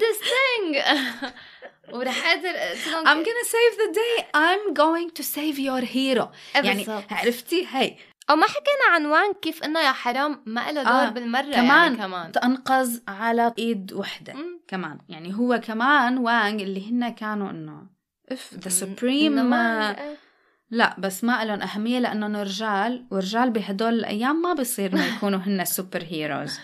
ورح 1.92 2.26
قادر 2.26 2.48
قلت 2.48 2.88
لهم 2.88 3.06
I'm 3.06 3.26
gonna 3.26 3.46
save 3.56 3.74
the 3.82 3.90
day. 4.02 4.24
I'm 4.34 4.74
going 4.74 5.10
to 5.10 5.22
save 5.22 5.58
your 5.58 5.82
hero. 5.84 6.28
إيه 6.56 6.62
يعني. 6.62 6.86
عرفتي؟ 7.10 7.66
هي 7.70 7.96
أو 8.30 8.36
ما 8.36 8.46
حكينا 8.46 8.86
عن 8.92 9.06
وان 9.06 9.32
كيف 9.42 9.64
إنه 9.64 9.80
يا 9.80 9.92
حرام 9.92 10.42
ما 10.46 10.72
له 10.72 10.82
دور 10.82 10.92
آه، 10.92 11.08
بالمرة 11.08 11.42
كمان 11.42 11.68
يعني 11.68 11.96
كمان 11.96 12.32
تنقذ 12.32 13.00
على 13.08 13.54
إيد 13.58 13.92
وحدة 13.92 14.34
مم. 14.34 14.60
كمان 14.68 14.98
يعني 15.08 15.34
هو 15.34 15.60
كمان 15.64 16.18
وانج 16.18 16.62
اللي 16.62 16.90
هن 16.90 17.08
كانوا 17.08 17.50
إنه 17.50 17.86
if 18.32 18.54
the 18.54 18.60
إنه 18.60 18.68
supreme 18.68 19.54
إيه. 19.54 20.16
لا 20.70 20.96
بس 20.98 21.24
ما 21.24 21.44
لهم 21.44 21.62
أهمية 21.62 21.98
لأنهم 21.98 22.36
رجال 22.36 23.06
ورجال 23.10 23.50
بهدول 23.50 23.94
الأيام 23.94 24.42
ما 24.42 24.52
بصير 24.52 24.92
إنه 24.92 25.04
يكونوا 25.16 25.38
هن 25.38 25.64
superheroes 25.64 26.58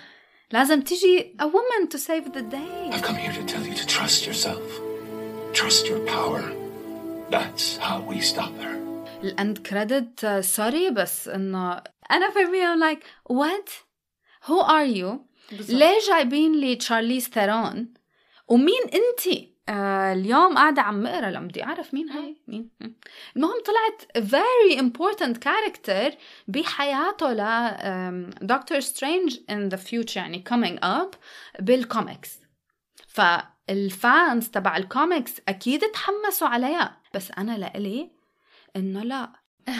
لازم 0.52 0.80
تيجي 0.80 1.36
a 1.42 1.44
woman 1.44 1.88
to 1.94 1.98
save 1.98 2.32
the 2.32 2.42
day 2.42 2.90
I've 2.90 3.02
come 3.02 3.16
here 3.16 3.32
to 3.32 3.44
tell 3.52 3.64
you 3.66 3.74
to 3.74 3.86
trust 3.86 4.26
yourself. 4.26 4.80
Trust 5.52 5.86
your 5.90 6.00
power. 6.00 6.42
That's 7.30 7.76
how 7.78 8.00
we 8.10 8.20
stop 8.20 8.54
her. 8.64 8.81
ال 9.22 9.31
end 9.31 9.58
credit 9.58 10.26
sorry 10.40 10.90
بس 10.90 11.28
إنه 11.28 11.82
أنا 12.10 12.30
for 12.30 12.46
me 12.46 12.60
I'm 12.66 12.80
like 12.80 13.04
what? 13.32 13.70
Who 14.48 14.62
are 14.62 14.96
you? 14.96 15.32
ليه 15.68 15.98
جايبين 16.08 16.52
لي 16.52 16.76
تشارليز 16.76 17.28
ثيرون 17.28 17.94
ومين 18.48 18.82
أنتي؟ 18.82 19.52
آه 19.68 20.12
اليوم 20.12 20.54
قاعدة 20.54 20.82
عم 20.82 21.06
اقرا 21.06 21.30
لما 21.30 21.46
بدي 21.46 21.64
أعرف 21.64 21.94
مين 21.94 22.10
هاي؟ 22.10 22.36
مين. 22.48 22.70
المهم 23.36 23.54
طلعت 23.64 24.28
very 24.28 24.78
important 24.78 25.36
character 25.36 26.14
بحياته 26.48 27.32
ل 27.32 27.42
دكتور 28.46 28.80
سترينج 28.80 29.36
in 29.36 29.74
the 29.74 29.78
future 29.78 30.16
يعني 30.16 30.44
coming 30.50 30.84
up 30.84 31.16
بالكوميكس 31.60 32.38
فال 33.08 33.55
fans 33.55 34.48
تبع 34.48 34.76
الكوميكس 34.76 35.40
أكيد 35.48 35.80
تحمسوا 35.80 36.48
عليها. 36.48 37.00
بس 37.14 37.30
أنا 37.38 37.58
لإلي 37.58 38.10
إنه 38.76 39.02
لا. 39.02 39.32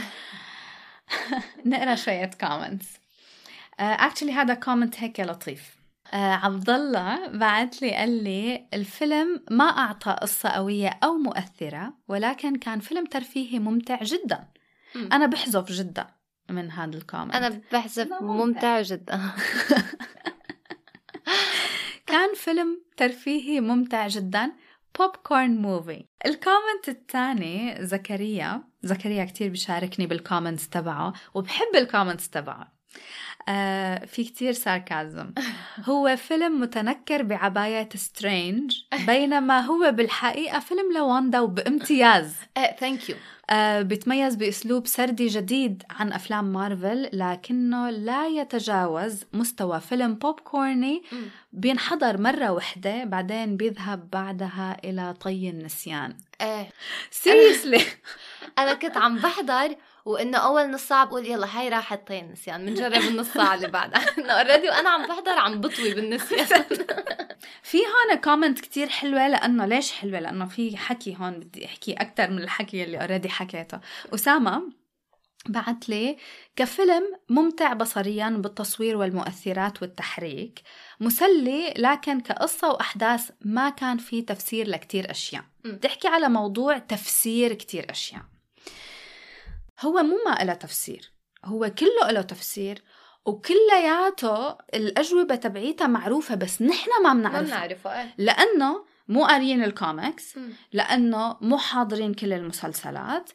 نقرأ 1.67 1.95
شوية 1.95 2.31
comments 2.41 2.89
actually 3.81 4.33
هذا 4.33 4.55
comment 4.55 5.01
هيك 5.01 5.21
لطيف. 5.21 5.77
آه 6.13 6.35
عبد 6.35 6.71
الله 6.71 7.27
بعت 7.27 7.83
لي 7.83 7.95
قال 7.95 8.25
لي 8.25 8.69
الفيلم 8.75 9.45
ما 9.51 9.65
أعطى 9.65 10.17
قصة 10.23 10.49
قوية 10.49 10.99
أو 11.05 11.13
مؤثرة 11.17 11.95
ولكن 12.09 12.57
كان 12.57 12.81
فيلم 12.81 13.05
ترفيهي 13.05 13.59
ممتع 13.59 14.03
جدا. 14.03 14.49
أنا 14.97 15.27
بحذف 15.27 15.73
جدا 15.73 16.07
من 16.51 16.71
هذا 16.71 16.97
ال 16.97 17.01
comment 17.01 17.35
أنا 17.35 17.61
بحسب 17.73 18.13
ممتع 18.21 18.83
جدا. 18.83 19.21
كان 22.07 22.35
فيلم 22.35 22.83
ترفيهي 22.97 23.61
ممتع 23.61 24.09
جدا. 24.09 24.53
popcorn 24.99 25.17
movie 25.17 25.51
ال 25.51 26.05
comment 26.27 26.89
الثاني 26.89 27.87
زكريا 27.87 28.63
زكريا 28.83 29.25
كتير 29.25 29.49
بيشاركني 29.49 30.07
بال 30.07 30.19
comments 30.19 30.69
تبعه 30.69 31.13
وبحب 31.35 31.75
ال 31.75 31.81
comments 31.81 32.31
تبعه. 32.31 32.73
آه 33.49 34.05
في 34.05 34.25
كتير 34.25 34.53
sarcasm 34.53 35.33
هو 35.85 36.17
فيلم 36.17 36.61
متنكر 36.61 37.23
بعباية 37.23 37.89
سترينج 37.95 38.75
بينما 39.07 39.61
هو 39.61 39.93
بالحقيقة 39.93 40.59
فيلم 40.59 40.93
لواندا 40.97 41.41
وبامتياز. 41.41 42.35
thank 42.81 43.11
you 43.11 43.17
آه 43.51 43.83
بيتميز 43.83 44.35
بأسلوب 44.35 44.87
سردي 44.87 45.27
جديد 45.27 45.83
عن 45.91 46.13
أفلام 46.13 46.53
مارفل 46.53 47.11
لكنه 47.13 47.91
لا 47.91 48.27
يتجاوز 48.27 49.25
مستوى 49.33 49.81
فيلم 49.81 50.15
بوب 50.15 50.41
كورني. 50.41 51.03
بينحضر 51.53 52.21
مرة 52.21 52.53
وحدة 52.53 53.05
بعدين 53.05 53.57
بيذهب 53.57 54.11
بعدها 54.11 54.77
إلى 54.85 55.15
طي 55.21 55.51
النسيان. 55.51 56.17
إيه 56.41 56.69
seriously 57.11 57.83
أنا 58.59 58.75
كنت 58.75 58.97
عم 58.97 59.17
بحضر 59.19 59.77
وإنه 60.05 60.39
أول 60.39 60.71
نص 60.71 60.89
ساعة 60.89 61.05
بقول 61.05 61.27
يلا 61.27 61.59
هاي 61.59 61.69
راحت 61.69 62.09
طي 62.09 62.19
النسيان 62.19 62.67
بنجرب 62.67 63.03
النص 63.03 63.29
ساعة 63.29 63.55
اللي 63.55 63.69
بعدها. 63.69 64.01
إنه 64.19 64.33
already 64.33 64.69
وأنا 64.69 64.91
عم 64.91 65.07
بحضر 65.07 65.33
عم 65.33 65.61
بطوي 65.61 65.95
بالنسيان 65.95 66.47
في 67.63 67.79
هون 67.79 68.19
comment 68.25 68.61
كتير 68.61 68.89
حلوة 68.89 69.29
لأنه 69.29 69.67
ليش 69.67 69.93
حلوة؟ 69.93 70.21
لأنه 70.21 70.47
في 70.47 70.77
حكي 70.77 71.17
هون 71.21 71.41
بدي 71.41 71.65
أحكي 71.67 71.93
أكتر 71.93 72.31
من 72.31 72.39
الحكي 72.39 72.85
اللي 72.85 73.01
already 73.01 73.29
حكيته. 73.29 73.81
أسامة 74.15 74.63
بعت 75.49 75.89
لي 75.89 76.17
كفيلم 76.57 77.03
ممتع 77.29 77.73
بصريا 77.73 78.29
بالتصوير 78.29 78.97
والمؤثرات 78.97 79.83
والتحريك 79.83 80.63
مسلي 81.01 81.75
لكن 81.77 82.21
كقصة 82.21 82.71
وأحداث 82.71 83.31
ما 83.41 83.69
كان 83.71 83.99
في 83.99 84.23
تفسير 84.23 84.69
لكتير 84.69 85.11
أشياء. 85.11 85.45
م. 85.65 85.77
تحكي 85.77 86.09
على 86.09 86.29
موضوع 86.29 86.79
تفسير 86.79 87.55
كتير 87.55 87.91
أشياء. 87.91 88.23
هو 89.83 90.03
مو 90.03 90.17
ما 90.27 90.43
إله 90.43 90.55
تفسير 90.55 91.13
هو 91.45 91.71
كله 91.79 92.11
له 92.11 92.23
تفسير 92.23 92.83
وكلياته 93.27 94.51
الأجوبة 94.75 95.35
تبعيتها 95.35 95.87
معروفة 95.87 96.35
بس 96.35 96.63
نحن 96.63 96.91
ما 97.05 97.13
ما 97.13 97.29
بنعرفها. 97.29 97.43
بنعرفه 97.43 98.01
إيه. 98.01 98.15
لأنه 98.19 98.85
مو 99.09 99.25
قاريين 99.25 99.65
الكوميكس. 99.65 100.39
لأنه 100.73 101.37
مو 101.41 101.59
حاضرين 101.59 102.15
كل 102.15 102.33
المسلسلات 102.33 103.31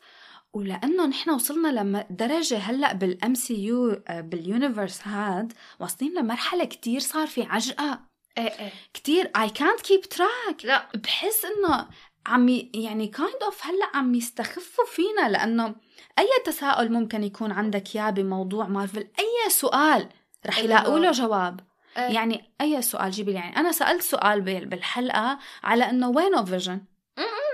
ولأنه 0.53 1.05
نحن 1.05 1.29
وصلنا 1.29 2.05
لدرجة 2.09 2.57
هلأ 2.57 2.93
بال 2.93 3.33
MCU 3.33 3.63
بال 3.63 4.01
universe 4.09 5.07
هاد 5.07 5.53
واصلين 5.79 6.13
لمرحلة 6.13 6.65
كتير 6.65 6.99
صار 6.99 7.27
في 7.27 7.43
عجقة. 7.43 7.99
إيه 8.37 8.59
إيه. 8.59 8.71
كتير 8.93 9.31
I 9.37 9.49
can't 9.49 9.81
keep 9.87 10.17
track. 10.17 10.65
لا. 10.65 10.87
بحس 10.95 11.45
إنه 11.45 11.87
عم 12.27 12.49
يعني 12.73 13.07
kind 13.07 13.43
of 13.43 13.65
هلأ 13.65 13.89
عم 13.93 14.15
يستخفوا 14.15 14.85
فينا 14.85 15.29
لأنه 15.29 15.75
أي 16.19 16.27
تساؤل 16.45 16.91
ممكن 16.91 17.23
يكون 17.23 17.51
عندك 17.51 17.95
إياه 17.95 18.09
بموضوع 18.09 18.67
مارفل 18.67 18.99
أي 19.19 19.49
سؤال 19.49 20.09
رح 20.45 20.57
إله 20.57 20.65
يلاقوا 20.65 20.99
له 20.99 21.11
جواب. 21.11 21.59
إيه. 21.97 22.03
يعني 22.03 22.51
أي 22.61 22.81
سؤال 22.81 23.11
جيبي 23.11 23.31
يعني 23.33 23.57
أنا 23.57 23.71
سألت 23.71 24.01
سؤال 24.01 24.41
بال- 24.41 24.65
بالحلقة 24.65 25.39
على 25.63 25.89
إنه 25.89 26.09
وينه 26.09 26.43
فيجن 26.45 26.81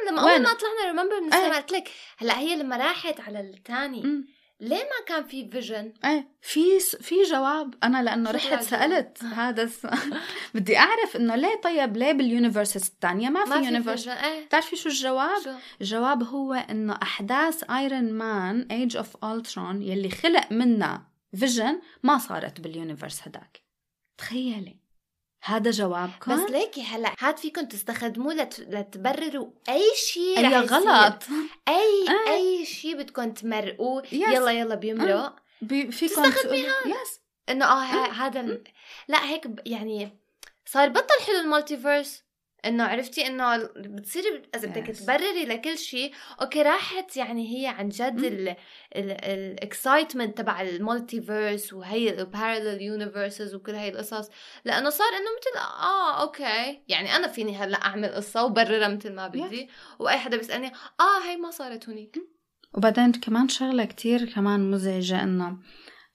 لما؟ 0.10 0.22
أول 0.22 0.42
ما 0.42 0.54
طلعنا 0.54 0.86
remember 1.02 1.22
من 1.22 1.34
إيه. 1.34 1.40
السما 1.42 1.58
قلت 1.58 1.72
لك 1.72 1.90
هلأ 2.18 2.40
هي 2.40 2.56
لما 2.56 2.78
راحت 2.78 3.20
على 3.20 3.40
الثاني. 3.40 4.24
ليه 4.64 4.84
ما 4.84 5.05
كان 5.07 5.24
في 5.24 5.49
فيجن 5.49 5.93
إيه 6.05 6.28
في 6.41 6.80
في 6.80 7.24
جواب. 7.24 7.76
أنا 7.84 8.03
لأنه 8.03 8.32
رحت 8.32 8.64
سألت 8.64 9.24
هذا 9.24 9.64
السؤال 9.64 10.20
بدي 10.55 10.78
أعرف 10.78 11.16
إنه 11.16 11.36
ليه 11.36 11.61
طيب 11.64 11.97
ليه 11.97 12.11
بال 12.12 12.25
universes 12.25 12.88
الثانية 12.88 13.30
ما 13.30 13.45
في 13.45 13.49
ما 13.49 13.95
في 13.95 14.11
إيه. 14.11 14.45
بتعرفي 14.45 14.76
شو 14.76 14.89
الجواب؟ 14.89 15.43
شو؟ 15.43 15.51
الجواب 15.82 16.24
هو 16.24 16.53
إنه 16.53 16.99
أحداث 17.01 17.72
ايرون 17.72 18.14
مان 18.14 18.68
Age 18.72 18.98
of 18.98 19.26
Ultron 19.26 19.82
يلي 19.82 20.09
خلق 20.09 20.51
منها 20.51 21.07
فيجن 21.39 21.82
ما 22.03 22.18
صارت 22.18 22.61
بال 22.62 22.75
universe 22.75 23.28
هداك. 23.28 23.61
تخيلي. 24.18 24.83
هذا 25.46 25.72
جوابكم 25.72 26.34
بس 26.46 26.52
ليكي 26.52 26.84
هلا 26.84 27.14
هاد 27.20 27.38
فيكم 27.38 27.66
تستخدموه 27.66 28.34
لت... 28.34 28.60
لتبرروا 28.60 29.48
أي 29.70 29.84
شيء 29.96 30.38
أي 30.38 30.44
رح. 30.44 30.72
غلط 30.74 31.24
أي 31.68 32.06
آه. 32.10 32.34
أي 32.34 32.66
شيء 32.66 32.98
بدكم 32.98 33.32
تمرقوه. 33.32 34.04
يلا 34.12 34.52
يلا 34.52 34.76
بيمرق 34.76 35.36
بي- 35.62 35.91
فيكم 35.91 36.30
تستخدميها. 36.30 36.74
yes 36.86 37.20
إنه 37.50 37.66
آه 37.66 38.12
هذا 38.12 38.39
ال... 38.39 38.64
لا 39.08 39.26
هيك 39.26 39.48
يعني 39.66 40.20
صار 40.66 40.89
بطل 40.89 41.26
حلو 41.28 41.39
ال 41.39 41.47
multiverse 41.47 42.23
إنه 42.66 42.84
عرفتي 42.84 43.28
إنه 43.28 43.57
بتصيري 43.76 44.41
اذا 44.55 44.68
بدك 44.68 44.93
Yes. 44.95 45.03
تبرري 45.03 45.45
لكل 45.45 45.78
شيء. 45.78 46.14
okay 46.41 46.62
راحت 46.61 47.18
يعني 47.18 47.57
هي 47.57 47.68
عن 47.68 47.89
جد 47.89 48.55
ال 48.96 49.08
excitement 49.08 50.38
تبع 50.38 50.61
ال 50.62 50.72
multiverse 50.72 51.74
وهي 51.74 52.18
ال 52.18 52.25
parallel 52.25 52.82
universes 52.82 53.56
وكل 53.55 53.72
هاي 53.76 53.89
القصص. 53.89 54.30
لأنه 54.66 54.89
صار 54.89 55.07
إنه 55.07 55.30
مثل 55.39 55.59
آه 55.84 56.22
okay. 56.22 56.82
يعني 56.88 57.16
أنا 57.16 57.28
فيني 57.28 57.55
هلأ 57.57 57.78
أعمل 57.86 58.09
قصة 58.09 58.43
وبررها 58.45 58.88
مثل 58.88 59.14
ما 59.14 59.28
بدي. 59.28 59.70
وأي 59.99 60.18
حدا 60.18 60.38
بيسألني 60.38 60.68
آه 60.99 61.24
هي 61.30 61.38
ما 61.38 61.51
صارت 61.51 61.89
هونيك. 61.89 62.18
وبعدين 62.74 63.11
كمان 63.11 63.49
شغلة 63.49 63.86
كتير 63.86 64.26
كمان 64.26 64.72
مزعجة 64.72 65.24
إنه 65.24 65.57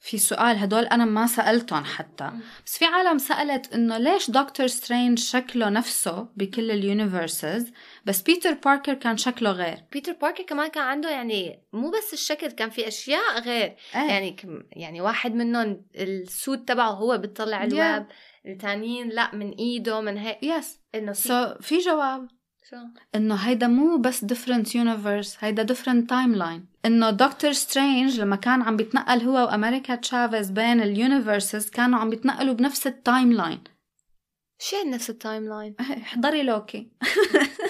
في 0.00 0.18
سؤال 0.18 0.56
هدول 0.56 0.84
أنا 0.84 1.04
ما 1.04 1.26
سألتهم 1.26 1.84
حتى. 1.84 2.30
بس 2.66 2.78
في 2.78 2.84
عالم 2.84 3.18
سألت 3.18 3.74
إنه 3.74 3.98
ليش 3.98 4.30
دكتور 4.30 4.66
سترينج 4.66 5.18
شكله 5.18 5.68
نفسه 5.68 6.28
بكل 6.36 6.70
ال 6.70 6.81
universes 6.81 7.72
بس 8.04 8.22
بيتر 8.22 8.52
باركر 8.52 8.94
كان 8.94 9.16
شكله 9.16 9.50
غير. 9.50 9.76
بيتر 9.92 10.12
باركر 10.12 10.42
كمان 10.42 10.68
كان 10.68 10.84
عنده 10.84 11.10
يعني 11.10 11.62
مو 11.72 11.90
بس 11.90 12.12
الشكل 12.12 12.46
كان 12.46 12.70
في 12.70 12.88
أشياء 12.88 13.40
غير. 13.40 13.76
إيه. 13.94 14.00
يعني 14.08 14.30
كم 14.30 14.62
يعني 14.72 15.00
واحد 15.00 15.34
منهم 15.34 15.84
ال 15.96 16.10
suit 16.10 16.64
تبعه 16.64 16.90
هو 16.90 17.18
بتطلع 17.18 17.64
الواب 17.64 18.06
التانيين 18.46 19.08
لا 19.08 19.34
من 19.34 19.50
إيده 19.50 20.00
من 20.00 20.18
هيك. 20.18 20.42
yes 20.42 20.80
إنه 20.94 21.12
في 21.12 21.28
so 21.28 21.44
so, 21.44 21.62
في 21.62 21.78
جواب. 21.78 22.28
إنه 23.14 23.34
هيدا 23.34 23.66
مو 23.66 23.96
بس 23.96 24.24
different 24.24 24.68
universe 24.68 25.44
هيدا 25.44 25.74
different 25.74 26.04
timeline. 26.10 26.60
إنه 26.84 27.10
دكتور 27.10 27.52
سترينج 27.52 28.20
لما 28.20 28.36
كان 28.36 28.62
عم 28.62 28.76
بيتنقل 28.76 29.22
هو 29.22 29.34
وأمريكا 29.34 29.94
تشافيز 29.94 30.50
بين 30.50 30.82
ال 30.82 30.91
universes 30.91 31.70
كانوا 31.70 31.98
عم 31.98 32.10
بيتنقلوا 32.10 32.54
بنفس 32.54 32.86
ال 32.86 33.32
timeline 33.32 33.60
شو 34.58 34.76
نفس 34.86 35.10
ال 35.10 35.48
timeline 35.48 35.74
احضري 36.02 36.42
لوكي. 36.42 36.88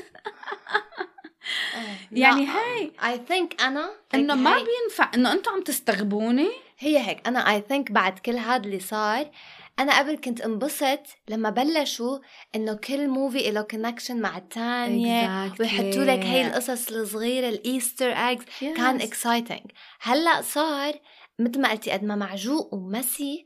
يعني 2.13 2.47
هاي. 2.47 2.93
I 3.05 3.21
think 3.29 3.63
أنا 3.63 3.91
إنه 4.15 4.35
ما 4.35 4.51
بينفع 4.57 5.11
إنه 5.15 5.33
أنتم 5.33 5.53
عم 5.53 5.63
تستغبوني. 5.63 6.49
هي 6.79 6.99
هيك 6.99 7.27
أنا 7.27 7.39
I 7.39 7.65
think 7.69 7.93
بعد 7.93 8.19
كل 8.19 8.37
هذا 8.37 8.65
اللي 8.65 8.81
صار 8.81 9.31
أنا 9.79 9.99
قبل 9.99 10.17
كنت 10.17 10.41
انبسط 10.41 11.01
لما 11.29 11.51
بلشوا 11.51 12.19
إنه 12.55 12.75
كل 12.75 13.09
movie 13.09 13.51
له 13.51 13.63
connection 13.63 14.21
مع 14.21 14.39
الثانية 14.39 15.49
Exactly. 15.49 15.61
ويحطوا 15.61 16.05
لك 16.05 16.19
هي 16.19 16.47
القصص 16.47 16.93
الصغيرة 16.93 17.49
ال 17.49 17.58
Easter 17.58 18.11
eggs 18.13 18.45
كان 18.61 18.99
Yes. 19.01 19.03
exciting 19.03 19.71
هلأ 20.01 20.43
صار 20.43 20.95
مثل 21.39 21.61
ما 21.61 21.71
قلتي 21.71 21.91
قد 21.91 22.05
ما 22.05 22.17
معجوق 22.17 22.75
و 22.75 22.86
messy 22.86 23.45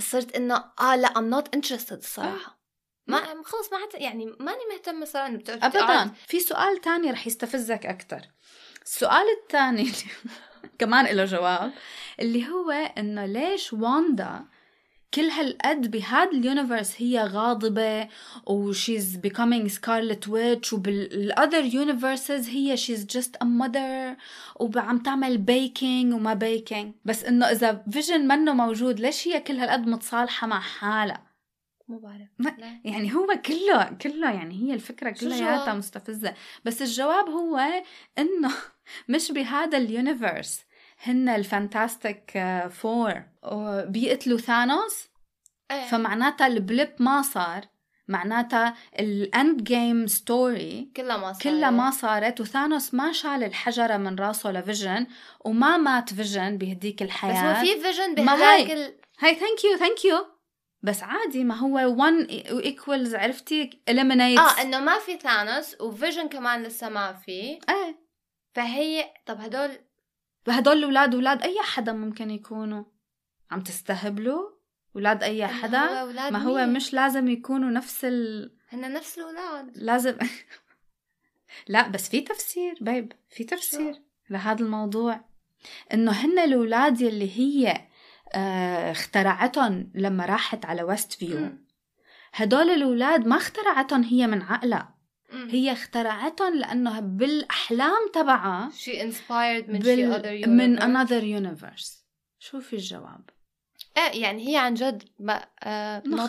صرت 0.00 0.36
إنه 0.36 0.64
آه 0.80 0.96
لأ 0.96 1.08
I'm 1.18 1.30
not 1.30 1.54
interested 1.54 1.96
الصراحه 1.98 2.58
ما 3.06 3.18
خلص 3.44 3.72
ما 3.72 3.78
حتى 3.78 3.96
يعني 3.98 4.26
ماني 4.40 4.60
مهتمة 4.72 5.04
صار 5.04 5.26
إنه 5.26 5.42
ابدا. 5.48 6.10
في 6.26 6.40
سؤال 6.40 6.80
تاني 6.80 7.10
رح 7.10 7.26
يستفزك 7.26 7.86
أكثر 7.86 8.20
السؤال 8.84 9.24
الثاني 9.42 9.90
كمان 10.78 11.06
له 11.16 11.24
جواب 11.24 11.72
اللي 12.20 12.48
هو 12.48 12.70
إنه 12.70 13.26
ليش 13.26 13.72
واندا 13.72 14.44
كل 15.14 15.30
هالقد 15.30 15.90
بهذا 15.90 16.30
ال 16.30 16.37
universe 16.37 16.94
هي 16.98 17.24
غاضبة 17.24 18.08
و 18.46 18.58
she's 18.58 19.20
becoming 19.26 19.68
scarlet 19.68 20.28
witch 20.28 20.72
وبال 20.72 21.07
other 21.07 21.64
universes 21.64 22.48
هي 22.48 22.76
she's 22.76 23.00
just 23.16 23.30
a 23.30 23.46
mother 23.46 24.16
وعم 24.60 24.98
تعمل 24.98 25.38
baking 25.38 26.14
وما 26.14 26.34
baking 26.34 26.94
بس 27.04 27.24
إنه 27.24 27.46
إذا 27.46 27.84
فيجن 27.90 28.28
منه 28.28 28.52
موجود 28.52 29.00
ليش 29.00 29.28
هي 29.28 29.40
كل 29.40 29.56
هالقد 29.56 29.86
متصالحة 29.86 30.46
مع 30.46 30.60
حالها؟ 30.60 31.34
مو 31.88 31.98
بعرف. 31.98 32.28
ما-. 32.38 32.80
يعني 32.84 33.14
هو 33.14 33.26
كله 33.26 33.84
كله 33.84 34.30
يعني 34.30 34.54
هي 34.54 34.74
الفكرة 34.74 35.12
شو 35.12 35.20
كلياتها؟ 35.20 35.74
مستفزة. 35.74 36.34
بس 36.64 36.82
الجواب 36.82 37.28
هو 37.28 37.60
إنه 38.18 38.52
مش 39.08 39.32
بهذا 39.32 39.78
ال 39.78 39.87
universe. 39.87 40.63
هن 41.04 41.28
الفانتاستيك 41.28 42.38
فور. 42.70 43.22
بيقتلوا 43.86 44.38
ثانوس؟ 44.38 45.08
إيه. 45.70 45.86
فمعناتها 45.86 46.46
ال 46.46 46.56
blip 46.56 46.94
ما 46.98 47.22
صار. 47.22 47.64
معناتها 48.08 48.74
ال 48.98 49.64
Endgame 49.64 50.06
story 50.06 50.90
كلها 50.96 51.16
ما 51.16 51.32
صار 51.32 51.42
كلها 51.42 51.70
ما 51.70 51.90
صارت 51.90 52.40
وثانوس 52.40 52.94
ما 52.94 53.12
شال 53.12 53.44
الحجرة 53.44 53.96
من 53.96 54.18
راسه 54.18 54.52
لفيجن 54.52 55.06
وما 55.44 55.76
مات 55.76 56.14
فيجن 56.14 56.58
بهديك 56.58 57.02
بس 57.02 57.08
الحياة. 57.08 57.60
هو 57.60 57.64
في 57.64 57.80
فيجن 57.80 58.28
هي. 58.28 58.72
ال... 58.72 58.94
هاي 59.18 59.34
thank 59.34 59.64
you 59.64 59.76
thank 59.76 60.04
you 60.04 60.26
بس 60.82 61.02
عادي 61.02 61.44
ما 61.44 61.54
هو 61.54 61.94
1 61.96 62.14
equals 62.64 63.14
عرفتي؟ 63.14 63.70
eliminates. 63.90 64.58
آه 64.58 64.62
إنه 64.62 64.80
ما 64.80 64.98
في 64.98 65.18
ثانوس 65.18 65.80
وفيجن 65.80 66.28
كمان 66.28 66.62
لسه 66.62 66.88
ما 66.88 67.12
في. 67.12 67.30
إيه. 67.30 68.04
فهي 68.54 69.04
طب 69.26 69.40
هدول 69.40 69.70
هدول 70.48 70.76
الأولاد 70.76 71.14
أولاد 71.14 71.42
أي 71.42 71.60
حدا 71.62 71.92
ممكن 71.92 72.30
يكونوا 72.30 72.84
عم 73.50 73.60
تستهبلوا 73.60 74.50
أولاد 74.96 75.22
أي 75.22 75.46
حدا 75.46 75.78
هو 75.78 76.00
أولاد 76.00 76.32
ما 76.32 76.38
هو 76.38 76.54
مين؟ 76.54 76.72
مش 76.72 76.94
لازم 76.94 77.28
يكونوا 77.28 77.70
نفس 77.70 78.04
ال 78.04 78.52
هن 78.68 78.92
نفس 78.92 79.18
الأولاد 79.18 79.72
لازم 79.74 80.18
لا 81.68 81.88
بس 81.88 82.08
في 82.08 82.20
تفسير 82.20 82.78
بيب 82.80 83.12
في 83.30 83.44
تفسير 83.44 84.02
لهذا 84.30 84.64
الموضوع 84.64 85.20
إنه 85.92 86.12
هن 86.12 86.38
الأولاد 86.38 87.00
يلي 87.00 87.38
هي 87.38 87.86
آه 88.34 88.92
اخترعتهم 88.92 89.90
لما 89.94 90.24
راحت 90.26 90.64
على 90.64 90.82
ويست 90.82 91.12
فيو. 91.12 91.52
هدول 92.34 92.70
الأولاد 92.70 93.26
ما 93.26 93.36
اخترعتهم 93.36 94.02
هي 94.02 94.26
من 94.26 94.42
عقلها. 94.42 94.93
هي 95.50 95.72
اخترعتهم 95.72 96.54
لأنه 96.54 97.00
بالأحلام 97.00 98.10
تبعها 98.14 98.70
she 98.70 98.92
inspired 98.92 99.68
من 99.68 99.78
بال... 99.78 99.84
شي 99.84 100.12
other 100.12 100.48
من 100.48 100.78
universe. 100.78 100.82
another 100.82 101.22
universe. 101.22 102.04
شوفي 102.38 102.76
الجواب؟ 102.76 103.30
إيه 103.96 104.22
يعني 104.22 104.48
هي 104.48 104.56
عن 104.56 104.74
جد 104.74 105.02
ما 105.18 105.46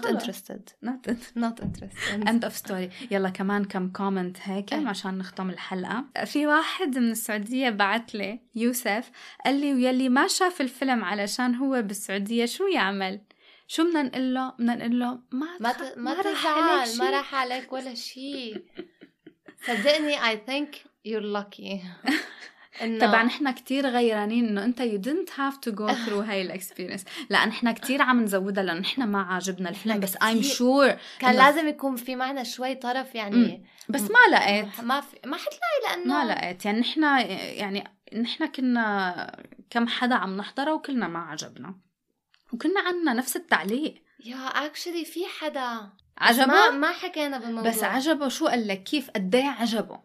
interested. 0.05 0.61
Not 0.85 1.09
not 1.35 1.59
interested. 1.59 2.27
End 2.27 2.43
of 2.43 2.55
story. 2.55 3.11
يلا 3.11 3.29
كمان 3.29 3.65
كم 3.65 3.91
comment 3.91 4.37
هيك 4.41 4.73
إيه. 4.73 4.87
عشان 4.87 5.17
نختم 5.17 5.49
الحلقة. 5.49 6.05
في 6.25 6.47
واحد 6.47 6.97
من 6.97 7.11
السعودية 7.11 7.69
بعت 7.69 8.15
لي 8.15 8.39
يوسف 8.55 9.11
قال 9.45 9.61
لي 9.61 9.73
ويلي 9.73 10.09
ما 10.09 10.27
شاف 10.27 10.61
الفيلم 10.61 11.03
علشان 11.03 11.55
هو 11.55 11.81
بالسعودية 11.81 12.45
شو 12.45 12.67
يعمل؟ 12.67 13.21
شو 13.67 13.83
بدنا 13.83 14.03
نقول 14.03 14.33
له 14.33 14.49
بدنا 14.59 14.75
نقول 14.75 14.99
له 14.99 15.19
ما 15.31 15.47
ما 15.59 15.71
ت... 15.71 15.97
ما 15.97 16.21
تزعل 16.21 16.97
ما. 16.99 17.09
راح 17.09 17.35
عليك 17.35 17.73
ولا 17.73 17.93
شيء 17.95 18.63
صدقني 19.67 20.17
I 20.17 20.35
think 20.49 20.75
you're 21.07 21.37
lucky. 21.37 21.79
إنه 22.81 23.07
طبعا 23.07 23.23
نحن 23.23 23.51
كتير 23.51 23.87
غيرانين 23.87 24.45
إنه 24.47 24.63
أنت 24.65 24.81
you 24.81 24.97
didn't 25.07 25.29
have 25.31 25.69
to 25.69 25.75
go 25.75 25.87
through 25.87 26.23
هاي 26.29 26.41
الاكسبيرينس 26.41 27.05
لا 27.29 27.45
نحن 27.45 27.71
كتير 27.71 28.01
عم 28.01 28.23
نزودها 28.23 28.63
لأنه 28.63 28.79
نحن 28.79 29.03
ما 29.03 29.21
عاجبنا 29.21 29.69
الفيلم 29.69 29.99
بس 29.99 30.17
I'm 30.17 30.23
كتير. 30.25 30.43
sure 30.43 30.97
كان 31.19 31.33
إنه- 31.33 31.37
لازم 31.37 31.67
يكون 31.67 31.95
في 31.95 32.15
معنا 32.15 32.43
شوي 32.43 32.75
طرف 32.75 33.15
يعني. 33.15 33.65
بس 33.89 34.01
ما 34.01 34.35
لقيت. 34.35 34.81
ما 34.83 35.01
في 35.01 35.17
ما 35.25 35.37
حتلاقي 35.37 35.97
لأنه 35.97 36.13
ما 36.25 36.33
لقيت. 36.33 36.65
يعني 36.65 36.79
نحن 36.79 37.03
يعني 37.03 37.83
نحن 38.21 38.45
كنا 38.45 39.39
كم 39.69 39.87
حدا 39.87 40.15
عم 40.15 40.37
نحضره 40.37 40.73
وكلنا 40.73 41.07
ما 41.07 41.19
عجبنا. 41.19 41.75
وكنا 42.53 42.79
عنا 42.79 43.13
نفس 43.13 43.35
التعليق. 43.35 43.95
yeah 44.25 44.35
actually 44.37 45.05
في 45.05 45.25
حدا 45.39 45.73
ما 45.73 45.91
عجبه؟ 46.17 46.69
ما 46.69 46.91
حكينا 46.91 47.37
بالموضوع. 47.37 47.71
بس 47.71 47.83
عجبه 47.83 48.27
شو 48.27 48.47
قال 48.47 48.67
لك؟ 48.67 48.83
كيف؟ 48.83 49.09
قد 49.09 49.35
إيه 49.35 49.49
عجبه؟ 49.49 49.99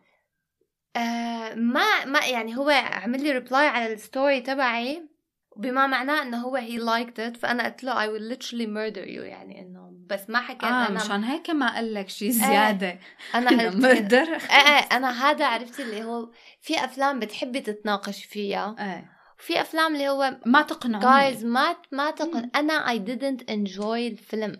آه 0.97 1.55
ما 1.55 2.05
ما 2.05 2.26
يعني 2.26 2.57
هو 2.57 2.70
عمل 2.70 3.22
لي 3.22 3.32
reply 3.33 3.66
على 3.66 3.93
ال 3.93 4.01
story 4.01 4.41
تبعي 4.41 5.09
بما 5.57 5.86
معناه 5.86 6.22
إنه 6.22 6.36
هو 6.41 6.57
he 6.57 6.77
liked 6.77 7.21
it 7.21 7.37
فأنا 7.36 7.64
قلت 7.64 7.84
له 7.84 7.95
I 7.95 8.09
will 8.09 8.36
literally 8.36 8.66
murder 8.66 9.07
you 9.07 9.22
يعني 9.22 9.61
إنه 9.61 9.91
بس 10.07 10.30
ما 10.30 10.41
حكيت 10.41 10.64
آه 10.64 10.86
أنا. 10.86 11.05
مشان 11.05 11.24
هيك 11.24 11.51
ما 11.51 11.74
قال 11.74 11.95
لك 11.95 12.09
شيء 12.09 12.30
زيادة. 12.30 12.99
أنا 13.34 13.51
إنه 13.51 13.62
عرفت 13.62 13.76
murder 13.77 14.35
إيه 14.34 14.51
إيه 14.51 14.97
أنا 14.97 15.30
هذا 15.30 15.47
عرفتي 15.47 15.82
اللي 15.82 16.05
هو 16.05 16.30
في 16.61 16.84
أفلام 16.84 17.20
بتحبي 17.20 17.61
تتناقش 17.61 18.24
فيها. 18.24 18.76
إيه 18.78 19.20
وفي 19.41 19.61
أفلام 19.61 19.93
اللي 19.95 20.09
هو 20.09 20.36
ما 20.47 20.62
تقنعوني. 20.62 21.20
جايز 21.20 21.45
ما 21.45 21.76
ما 21.93 22.11
تقن 22.11 22.51
أنا 22.55 22.95
I 22.95 22.99
didn't 22.99 23.45
enjoy 23.51 23.80
الفيلم. 23.80 24.59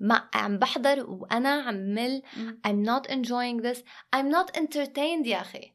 ما 0.00 0.28
عم 0.34 0.58
بحضر 0.58 1.04
وأنا 1.08 1.50
عمل 1.50 2.22
مم. 2.36 2.60
I'm 2.68 2.88
not 2.88 3.10
enjoying 3.10 3.62
this. 3.62 3.78
I'm 4.16 4.30
not 4.30 4.60
entertained 4.60 5.26
يا 5.26 5.40
أخي. 5.40 5.72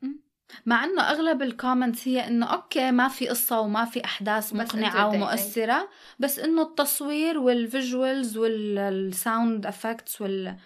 مع 0.66 0.84
إنه 0.84 1.02
أغلب 1.02 1.42
ال 1.42 1.49
comments 1.49 2.08
هي 2.08 2.28
إنه 2.28 2.46
okay 2.46 2.92
ما 2.92 3.08
في 3.08 3.28
قصة 3.28 3.60
وما 3.60 3.86
في 3.86 4.06
أحداث 4.06 4.54
مقنعة. 4.54 5.08
ومؤثرة 5.08 5.90
بس 6.20 6.40
إنه 6.40 6.62
التصوير 6.62 7.38
وال 7.38 7.60
visuals 7.60 8.38
وال 8.38 8.74
sound 8.74 9.66
effects 9.66 10.22
وال 10.22 10.58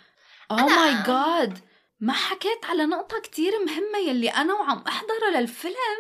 oh 0.52 0.66
my 0.66 1.04
God 1.08 1.60
ما 2.00 2.14
حكيت 2.14 2.66
على 2.70 2.86
نقطة 2.86 3.20
كتير 3.20 3.52
مهمة 3.66 4.10
يلي 4.10 4.30
أنا 4.30 4.54
وعم 4.54 4.84
أحضره 4.88 5.40
للفيلم. 5.40 6.00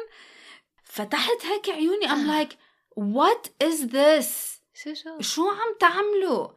فتحت 0.97 1.45
هيك 1.45 1.69
عيوني. 1.69 2.07
I'm 2.07 2.27
like 2.27 2.53
what 2.95 3.67
is 3.67 3.87
this? 3.87 4.61
شو 4.73 4.93
شو؟ 4.93 5.19
شو 5.21 5.49
عم 5.49 5.75
تعملوا؟ 5.79 6.47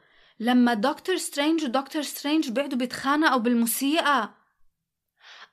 لما 0.40 0.74
دكتور 0.74 1.16
سترينج 1.16 1.64
ودكتور 1.64 2.02
سترينج 2.02 2.50
بيقعدوا 2.50 2.78
بيتخانقوا 2.78 3.38
بالموسيقى. 3.38 4.34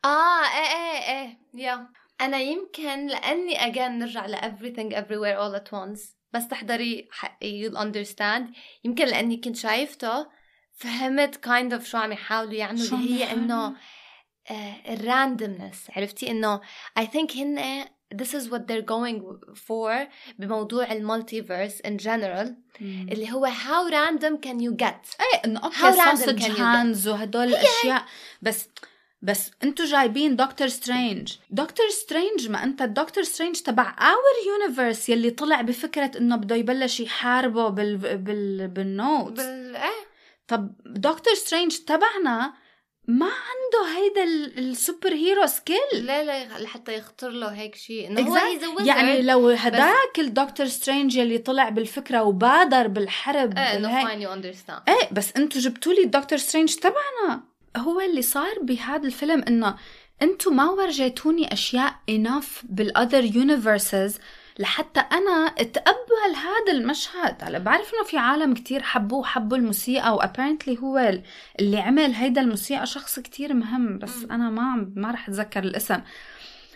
آه 0.05 0.43
إيه 0.43 0.75
إيه 0.75 1.19
إيه. 1.19 1.37
يا 1.53 1.89
أنا 2.21 2.37
يمكن 2.37 3.07
لأني 3.07 3.59
again 3.59 3.77
نرجع 3.77 4.25
ل 4.25 4.35
everything 4.35 4.95
everywhere 4.95 5.37
all 5.37 5.61
at 5.61 5.71
once. 5.71 6.15
بس 6.33 6.47
تحضري 6.47 7.07
حقي 7.11 7.69
you'll 7.69 7.77
understand. 7.77 8.57
يمكن 8.83 9.05
لأني 9.05 9.37
كنت 9.37 9.55
شايفته 9.55 10.27
فهمت 10.73 11.45
kind 11.45 11.79
of 11.79 11.83
شو 11.83 11.97
عم 11.97 12.11
يحاولوا 12.11 12.53
يعملوا. 12.53 12.85
شو 12.85 12.95
اللي 12.95 13.23
هي 13.23 13.31
إنه 13.31 13.75
ال 14.89 14.99
randomness 14.99 15.91
عرفتي؟ 15.95 16.31
إنه 16.31 16.61
I 16.99 17.03
think 17.03 17.37
هن 17.37 17.85
this 18.15 18.33
is 18.33 18.49
what 18.51 18.61
they're 18.67 18.87
going 18.95 19.21
for 19.67 20.07
بموضوع 20.39 20.91
ال 20.91 21.00
multiverse 21.00 21.81
in 21.81 21.97
general 22.03 22.47
اللي 22.81 23.31
هو 23.31 23.47
how 23.47 23.91
random 23.91 24.47
can 24.47 24.59
you 24.59 24.85
get 24.85 25.21
إيه 25.21 25.41
انه 25.45 25.59
okay 25.59 25.75
How 25.75 25.95
random 25.95 26.15
sausage 26.15 26.39
can 26.39 26.45
you 26.51 26.55
get? 26.57 26.59
hands 26.59 27.07
وهدول 27.07 27.47
الأشياء. 27.47 28.05
بس 28.41 28.69
بس 29.21 29.51
أنتوا 29.63 29.85
جايبين 29.85 30.35
دكتور 30.35 30.67
سترينج 30.67 31.33
دكتور 31.49 31.89
سترينج 31.89 32.49
ما 32.49 32.63
أنت 32.63 32.81
الدكتور 32.81 33.23
سترينج 33.23 33.59
تبع 33.61 33.95
our 33.99 34.47
universe 34.47 35.09
يلي 35.09 35.29
طلع 35.29 35.61
بفكرة 35.61 36.11
إنه 36.17 36.35
بده 36.35 36.55
يبلش 36.55 36.99
يحاربه 36.99 37.69
بال 37.69 37.97
بال 38.17 38.67
بالنوت 38.67 39.31
بال 39.31 39.75
إيه. 39.75 40.07
طب 40.47 40.71
دكتور 40.85 41.33
سترينج 41.33 41.77
تبعنا 41.77 42.53
ما 43.07 43.25
عنده 43.25 43.97
هيدا 43.97 44.23
ال- 44.23 44.59
ال 44.59 45.13
superhero 45.13 45.45
skill 45.45 45.77
لا 45.93 46.23
لا 46.23 46.59
لحتى 46.59 46.95
يخطر 46.97 47.29
له 47.29 47.47
هيك 47.47 47.75
شيء. 47.75 48.07
إنه 48.07 48.21
هو. 48.21 48.37
يعني 48.85 49.21
لو 49.21 49.49
هداك 49.49 50.19
الدكتور 50.19 50.65
سترينج 50.67 51.15
يلي 51.15 51.37
طلع 51.37 51.69
بالفكرة 51.69 52.23
وبادر 52.23 52.87
بالحرب 52.87 53.57
إيه. 53.57 53.75
إنه 53.77 54.03
fine 54.05 54.21
you 54.21 54.33
understand 54.33 54.79
إيه 54.87 55.09
بس 55.11 55.31
أنتوا 55.37 55.61
جبتوا 55.61 55.93
لي 55.93 56.03
الدكتور 56.03 56.37
سترينج 56.37 56.75
تبعنا. 56.75 57.43
هو 57.77 58.01
اللي 58.01 58.21
صار 58.21 58.59
بهذا 58.61 59.07
الفيلم 59.07 59.43
إنه 59.47 59.75
أنتوا 60.21 60.51
ما 60.51 60.69
ورجيتوني 60.69 61.53
أشياء 61.53 61.93
enough 62.11 62.63
بال 62.63 62.80
other 62.80 63.23
universes 63.35 64.17
لحتى 64.59 64.99
أنا 64.99 65.45
أتقبل 65.45 66.35
هذا 66.35 66.71
المشهد 66.71 67.35
هلا 67.43 67.59
بعرف 67.59 67.93
إنه 67.93 68.03
في 68.03 68.17
عالم 68.17 68.53
كتير 68.53 68.81
حبوه 68.83 69.23
حبوا 69.25 69.57
الموسيقى 69.57 70.15
و 70.15 70.21
apparently 70.21 70.77
هو 70.79 70.97
ال- 70.97 71.23
اللي 71.59 71.79
عمل 71.79 72.13
هيدا 72.13 72.41
الموسيقى 72.41 72.85
شخص 72.85 73.19
كتير 73.19 73.53
مهم 73.53 73.97
بس 73.99 74.23
أنا 74.31 74.49
ما 74.49 74.61
عم 74.61 74.93
ما 74.95 75.11
رح 75.11 75.27
أتذكر 75.29 75.63
الاسم 75.63 76.01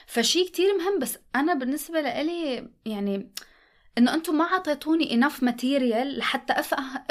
فشي 0.07 0.43
كتير 0.43 0.77
مهم 0.77 0.99
بس 0.99 1.17
أنا 1.36 1.53
بالنسبة 1.53 2.01
لإلي 2.01 2.67
يعني 2.86 3.32
إنه 3.97 4.13
أنتم 4.13 4.38
ما 4.38 4.43
اعطيتوني 4.43 5.13
enough 5.14 5.43
material 5.43 6.18
لحتى 6.17 6.53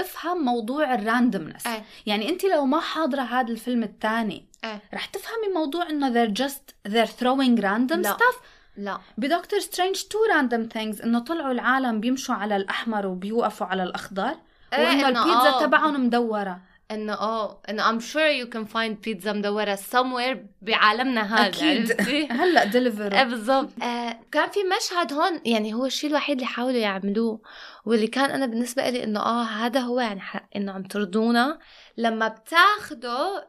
أفهم 0.00 0.44
موضوع 0.44 0.94
ال 0.94 1.01
randomness 1.01 1.66
إيه. 1.66 1.84
يعني 2.06 2.28
أنت 2.28 2.44
لو 2.44 2.66
ما 2.66 2.80
حاضرة 2.80 3.22
هذا 3.22 3.52
الفيلم 3.52 3.82
الثاني 3.82 4.46
إيه. 4.64 4.82
رح 4.94 5.06
تفهمي 5.06 5.48
موضوع 5.54 5.88
إنه 5.90 6.12
they're 6.14 6.34
just 6.42 6.90
they're 6.92 7.10
throwing 7.20 7.60
random 7.62 7.96
لا. 7.96 8.16
stuff 8.16 8.36
لا. 8.76 8.98
بدكتور 9.18 9.60
سترينج 9.60 10.02
two 10.02 10.18
random 10.34 10.68
things 10.72 11.02
إنه 11.02 11.18
طلعوا 11.18 11.52
العالم 11.52 12.00
بيمشوا 12.00 12.34
على 12.34 12.56
الأحمر 12.56 13.06
وبيوقفوا 13.06 13.66
على 13.66 13.82
الأخضر 13.82 14.34
إيه، 14.72 14.86
وإنه 14.86 15.08
البيتزا 15.08 15.48
آه. 15.48 15.60
تبعهم 15.60 16.06
مدورة. 16.06 16.60
إنه 16.90 17.12
آه 17.12 17.62
إنه 17.68 17.82
I'm 17.92 18.00
sure 18.02 18.30
you 18.42 18.50
can 18.54 18.72
find 18.72 19.02
بيتزا 19.04 19.32
مدورة 19.32 19.76
somewhere 19.76 20.36
بعالمنا 20.62 21.34
هذا 21.34 21.48
أكيد؟ 21.48 22.00
هلأ 22.40 22.62
إيه 22.62 22.68
ديليفري 22.68 23.24
بالضبط. 23.24 23.82
آه 23.82 24.20
كان 24.32 24.50
في 24.50 24.60
مشهد 24.76 25.12
هون 25.12 25.40
يعني 25.44 25.74
هو 25.74 25.86
الشيء 25.86 26.10
الوحيد 26.10 26.36
اللي 26.36 26.46
حاولوا 26.46 26.78
يعملوه 26.78 27.40
واللي 27.84 28.06
كان 28.06 28.30
أنا 28.30 28.46
بالنسبة 28.46 28.90
لي 28.90 29.04
إنه 29.04 29.20
آه 29.20 29.42
هذا 29.44 29.80
هو 29.80 30.00
يعني 30.00 30.20
إنه 30.56 30.72
عم 30.72 30.82
ترضونا. 30.82 31.58
لما 31.96 32.28
بتاخدوا 32.28 33.40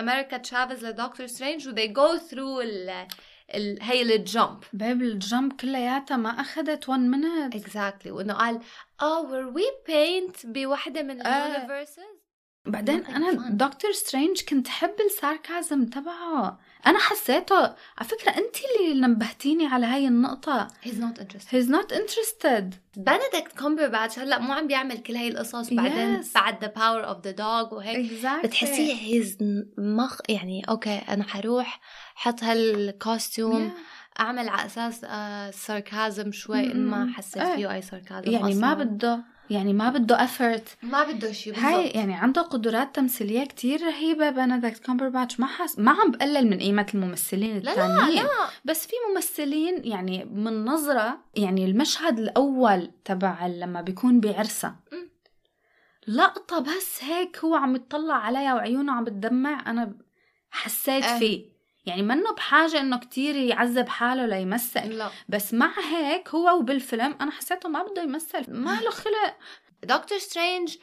أمريكا 0.00 0.36
تشافيز 0.36 0.84
لدكتور 0.84 1.26
سترينج 1.26 1.68
و 1.68 1.72
they 1.72 1.88
go 1.88 2.20
through 2.30 2.64
ال 3.54 3.78
هي 3.82 4.02
ال 4.02 4.13
jump 4.13 4.58
بال 4.72 5.02
jump 5.02 5.52
كلياتها 5.52 6.16
ما 6.16 6.30
أخذت 6.40 6.88
1 6.88 7.00
minute 7.00 7.56
exactly 7.56 8.10
وإنه 8.12 8.34
قال 8.34 8.60
آه 9.02 9.22
were 9.28 9.54
we 9.56 9.90
paint 9.90 10.46
بوحده 10.46 11.02
من 11.02 11.26
آه. 11.26 11.46
ال 11.46 11.52
universes 11.52 12.02
بعدين 12.66 13.06
أنا. 13.06 13.48
دكتور 13.50 13.92
سترينج 13.92 14.42
كنت 14.48 14.68
حب 14.68 14.94
ال 15.06 15.16
sarcasm 15.16 15.86
تبعه. 15.86 16.58
أنا 16.86 16.98
حسيته 16.98 17.56
على 17.98 18.08
فكرة 18.08 18.30
أنت 18.30 18.56
اللي 18.80 19.00
نبهتيني 19.06 19.66
على 19.66 19.86
هاي 19.86 20.08
النقطة. 20.08 20.68
He's 20.84 20.88
not 20.88 21.18
interested. 21.20 21.50
He's 21.50 21.68
not 21.70 21.92
interested. 21.92 22.74
بنديكت 22.96 23.58
كومبرباتش 23.58 24.18
هلأ 24.18 24.38
مو 24.38 24.52
عم 24.52 24.66
بيعمل 24.66 24.98
كل 24.98 25.16
هاي 25.16 25.28
القصص 25.28 25.72
بعدين 25.72 26.22
Yes. 26.22 26.26
بعد 26.34 26.60
ذا 26.64 26.72
باور 26.76 27.08
اوف 27.08 27.24
ذا 27.24 27.30
دوغ 27.30 27.74
وهيك. 27.74 28.10
Exactly. 28.10 28.46
بتحسيه 28.46 28.94
his 28.94 29.38
مخ 29.78 30.18
يعني 30.28 30.62
okay 30.68 30.98
أنا 31.08 31.24
حروح 31.24 31.80
حط 32.18 32.42
هال 32.42 32.70
costume 32.70 33.70
Yeah. 33.70 34.20
أعمل 34.20 34.48
على 34.48 34.66
أساس 34.66 35.04
آه 35.04 35.50
sarcasm 35.50 36.32
شوي 36.32 36.72
إن 36.72 36.86
ما 36.86 37.04
م-م. 37.04 37.12
حسيت 37.14 37.42
إيه. 37.42 37.56
فيه 37.56 37.72
أي 37.74 37.82
sarcasm 37.82 38.30
يعني 38.32 38.54
ما 38.54 38.72
أصلاً. 38.72 38.84
بده 38.84 39.20
يعني 39.50 39.72
ما 39.72 39.90
بده 39.90 40.26
effort 40.26 40.62
ما 40.82 41.04
بده 41.04 41.32
شيء 41.32 41.58
هاي 41.58 41.88
يعني 41.88 42.14
عنده 42.14 42.42
قدرات 42.42 42.94
تمثيلية 42.96 43.44
كتير 43.44 43.82
رهيبة 43.86 44.30
بنديكت 44.30 44.86
كومبرباتش 44.86 45.40
ما 45.40 45.46
حس 45.46 45.78
ما 45.78 45.90
عم 45.90 46.10
بقلل 46.10 46.50
من 46.50 46.58
قيمة 46.58 46.86
الممثلين 46.94 47.56
الثانيين 47.56 48.16
لا 48.16 48.22
لا 48.22 48.28
بس 48.64 48.86
في 48.86 48.92
ممثلين 49.14 49.84
يعني 49.84 50.24
من 50.24 50.64
نظرة 50.64 51.18
يعني 51.36 51.64
المشهد 51.64 52.18
الأول 52.18 52.90
تبع 53.04 53.46
لما 53.46 53.80
بيكون 53.80 54.20
بعرسة 54.20 54.74
مم. 54.92 55.08
لقطة 56.08 56.58
بس 56.58 57.04
هيك 57.04 57.38
هو 57.38 57.54
عم 57.54 57.76
يطلع 57.76 58.14
عليها 58.14 58.54
وعيونه 58.54 58.92
عم 58.92 59.04
بتدمع 59.04 59.70
أنا 59.70 59.94
حسيت 60.50 61.04
آه. 61.04 61.18
فيه 61.18 61.57
يعني 61.88 62.02
منه 62.02 62.32
بحاجة 62.32 62.80
إنه 62.80 62.98
كتير 62.98 63.36
يعذب 63.36 63.88
حاله 63.88 64.26
ليمثل. 64.26 64.88
لا. 64.88 65.10
بس 65.28 65.54
مع 65.54 65.70
هيك 65.92 66.28
هو 66.28 66.58
وبالفيلم 66.58 67.16
أنا 67.20 67.30
حسيته 67.30 67.68
ما 67.68 67.82
بده 67.82 68.02
يمثل. 68.02 68.44
ما 68.48 68.80
له 68.80 68.90
خلق. 68.90 69.36
دكتور 69.82 70.18
سترينج 70.18 70.76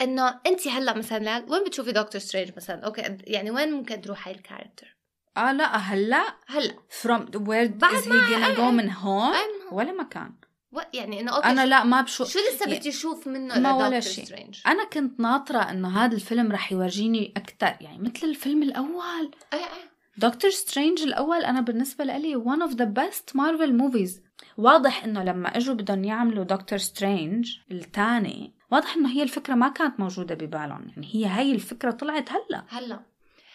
إنه 0.00 0.40
انت 0.46 0.68
هلأ 0.68 0.98
مثلا 0.98 1.44
وين 1.48 1.64
بتشوفي 1.64 1.92
دكتور 1.92 2.20
سترينج 2.20 2.50
مثلا؟ 2.56 2.84
okay 2.84 3.16
يعني 3.24 3.50
وين 3.50 3.72
ممكن 3.72 4.00
تروح 4.00 4.28
هاي 4.28 4.34
ال 4.34 4.40
character 4.40 4.96
آه 5.36 5.52
لا 5.52 5.76
هلأ. 5.76 6.34
هلأ. 6.46 6.74
From 7.02 7.20
where 7.34 7.68
بعد 7.68 7.94
is 7.94 8.04
he 8.04 8.08
gonna 8.08 8.56
go. 8.56 8.60
من 8.60 8.90
هون. 8.90 9.34
ولا 9.72 9.92
مكان. 9.92 10.32
و- 10.72 10.80
يعني 10.92 11.20
إنه 11.20 11.36
okay 11.36 11.46
أنا 11.48 11.66
لا 11.66 11.84
ما 11.84 12.00
بشوف 12.00 12.30
شو 12.32 12.38
لسه 12.38 12.66
يعني 12.66 12.78
بدي 12.78 12.88
أشوف 12.88 13.26
منه 13.26 13.58
ما 13.58 13.74
ولا 13.74 14.00
شيء. 14.00 14.50
أنا 14.66 14.84
كنت 14.84 15.20
ناطرة 15.20 15.58
إنه 15.70 16.04
هذا 16.04 16.14
الفيلم 16.14 16.52
رح 16.52 16.72
يورجيني 16.72 17.34
أكثر 17.36 17.76
يعني 17.80 17.98
مثل 17.98 18.26
الفيلم 18.26 18.62
الأول. 18.62 19.30
إيه 19.52 19.58
إيه. 19.58 19.91
دكتور 20.16 20.50
سترينج 20.50 21.02
الأول 21.02 21.44
أنا 21.44 21.60
بالنسبة 21.60 22.04
لي 22.04 22.44
one 22.44 22.70
of 22.70 22.74
the 22.74 22.86
best 22.86 23.36
مارفل 23.36 23.76
movies 23.76 24.22
واضح 24.56 25.04
إنه 25.04 25.22
لما 25.22 25.56
إجوا 25.56 25.74
بدهم 25.74 26.04
يعملوا 26.04 26.44
دكتور 26.44 26.78
سترينج 26.78 27.58
الثاني 27.70 28.52
واضح 28.70 28.96
إنه 28.96 29.08
هي 29.08 29.22
الفكرة 29.22 29.54
ما 29.54 29.68
كانت 29.68 30.00
موجودة 30.00 30.34
ببالهم 30.34 30.88
يعني 30.88 31.08
هي 31.12 31.26
هي 31.26 31.52
الفكرة 31.52 31.90
طلعت 31.90 32.30
هلأ. 32.32 32.64
هلأ. 32.68 33.00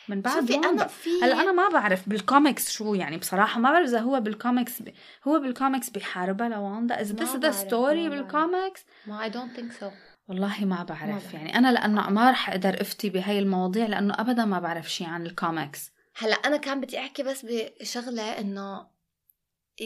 من 0.10 0.22
بعد 0.22 0.40
شوفي 0.40 0.56
أنا 0.56 0.88
في 0.88 1.10
هلأ 1.24 1.42
أنا 1.42 1.52
ما 1.52 1.70
بعرف 1.70 2.10
بالكوميكس 2.10 2.72
شو 2.72 2.94
يعني 2.94 3.18
بصراحة 3.18 3.60
ما 3.60 3.72
بعرف 3.72 3.90
إذا 3.90 4.00
هو 4.00 4.20
بالكوميكس 4.20 4.82
ب... 4.82 4.94
هو 5.28 5.40
بالكوميكس 5.40 5.90
بيحاربها 5.90 6.50
لواندا. 6.50 7.02
is 7.02 7.12
ما 7.12 7.20
this 7.20 7.36
the 7.36 7.52
story. 7.52 8.10
بال 8.10 8.29
comics 8.29 8.86
ما 9.08 9.24
I 9.24 9.30
don't 9.30 9.56
think 9.56 9.72
so 9.72 9.90
والله 10.28 10.66
ما 10.66 10.84
بعرف, 10.84 11.04
ما 11.04 11.08
بعرف. 11.08 11.34
يعني 11.34 11.58
أنا 11.58 11.72
لأنه 11.72 12.10
ما 12.10 12.32
رح 12.32 12.50
أقدر 12.50 12.82
أفتي 12.82 13.10
بهاي 13.10 13.40
المواضيع 13.40 13.86
لأنه 13.86 14.14
ابدا 14.14 14.46
ما 14.46 14.60
بعرف 14.60 14.92
شيء 14.92 15.08
عن 15.08 15.26
الكوميكس 15.26 15.92
هلا 16.20 16.36
أنا 16.36 16.58
كان 16.58 16.82
بدي 16.82 17.00
أحكي 17.00 17.24
بس 17.24 17.46
بشغلة 17.46 18.40
إنه 18.40 18.88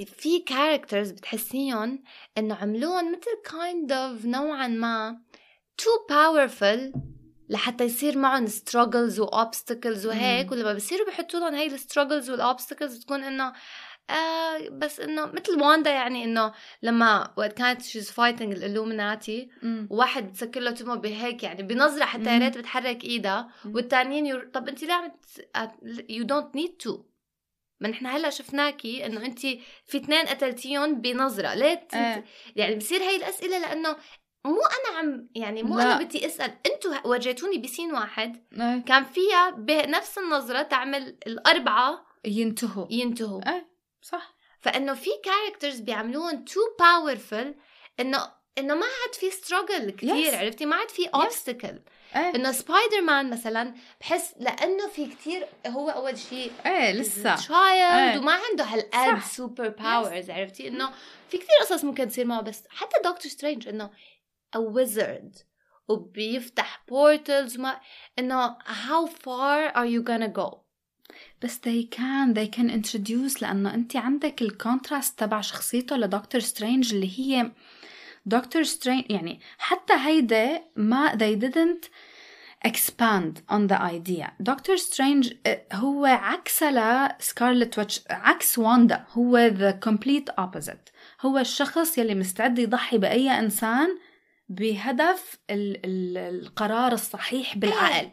في 0.05 0.39
characters 0.39 1.11
بتحسيهم 1.11 2.03
إنه 2.37 2.55
عملوهم 2.55 3.11
مثل 3.11 3.51
kind 3.51 3.91
of 3.91 4.25
نوعا 4.25 4.67
ما 4.67 5.21
تو 5.77 5.89
باورفul 6.09 6.99
لحتى 7.49 7.83
يصير 7.83 8.17
معهم 8.17 8.47
struggles 8.47 9.19
و 9.19 9.28
obstacles 9.28 10.05
وهيك. 10.05 10.51
ولما 10.51 10.73
بصيروا 10.73 11.05
بيحطوا 11.05 11.39
لهم 11.39 11.53
هاي 11.53 11.67
ال 11.67 11.74
struggles 11.74 12.31
وال 12.31 12.43
obstacles 12.43 12.97
بتكون 12.97 13.23
إنه 13.23 13.53
آه 14.11 14.69
بس 14.69 14.99
إنه 14.99 15.25
مثل 15.25 15.61
واندا 15.61 15.91
يعني 15.91 16.23
إنه 16.23 16.53
لما 16.83 17.33
وقت 17.37 17.53
كانت 17.53 17.81
she's 17.81 18.11
fighting 18.11 18.53
ال 18.53 18.62
Illuminati 18.62 19.49
وواحد 19.89 20.27
بتسكر 20.27 20.59
له 20.59 20.71
تمه 20.71 20.95
بهيك 20.95 21.43
يعني 21.43 21.63
بنظرة 21.63 22.05
حتى 22.05 22.33
يا. 22.33 22.37
ريت 22.37 22.57
بتحرك 22.57 23.03
ايدها 23.03 23.51
مم. 23.65 23.75
والتانيين 23.75 24.25
you're... 24.25 24.49
طب 24.53 24.67
انت 24.67 24.83
ليه 24.83 24.93
عم 24.93 25.11
you 26.09 26.23
don't 26.23 26.55
need 26.55 26.77
to 26.77 27.03
ما 27.79 27.87
نحن 27.89 28.05
هلأ 28.05 28.29
شفناكي 28.29 29.05
إنه 29.05 29.25
انت 29.25 29.39
في 29.85 29.97
اثنين 29.97 30.25
قتلتيهم 30.25 31.01
بنظرة. 31.01 31.53
ليه 31.53 31.73
ت... 31.73 31.93
إيه. 31.93 32.25
يعني 32.55 32.75
بصير 32.75 33.01
هاي 33.01 33.15
الأسئلة 33.15 33.59
لأنه 33.59 33.95
مو 34.45 34.61
أنا 34.61 34.97
عم 34.97 35.29
يعني 35.35 35.63
مو 35.63 35.77
لا. 35.77 35.83
أنا 35.83 36.03
بدي 36.03 36.25
أسأل. 36.25 36.57
أنتوا 36.73 37.07
ورجيتوني 37.07 37.57
ب 37.57 37.63
scene 37.63 37.93
واحد. 37.93 38.43
إيه. 38.53 38.83
كان 38.85 39.03
فيها 39.03 39.49
بنفس 39.49 40.17
النظرة 40.17 40.61
تعمل 40.61 41.17
الأربعة 41.27 42.05
ينتهوا. 42.25 42.87
ينتهوا. 42.89 43.49
إيه. 43.49 43.70
صح. 44.01 44.35
فإنه 44.59 44.93
في 44.93 45.09
characters 45.23 45.79
بيعملوهم 45.79 46.45
تو 46.45 46.59
باورفul 46.81 47.47
إنه 47.99 48.31
إنه 48.57 48.75
ما 48.75 48.85
عاد 48.85 49.15
في 49.15 49.31
struggle 49.31 49.91
كثير 49.91 50.31
Yes. 50.31 50.35
عرفتي؟ 50.35 50.65
ما 50.65 50.75
عاد 50.75 50.89
في 50.89 51.07
obstacle 51.07 51.79
إيه. 52.15 52.35
إنه 52.35 52.51
سبايدر 52.51 53.01
مان 53.01 53.29
مثلا 53.29 53.73
بحس 54.01 54.33
لأنه 54.39 54.87
في 54.87 55.05
كثير 55.07 55.47
هو 55.67 55.89
أول 55.89 56.17
شيء 56.17 56.51
إيه 56.65 56.91
لسه. 56.91 57.35
child 57.35 58.11
إيه. 58.13 58.19
وما 58.19 58.31
عنده 58.49 58.63
هالقد. 58.63 59.21
super 59.23 59.67
powers 59.69 60.29
عرفتي؟ 60.29 60.67
إنه 60.67 60.91
في 61.29 61.37
كثير 61.37 61.55
قصص 61.61 61.83
ممكن 61.83 62.07
تصير 62.09 62.25
معه 62.25 62.41
بس 62.41 62.63
حتى 62.69 62.95
دكتور 62.99 63.31
سترينج 63.31 63.67
إنه 63.67 63.89
a 64.57 64.59
wizard 64.59 65.43
وبيفتح 65.87 66.83
portals 66.87 67.57
ما 67.57 67.79
إنه 68.19 68.57
how 68.59 69.07
far 69.07 69.73
are 69.75 69.87
you 69.87 70.03
gonna 70.03 70.31
go 70.41 70.57
بس 71.41 71.57
they 71.57 71.95
can 71.97 72.33
they 72.33 72.47
can 72.57 72.69
introduce 72.71 73.41
لأنه 73.41 73.73
أنت 73.73 73.95
عندك 73.95 74.41
ال 74.41 74.50
contrast 74.50 75.19
تبع 75.19 75.41
شخصيته 75.41 75.95
لدكتور 75.97 76.41
سترينج 76.41 76.93
اللي 76.93 77.19
هي 77.19 77.51
دكتور 78.25 78.63
سترينج 78.63 79.03
يعني 79.11 79.39
حتى 79.57 79.93
هيدا 79.93 80.61
ما 80.75 81.11
they 81.11 81.41
didn't 81.41 81.87
expand 82.67 83.41
on 83.51 83.67
the 83.67 83.77
idea. 83.79 84.29
دكتور 84.39 84.75
سترينج 84.75 85.33
هو 85.73 86.05
عكس 86.05 86.63
لسكارلت 86.63 87.77
ويتش 87.77 88.01
عكس 88.09 88.59
واندا 88.59 89.05
هو 89.11 89.49
the 89.49 89.89
complete 89.89 90.43
opposite. 90.43 90.91
هو 91.21 91.37
الشخص 91.37 91.97
يلي 91.97 92.15
مستعد 92.15 92.59
يضحي 92.59 92.97
بأي 92.97 93.29
إنسان 93.39 93.97
بهدف 94.49 95.37
ال- 95.49 95.85
ال- 95.85 96.17
القرار 96.17 96.91
الصحيح 96.93 97.57
بالعقل. 97.57 98.09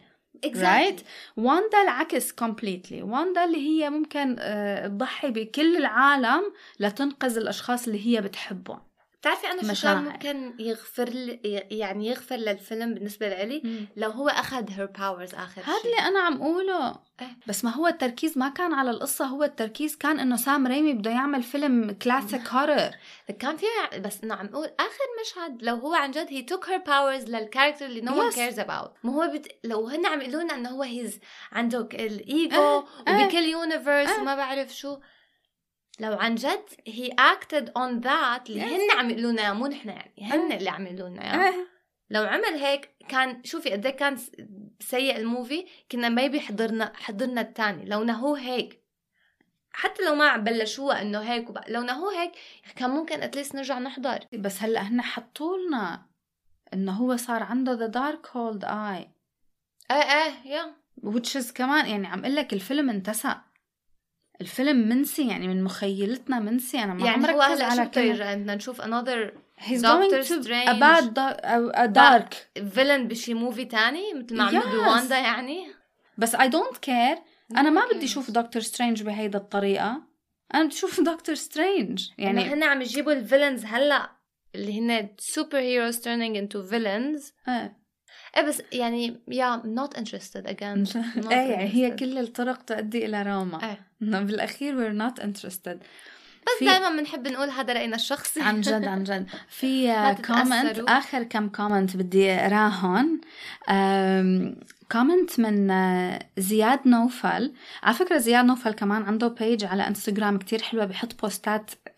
Right? 0.97 1.03
واندا 1.37 1.81
العكس 1.83 2.31
completely. 2.31 2.91
واندا 3.01 3.45
اللي 3.45 3.57
هي 3.57 3.89
ممكن 3.89 4.35
آه، 4.39 4.87
تضحي 4.87 5.31
بكل 5.31 5.77
العالم 5.77 6.43
لتنقذ 6.79 7.37
الأشخاص 7.37 7.87
اللي 7.87 8.07
هي 8.07 8.21
بتحبهم. 8.21 8.88
بتعرفي 9.21 9.47
أنا 9.47 9.73
شو 9.73 9.87
كان. 9.87 10.03
ممكن 10.03 10.53
يغفر 10.59 11.09
لي 11.09 11.39
يعني 11.71 12.07
يغفر 12.07 12.35
للفيلم 12.35 12.93
بالنسبة 12.93 13.43
لي 13.43 13.87
لو 13.97 14.09
هو 14.09 14.29
أخذ 14.29 14.69
her 14.69 14.85
powers 14.85 15.35
آخر 15.35 15.61
هذا 15.61 15.81
اللي 15.85 16.07
أنا 16.07 16.19
عم 16.19 16.37
قوله 16.43 16.95
إيه. 17.21 17.27
بس 17.47 17.63
ما 17.65 17.71
هو 17.71 17.87
التركيز 17.87 18.37
ما 18.37 18.49
كان 18.49 18.73
على 18.73 18.91
القصة 18.91 19.25
هو 19.25 19.43
التركيز 19.43 19.95
كان 19.95 20.19
إنه 20.19 20.35
سام 20.35 20.67
ريمي 20.67 20.93
بده 20.93 21.11
يعمل 21.11 21.43
فيلم 21.43 21.91
classic 21.91 22.47
horror 22.47 22.91
كان 23.39 23.57
في 23.57 23.65
بس 23.99 24.23
إنه 24.23 24.35
عم 24.35 24.45
أقول 24.45 24.65
آخر 24.79 25.05
مشهد 25.21 25.63
لو 25.63 25.75
هو 25.75 25.93
عن 25.93 26.11
جد 26.11 26.27
هي 26.29 26.41
took 26.41 26.69
her 26.69 26.77
powers 26.77 27.23
لل 27.23 27.34
character 27.34 27.85
اللي 27.85 28.01
no 28.01 28.23
one. 28.23 28.31
cares 28.31 28.59
about 28.59 28.91
ما 29.03 29.13
هو 29.13 29.31
بت... 29.33 29.47
لو 29.63 29.87
هن 29.87 30.05
عم 30.05 30.21
يقولوا 30.21 30.41
لنا 30.43 30.55
إنه 30.55 30.69
هو 30.69 30.83
هيز 30.83 31.19
عنده 31.51 31.89
الايجو. 31.93 32.83
وبكل 32.99 33.37
universe 33.37 34.09
آه. 34.09 34.21
وما 34.21 34.35
بعرف 34.35 34.75
شو 34.75 34.97
لو 35.99 36.13
عن 36.13 36.35
جد 36.35 36.65
هي 36.87 37.09
acted 37.09 37.65
on 37.65 38.03
that 38.03 38.49
اللي. 38.49 38.61
هن 38.61 38.91
عم 38.97 39.09
يقولوا 39.09 39.31
لنا 39.31 39.53
مو 39.53 39.67
نحن 39.67 39.89
يعني 39.89 40.13
هن 40.21 40.51
آه. 40.51 40.57
اللي 40.57 40.69
عم 40.69 40.87
يقولوا 40.87 41.09
لنا 41.09 41.23
إياه. 41.23 41.49
إيه. 41.49 41.67
لو 42.09 42.23
عمل 42.23 42.45
هيك 42.45 42.89
كان 43.07 43.43
شوفي 43.43 43.69
قد 43.69 43.85
إيه 43.85 43.95
كان 43.95 44.17
سيء 44.79 45.17
ال 45.17 45.25
movie 45.25 45.65
كنا 45.91 46.09
maybe 46.09 46.39
حضرنا 46.39 46.91
حضرنا 46.95 47.41
الثاني 47.41 47.85
لو 47.85 48.03
نهوه 48.03 48.39
هيك 48.39 48.79
حتى 49.71 50.05
لو 50.05 50.15
ما 50.15 50.37
بلشوها 50.37 51.01
إنه 51.01 51.19
هيك 51.19 51.49
وب... 51.49 51.59
لو 51.67 51.81
نهوه 51.81 52.21
هيك 52.21 52.31
كان 52.75 52.89
ممكن 52.89 53.23
at 53.23 53.32
least 53.32 53.55
نرجع 53.55 53.79
نحضر 53.79 54.19
بس 54.33 54.63
هلأ 54.63 54.81
هن 54.81 55.01
حطوا 55.01 55.57
لنا 55.57 56.05
إنه 56.73 56.91
هو 56.91 57.15
صار 57.15 57.43
عنده 57.43 57.73
the 57.73 57.85
Darkhold 57.85 58.65
إيه 58.65 59.11
إيه 59.91 59.97
إيه 59.97 60.33
yeah 60.45 60.75
is 61.37 61.53
كمان 61.53 61.85
يعني 61.85 62.07
عم 62.07 62.19
أقول 62.19 62.35
لك 62.35 62.53
الفيلم 62.53 62.89
انتسى 62.89 63.35
الفيلم 64.41 64.77
منسي 64.89 65.27
يعني 65.27 65.47
من 65.47 65.63
مخيلتنا 65.63 66.39
منسي. 66.39 66.79
أنا 66.83 66.93
ما 66.93 67.05
يعني 67.05 67.25
عم 67.25 67.31
هو 67.31 67.41
ركز 67.41 67.51
هلا 67.51 67.65
على 67.65 67.83
شو 67.83 67.89
بده 68.01 68.35
بدنا 68.35 68.55
نشوف 68.55 68.81
another 68.81 69.31
He's 69.61 69.81
Doctor 69.81 70.09
going 70.09 70.23
to 70.23 70.43
Strange. 70.43 70.69
a 70.69 70.79
bad 70.79 71.17
a, 71.83 71.87
dark. 71.87 72.61
فيلن 72.73 73.07
بشي 73.07 73.33
موفي 73.33 73.65
تاني 73.65 74.13
مثل 74.13 74.37
ما 74.37 74.43
عملوا 74.43 74.61
Yes. 74.61 74.85
بواندا 74.85 75.17
يعني. 75.17 75.67
بس 76.17 76.35
I 76.35 76.39
don't 76.39 76.75
care. 76.87 77.19
أنا 77.57 77.69
ما. 77.69 77.81
بدي 77.93 78.05
أشوف 78.05 78.31
دكتور 78.31 78.61
سترينج 78.61 79.03
بهيدا 79.03 79.37
الطريقة. 79.39 80.01
أنا 80.53 80.63
بدي 80.63 80.75
أشوف 80.75 81.01
دكتور 81.11 81.35
سترينج 81.35 82.07
يعني 82.17 82.41
هن 82.53 82.63
عم 82.63 82.81
يجيبوا 82.81 83.13
الفيلنز 83.13 83.65
هلأ 83.65 84.09
اللي 84.55 84.79
هن 84.79 85.09
سوبر 85.17 85.57
هيروز 85.57 85.97
turning 85.99 86.35
into 86.37 86.71
villains. 86.71 87.31
إيه. 87.49 87.78
إيه 88.37 88.43
بس 88.47 88.61
يعني 88.71 89.17
yeah 89.27 89.61
not 89.75 89.97
interested 89.99 90.47
again. 90.49 90.93
Not 90.93 91.31
إيه 91.31 91.51
يعني 91.51 91.73
هي. 91.73 91.91
كل 91.91 92.17
الطرق 92.17 92.61
تؤدي 92.61 93.05
إلى 93.05 93.23
روما. 93.23 93.59
إيه. 93.69 93.79
بالأخير 94.01 94.75
we're 94.75 94.97
not 95.11 95.23
interested. 95.23 95.77
بس 96.47 96.63
دائما 96.63 96.89
بنحب 96.89 97.27
نقول 97.27 97.49
هذا 97.49 97.73
رأينا 97.73 97.95
الشخصي. 97.95 98.41
عن 98.41 98.61
جد 98.61 98.85
عن 98.85 99.03
جد. 99.03 99.27
في 99.49 99.87
comment 100.27 100.65
تتأثروا. 100.65 100.89
آخر 100.97 101.23
كم 101.23 101.49
comment 101.49 101.97
بدي 101.97 102.31
اقراهم 102.31 103.21
comment 104.91 105.39
من 105.39 105.71
آه، 105.71 106.19
زياد 106.37 106.79
نوفل. 106.85 107.53
على 107.83 107.95
فكرة 107.95 108.17
زياد 108.17 108.45
نوفل 108.45 108.71
كمان 108.73 109.03
عنده 109.03 109.27
page 109.27 109.65
على 109.65 109.87
انستغرام 109.87 110.37
كتير 110.37 110.61
حلوة 110.61 110.85
بحط 110.85 111.21
posts 111.21 111.63
ات 111.63 111.71
آه، 111.87 111.88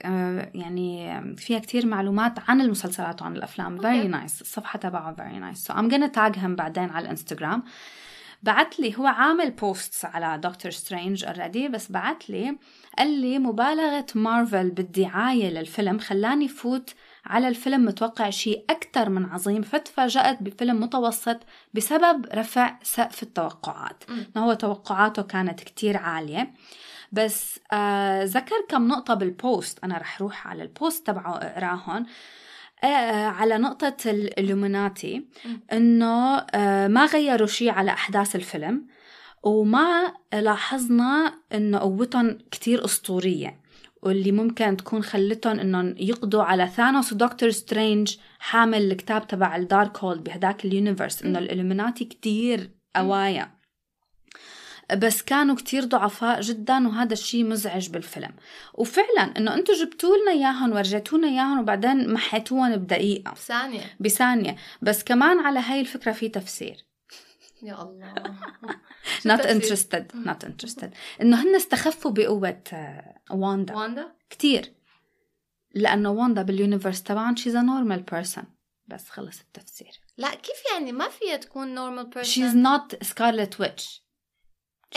يعني 0.53 1.21
فيها 1.35 1.59
كتير 1.59 1.85
معلومات 1.85 2.49
عن 2.49 2.61
المسلسلات 2.61 3.21
وعن 3.21 3.35
الأفلام. 3.35 3.81
very 3.81 3.81
Okay. 3.81 4.15
nice. 4.15 4.41
الصفحة 4.41 4.79
تبعه 4.79 5.15
very 5.15 5.55
nice. 5.55 5.59
So 5.59 5.73
I'm 5.73 5.89
gonna 5.91 6.11
tag 6.17 6.35
him 6.39 6.47
بعدين 6.47 6.89
على 6.89 7.05
الانستغرام 7.05 7.63
بعت 8.43 8.79
لي 8.79 8.97
هو 8.97 9.07
عامل 9.07 9.51
posts 9.51 10.05
على 10.05 10.37
دكتور 10.37 10.71
سترينج 10.71 11.25
already 11.25 11.67
بس 11.67 11.91
بعت 11.91 12.29
لي 12.29 12.57
قال 12.97 13.21
لي 13.21 13.39
مبالغة 13.39 14.05
مارفل 14.15 14.69
بالدعاية 14.69 15.49
للفيلم 15.49 15.99
خلاني 15.99 16.47
فوت 16.47 16.93
على 17.25 17.47
الفيلم 17.47 17.85
متوقع 17.85 18.29
شيء 18.29 18.65
أكثر 18.69 19.09
من 19.09 19.25
عظيم. 19.25 19.61
فتفاجأت 19.61 20.43
بفيلم 20.43 20.79
متوسط 20.79 21.39
بسبب 21.73 22.25
رفع 22.33 22.79
سقف 22.83 23.23
التوقعات. 23.23 24.03
إنه 24.09 24.45
هو 24.45 24.53
توقعاته 24.53 25.21
كانت 25.21 25.59
كتير 25.59 25.97
عالية. 25.97 26.53
بس 27.11 27.59
آه 27.73 28.23
ذكر 28.23 28.55
كم 28.69 28.87
نقطة 28.87 29.13
بال 29.13 29.35
post 29.35 29.79
أنا 29.83 29.97
رح 29.97 30.21
روح 30.21 30.47
على 30.47 30.63
ال 30.63 30.72
post 30.72 31.07
تبعه 31.07 31.37
اقراهم 31.37 32.05
آه 32.83 33.27
على 33.27 33.57
نقطة 33.57 33.97
الإلوميناتي. 34.05 35.27
إنه 35.73 36.37
آه 36.37 36.87
ما 36.87 37.05
غيروا 37.05 37.47
شيء 37.47 37.69
على 37.69 37.91
أحداث 37.91 38.35
الفيلم 38.35 38.87
وما 39.43 40.13
لاحظنا 40.33 41.33
إنه 41.53 41.77
قوتهم 41.79 42.37
كتير 42.51 42.85
أسطورية 42.85 43.61
واللي 44.01 44.31
ممكن 44.31 44.77
تكون 44.77 45.03
خلتهم 45.03 45.59
إنهم 45.59 45.95
يقضوا 45.97 46.43
على 46.43 46.67
ثانوس 46.67 47.13
ودكتور 47.13 47.49
سترينج 47.49 48.17
حامل 48.39 48.91
الكتاب 48.91 49.27
تبع 49.27 49.55
ال 49.55 49.99
Darkhold 49.99 50.23
بهداك 50.23 50.65
ال 50.65 50.72
universe 50.72 51.23
إنه 51.23 51.39
مم. 51.39 51.45
الإلوميناتي 51.45 52.05
كتير 52.05 52.71
قوايا. 52.95 53.60
بس 54.95 55.21
كانوا 55.21 55.55
كتير 55.55 55.85
ضعفاء 55.85 56.41
جدا 56.41 56.87
وهذا 56.87 57.13
الشيء 57.13 57.45
مزعج 57.45 57.89
بالفيلم. 57.89 58.31
وفعلا 58.73 59.37
إنه 59.37 59.53
أنتم 59.53 59.73
جبتوا 59.73 60.17
لنا 60.17 60.31
اياهم 60.31 60.71
ورجيتونا 60.71 61.27
اياهم 61.27 61.59
وبعدين 61.59 62.13
محيتوهم 62.13 62.75
بدقيقة. 62.75 63.33
ثانية. 63.33 63.95
بثانية. 63.99 64.55
بس 64.81 65.03
كمان 65.03 65.39
على 65.39 65.59
هاي 65.59 65.81
الفكرة 65.81 66.11
في 66.11 66.29
تفسير. 66.29 66.85
يا 67.63 67.81
الله. 67.81 68.13
not 69.31 69.41
interested 69.41 70.03
not 70.29 70.47
interested. 70.47 70.89
إنه 71.21 71.43
هن 71.43 71.55
استخفوا 71.55 72.11
بقوة 72.11 72.63
آه، 72.73 73.15
واندا. 73.31 73.75
واندا؟ 73.75 74.11
كتير. 74.29 74.73
لأنه 75.75 76.11
واندا 76.11 76.41
باليونيفرس 76.41 77.03
تبعهم 77.03 77.35
she's 77.35 77.55
a 77.55 77.63
normal 77.63 78.15
person. 78.15 78.43
بس 78.87 79.09
خلص 79.09 79.39
التفسير. 79.39 79.99
لا 80.17 80.35
كيف 80.35 80.63
يعني؟ 80.73 80.91
ما 80.91 81.09
فيها 81.09 81.35
تكون 81.37 82.11
person. 82.11 82.25
She's 82.25 82.55
not 82.55 83.07
Scarlet 83.07 83.59
Witch. 83.59 83.83
إيه 83.89 84.10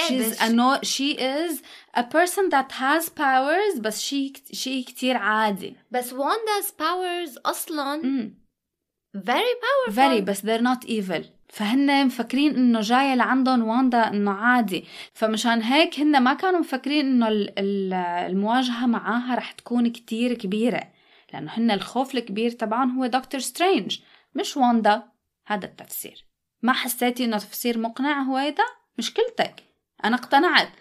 she's 0.00 0.12
بس- 0.30 0.38
a 0.40 0.48
no 0.48 0.80
she 0.84 1.18
is 1.18 1.62
a 1.96 2.02
person 2.02 2.50
that 2.50 2.72
has 2.72 3.08
powers 3.08 3.80
بس 3.80 4.00
شيء 4.00 4.32
شيء 4.52 4.84
كتير 4.84 5.16
عادي. 5.16 5.76
بس 5.90 6.12
واندا's 6.12 6.66
powers 6.70 7.40
أصلا 7.46 7.94
امم 7.94 8.34
very 9.16 9.54
powerful. 9.64 9.94
Very 9.94 10.20
بس 10.22 10.40
they're 10.40 10.62
not 10.64 10.88
evil. 10.88 11.24
فهن 11.48 12.06
مفكرين 12.06 12.54
إنه 12.56 12.80
جاية 12.80 13.14
لعندهم 13.14 13.62
واندا 13.68 14.08
إنه 14.08 14.30
عادي. 14.30 14.84
فمشان 15.12 15.62
هيك 15.62 16.00
هن 16.00 16.20
ما 16.22 16.34
كانوا 16.34 16.60
مفكرين 16.60 17.06
إنه 17.06 17.28
ال- 17.28 17.58
ال- 17.58 17.92
المواجهة 18.30 18.86
معاها 18.86 19.34
رح 19.34 19.52
تكون 19.52 19.90
كتير 19.92 20.34
كبيرة. 20.34 20.80
لأنه 21.32 21.50
هن 21.52 21.70
الخوف 21.70 22.14
الكبير 22.14 22.50
تبعهم 22.50 22.98
هو 22.98 23.06
دكتور 23.06 23.40
سترينج 23.40 23.98
مش 24.34 24.56
واندا 24.56 25.02
هذا 25.46 25.64
التفسير. 25.66 26.24
ما 26.62 26.72
حسيتي 26.72 27.24
إنه 27.24 27.38
تفسير 27.38 27.78
مقنع 27.78 28.22
هويدا 28.22 28.64
مشكلتك. 28.98 29.54
أنا 30.04 30.16
اقتنعت. 30.16 30.68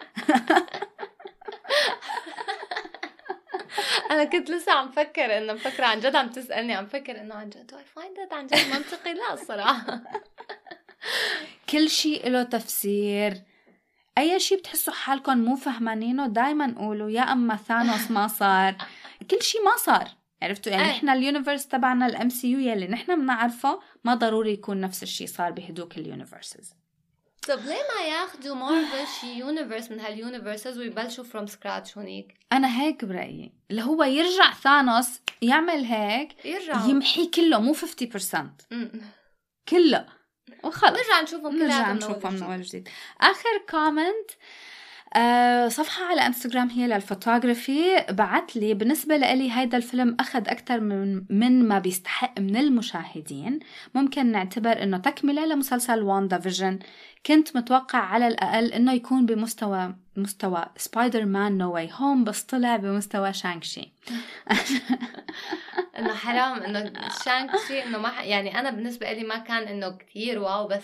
أنا 4.10 4.24
كنت 4.24 4.50
لسه 4.50 4.72
عم 4.72 4.90
فكر 4.90 5.38
إنه 5.38 5.52
مفكره 5.52 5.86
عن 5.86 6.00
جد 6.00 6.16
عم 6.16 6.28
تسألني 6.28 6.74
عم 6.74 6.86
فكر 6.86 7.20
إنه 7.20 7.34
عن 7.34 7.48
جد 7.50 7.74
I 7.74 8.00
find 8.00 8.28
it 8.28 8.32
عن 8.32 8.46
جد 8.46 8.74
منطقي؟ 8.74 9.14
لا 9.14 9.32
الصراحة. 9.32 10.00
كل 11.70 11.90
شيء 11.90 12.28
له 12.28 12.42
تفسير. 12.42 13.42
أي 14.18 14.40
شيء 14.40 14.58
بتحسوا 14.58 14.92
حالكم 14.92 15.38
مو 15.38 15.56
فهمانينه 15.56 16.26
دايما 16.26 16.74
قولوا 16.78 17.10
يا 17.10 17.22
أما 17.22 17.56
ثانوس 17.56 18.10
ما 18.10 18.28
صار. 18.28 18.76
كل 19.30 19.42
شيء 19.42 19.64
ما 19.64 19.76
صار. 19.76 20.08
عرفتوا؟ 20.42 20.72
يعني 20.72 20.84
أي. 20.84 20.90
نحن 20.90 21.08
ال 21.08 21.15
universe 21.15 21.68
تبعنا 21.68 22.06
ال 22.06 22.28
MCU 22.28 22.58
يلي 22.58 22.86
نحن 22.86 23.20
بنعرفه 23.20 23.80
ما 24.04 24.14
ضروري 24.14 24.52
يكون 24.52 24.80
نفس 24.80 25.02
الشيء 25.02 25.26
صار 25.26 25.50
بهدوك 25.50 25.98
ال 25.98 26.06
universes 26.06 26.74
طب 27.48 27.58
ليه 27.58 27.82
ما 27.96 28.04
ياخذوا 28.08 28.54
مارفل 28.54 29.06
شي 29.20 29.38
universe 29.38 29.90
من 29.90 30.00
هال 30.00 30.14
universes 30.14 30.78
ويبلشوا 30.78 31.24
from 31.24 31.46
scratch 31.46 31.98
هونيك 31.98 32.34
أنا 32.52 32.80
هيك 32.82 33.04
برأيي. 33.04 33.52
اللي 33.70 33.82
هو 33.82 34.02
يرجع 34.04 34.52
ثانوس 34.52 35.08
يعمل 35.42 35.84
هيك 35.84 36.46
يرجعوا 36.46 36.90
يمحي 36.90 37.26
كله 37.26 37.60
مو 37.60 37.74
50% 37.74 37.76
أمم. 38.72 38.90
كله. 39.68 40.06
وخلص. 40.64 40.90
نرجع 40.90 41.20
نشوفهم 41.22 41.56
نرجع 41.56 41.92
نشوفها 41.92 42.30
من 42.30 42.42
أول 42.42 42.58
وجديد 42.58 42.88
آخر 43.20 43.58
comment 43.70 44.30
آه 45.16 45.68
صفحة 45.68 46.04
على 46.04 46.26
انستغرام 46.26 46.70
هي 46.70 46.86
للفوتوغرافي 46.86 48.06
بعت 48.10 48.56
لي 48.56 48.74
بالنسبة 48.74 49.16
لإلي 49.16 49.52
هيدا 49.52 49.76
الفيلم 49.76 50.16
أخذ 50.20 50.48
أكثر 50.48 50.80
من, 50.80 51.24
من 51.30 51.68
ما 51.68 51.78
بيستحق 51.78 52.40
من 52.40 52.56
المشاهدين. 52.56 53.60
ممكن 53.94 54.26
نعتبر 54.26 54.82
إنه 54.82 54.98
تكملة 54.98 55.46
لمسلسل 55.46 56.02
WandaVision 56.02 56.78
كنت 57.26 57.56
متوقع 57.56 57.98
على 57.98 58.26
الأقل 58.28 58.72
إنه 58.72 58.92
يكون 58.92 59.26
بمستوى 59.26 59.94
مستوى 60.16 60.66
Spider-Man 60.76 61.58
No 61.58 61.72
Way 61.74 61.90
Home 61.92 62.24
بس 62.24 62.42
طلع 62.42 62.76
بمستوى 62.76 63.32
Shang-Chi 63.32 63.92
إنه 65.98 66.14
حرام 66.14 66.62
إنه 66.62 66.92
Shang-Chi 67.24 67.82
إنه 67.82 67.98
ما 67.98 68.08
ح- 68.08 68.24
يعني 68.24 68.58
أنا 68.60 68.70
بالنسبة 68.70 69.12
لي 69.12 69.24
ما 69.24 69.38
كان 69.38 69.62
إنه 69.62 69.90
كتير 69.96 70.38
wow 70.38 70.68
بس 70.68 70.82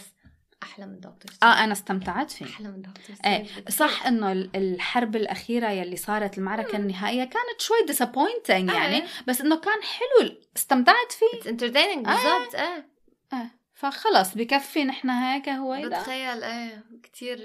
أحلى 0.63 0.87
من 0.87 1.01
دكتور 1.01 1.33
آه 1.43 1.65
أنا 1.65 1.73
استمتعت 1.73 2.31
فيه. 2.31 2.45
أحلى 2.47 2.69
من 2.69 2.83
دكتور 2.83 3.17
إيه 3.27 3.47
صح 3.69 4.07
إنه 4.07 4.33
ال- 4.33 4.51
الحرب 4.57 5.17
الأخيرة 5.17 5.69
يلي 5.71 5.97
صارت 5.97 6.39
المعركة 6.39 6.77
النهائية 6.77 7.25
كانت 7.25 7.61
شوي 7.61 7.77
disappointing 7.91 8.51
يعني 8.75 8.97
إيه. 8.97 9.05
بس 9.27 9.41
إنه 9.41 9.57
كان 9.57 9.79
حلو 9.83 10.37
استمتعت 10.57 11.13
فيه. 11.13 11.39
it's 11.39 11.47
entertaining 11.47 12.07
بالضبط 12.07 12.55
إيه 12.55 12.87
إيه 13.33 13.60
فخلص 13.81 14.35
بكفي 14.35 14.85
نحن 14.85 15.11
هيك 15.11 15.49
هو 15.49 15.83
بتخيل 15.85 16.43
إيه 16.45 16.85
كثير 17.03 17.39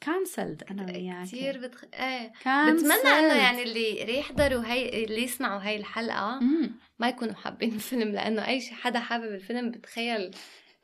cancelled 0.00 0.64
أنا 0.70 0.84
وياك 0.84 1.26
كثير 1.26 1.58
بتخ... 1.58 1.84
إيه 1.94 2.32
cancelled. 2.32 2.72
بتمنى 2.72 3.18
إنه 3.18 3.34
يعني 3.34 3.62
اللي 3.62 4.18
يحضروا 4.18 4.64
هي 4.64 5.04
اللي 5.04 5.22
يسمعوا 5.22 5.60
هاي 5.60 5.76
الحلقة 5.76 6.38
مم. 6.40 6.70
ما 6.98 7.08
يكونوا 7.08 7.34
حابين 7.34 7.74
الفيلم 7.74 8.12
لأنه 8.12 8.46
أي 8.46 8.60
شيء 8.60 8.74
حدا 8.74 9.00
حابب 9.00 9.34
الفيلم 9.34 9.70
بتخيل 9.70 10.30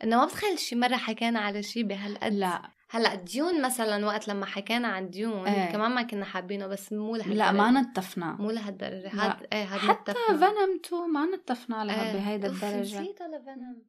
إنه 0.05 0.16
ما 0.16 0.24
بتخيل 0.24 0.59
شي 0.59 0.76
مرة 0.76 0.96
حكينا 0.96 1.40
على 1.40 1.62
شيء 1.62 1.82
بهالقد 1.82 2.32
لا 2.32 2.70
هلأ 2.90 3.14
Dune 3.14 3.62
مثلا 3.62 4.07
وقت 4.07 4.28
لما 4.28 4.46
حكينا 4.46 4.88
عن 4.88 5.11
Dune 5.11 5.46
إيه. 5.46 5.72
كمان 5.72 5.90
ما 5.90 6.03
كنا 6.03 6.24
حابينه 6.24 6.66
بس 6.66 6.92
مو 6.92 7.16
لهالدرجة 7.16 7.38
لا 7.38 7.53
ما 7.53 7.80
نتفنا 7.80 8.36
مو 8.40 8.51
لهالدرجة. 8.51 9.09
هاد 9.09 9.46
إيه 9.53 9.64
هاد 9.64 9.80
حتى. 9.80 10.14
Venom 10.14 10.80
2 10.84 11.11
ما 11.12 11.26
نتفنا 11.36 11.84
لها 11.84 12.07
إيه. 12.07 12.12
بهيدا 12.12 12.49
الدرجة 12.49 13.01
نسيت 13.01 13.22
على 13.22 13.42
Venom 13.42 13.82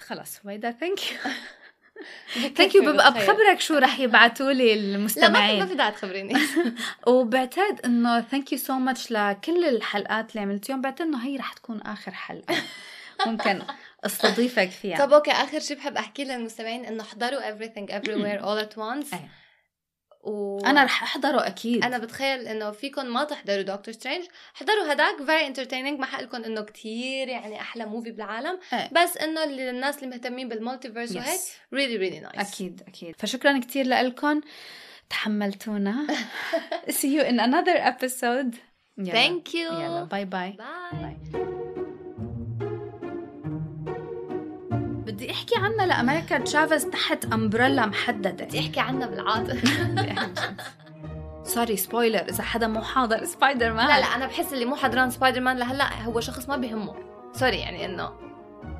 خلص 0.00 0.40
هويدا 0.46 0.70
thank 0.70 1.12
you 1.12 1.18
thank 2.56 2.74
you 2.74 2.82
ببقى 2.82 3.14
بخبرك 3.14 3.60
شو 3.60 3.78
رح 3.78 4.00
يبعتوا 4.00 4.52
لي 4.52 4.74
لا 4.74 4.80
ما 4.80 4.88
في 4.88 4.96
المستمعين 4.96 5.76
داعي 5.76 5.92
تخبريني. 5.92 6.34
وبعتقد 7.06 7.80
إنه 7.84 8.20
thank 8.20 8.52
you 8.52 8.58
so 8.58 8.72
much 8.72 9.10
لكل 9.10 9.64
الحلقات 9.64 10.30
اللي 10.30 10.40
عملتيهم. 10.40 10.80
بعتقد 10.80 11.06
إنه 11.06 11.26
هي 11.26 11.36
رح 11.36 11.52
تكون 11.52 11.80
آخر 11.80 12.10
حلقة. 12.10 12.54
ممكن 13.26 13.62
أستضيفك 14.04 14.70
فيها. 14.70 14.98
طب 14.98 15.12
okay 15.12 15.30
آخر 15.30 15.60
شيء 15.60 15.76
بحب 15.76 15.96
أحكي 15.96 16.24
للمستمعين 16.24 16.84
إنه 16.84 17.02
احضروا 17.02 17.40
everything 17.40 17.88
everywhere 17.88 18.42
all 18.46 18.66
at 18.66 18.76
once. 18.76 19.16
و... 20.24 20.58
أنا 20.66 20.84
رح 20.84 21.02
أحضره 21.02 21.46
أكيد. 21.46 21.84
أنا 21.84 21.98
بتخيل 21.98 22.48
إنه 22.48 22.70
فيكم 22.70 23.06
ما 23.06 23.24
تحضروا 23.24 23.62
دكتور 23.62 23.94
سترينج 23.94 24.24
حضروا 24.54 24.92
هداك 24.92 25.16
very 25.16 25.46
entertaining 25.46 26.00
ما 26.00 26.06
حقلكم 26.06 26.44
إنه 26.44 26.60
كتير 26.62 27.28
يعني 27.28 27.60
أحلى 27.60 27.86
movie 27.86 28.10
بالعالم. 28.10 28.58
إيه. 28.72 28.90
بس 28.92 29.16
إنه 29.16 29.44
للناس 29.44 29.98
اللي 29.98 30.06
مهتمين 30.10 30.48
بال 30.48 30.59
multiverse 30.59 31.16
وهيك 31.16 31.40
Yes. 31.40 31.74
really 31.74 31.98
really 31.98 32.26
nice. 32.26 32.40
أكيد 32.40 32.82
أكيد. 32.88 33.14
فشكرا 33.18 33.58
كثير 33.58 33.86
لكم 33.86 34.40
تحملتونا. 35.10 36.06
See 37.00 37.10
you 37.18 37.22
in 37.22 37.38
another 37.40 37.76
episode. 37.92 38.54
يلا. 38.98 39.12
Thank 39.12 39.48
you. 39.52 39.56
يلا. 39.56 40.04
باي 40.04 40.24
باي 40.24 40.56
باي 40.92 41.53
بدي 45.14 45.30
احكي 45.30 45.54
عنها 45.58 45.86
لأمريكا. 45.86 46.38
تشافيز 46.38 46.84
تحت 46.86 47.24
umbrella 47.32 47.86
محددة. 47.86 48.44
بدي 48.44 48.60
احكي 48.60 48.80
عنها 48.80 49.06
بالعاطفه 49.06 49.68
sorry 51.44 51.76
spoiler 51.76 52.18
إذا 52.28 52.42
حدا 52.42 52.66
مو 52.66 52.82
حاضر. 52.82 53.24
سبايدر 53.24 53.72
مان 53.72 53.86
لا 53.88 54.00
لا 54.00 54.06
أنا 54.06 54.26
بحس 54.26 54.52
اللي 54.52 54.64
مو 54.64 54.76
حضران 54.76 55.10
سبايدر 55.10 55.40
مان 55.40 55.56
لهلأ 55.58 56.02
هو 56.02 56.20
شخص 56.20 56.48
ما 56.48 56.56
بيهمه. 56.56 56.94
sorry 57.32 57.56
يعني 57.56 57.84
إنه 57.84 58.10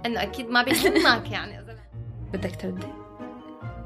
إنه 0.07 0.23
أكيد 0.23 0.51
ما 0.51 0.63
بيهمك 0.63 1.31
يعني. 1.37 1.65
بدك 2.33 2.57
تردي. 2.61 2.87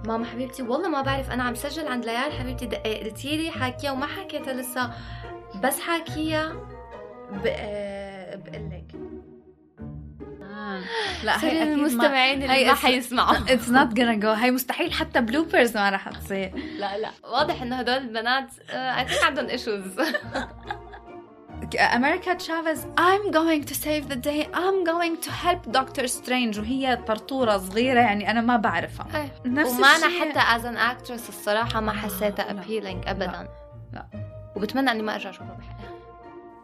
ماما 0.06 0.24
حبيبتي 0.24 0.62
والله 0.62 0.88
ما 0.88 1.02
بعرف. 1.02 1.30
أنا 1.30 1.42
عم 1.44 1.54
سجل 1.54 1.88
عند 1.88 2.04
ليال 2.04 2.32
حبيبتي. 2.32 2.66
قلتي 2.66 3.36
لي 3.36 3.50
حاكيها 3.50 3.92
وما 3.92 4.06
حكيتها 4.06 4.52
لسه. 4.52 4.90
بس 5.64 5.80
حاكيها. 5.80 6.52
آه، 7.46 8.34
بقول 8.36 8.77
لا 11.24 11.44
هي 11.44 11.62
أكيد 11.62 11.72
المستمعين 11.72 12.42
اللي 12.42 12.64
ما 12.64 12.74
حيسمعوا. 12.74 13.36
it's 13.36 13.68
not 13.68 13.88
gonna 13.88 14.22
go. 14.22 14.26
هي 14.26 14.50
مستحيل 14.50 14.92
حتى 14.92 15.20
bloopers 15.20 15.76
ما 15.76 15.90
رح 15.90 16.08
تصير. 16.08 16.52
لا 16.78 16.98
لا. 16.98 17.10
واضح 17.24 17.62
انه 17.62 17.76
هدول 17.76 17.94
البنات 17.96 18.48
I 18.70 19.08
think 19.08 19.24
عندهم 19.24 19.46
issues 19.46 19.82
أمريكا 21.94 22.34
تشافيز 22.34 22.84
I'm 22.84 23.32
going 23.32 23.64
to 23.70 23.74
save 23.74 24.08
the 24.12 24.16
day. 24.16 24.46
I'm 24.54 24.84
going 24.84 25.16
to 25.26 25.30
help 25.30 25.72
Dr. 25.72 26.06
Strange. 26.06 26.58
وهي 26.58 26.96
طرطورة 27.06 27.58
صغيرة 27.58 28.00
يعني 28.00 28.30
أنا 28.30 28.40
ما 28.40 28.56
بعرفها. 28.56 29.28
نفس 29.44 29.70
ومعنا 29.70 30.06
الشيء. 30.06 30.30
حتى 30.30 30.56
as 30.56 30.64
an 30.64 30.76
actress 30.76 31.28
الصراحة 31.28 31.80
ما 31.80 31.92
حسيتها 31.92 32.44
لا. 32.44 32.50
appealing 32.50 33.04
ابدا. 33.06 33.48
لا. 33.92 34.06
وبتمنى 34.56 34.90
إني 34.90 35.02
ما 35.02 35.14
أرجع 35.14 35.30
أشوفها 35.30 35.58
بحياتي 35.58 35.97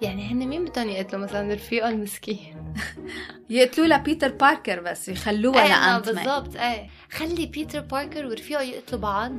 يعني 0.03 0.33
هن 0.33 0.47
مين 0.49 0.65
بدهم 0.65 0.89
يقتلوا؟ 0.89 1.23
مثلا 1.23 1.55
رفيقه 1.55 1.89
المسكين. 1.89 2.75
يقتلوا 3.51 3.87
لها 3.87 3.99
بيتر 3.99 4.29
باركر 4.29 4.81
بس 4.81 5.09
يخلوها 5.09 5.65
آه، 5.65 5.69
لأنت 5.93 6.09
مان 6.09 6.25
بالضبط 6.25 6.57
إيه. 6.57 6.91
خلي 7.13 7.47
بيتر 7.47 7.81
باركر 7.81 8.27
ورفيقه 8.27 8.63
يقتلوا 8.63 9.01
بعض 9.01 9.33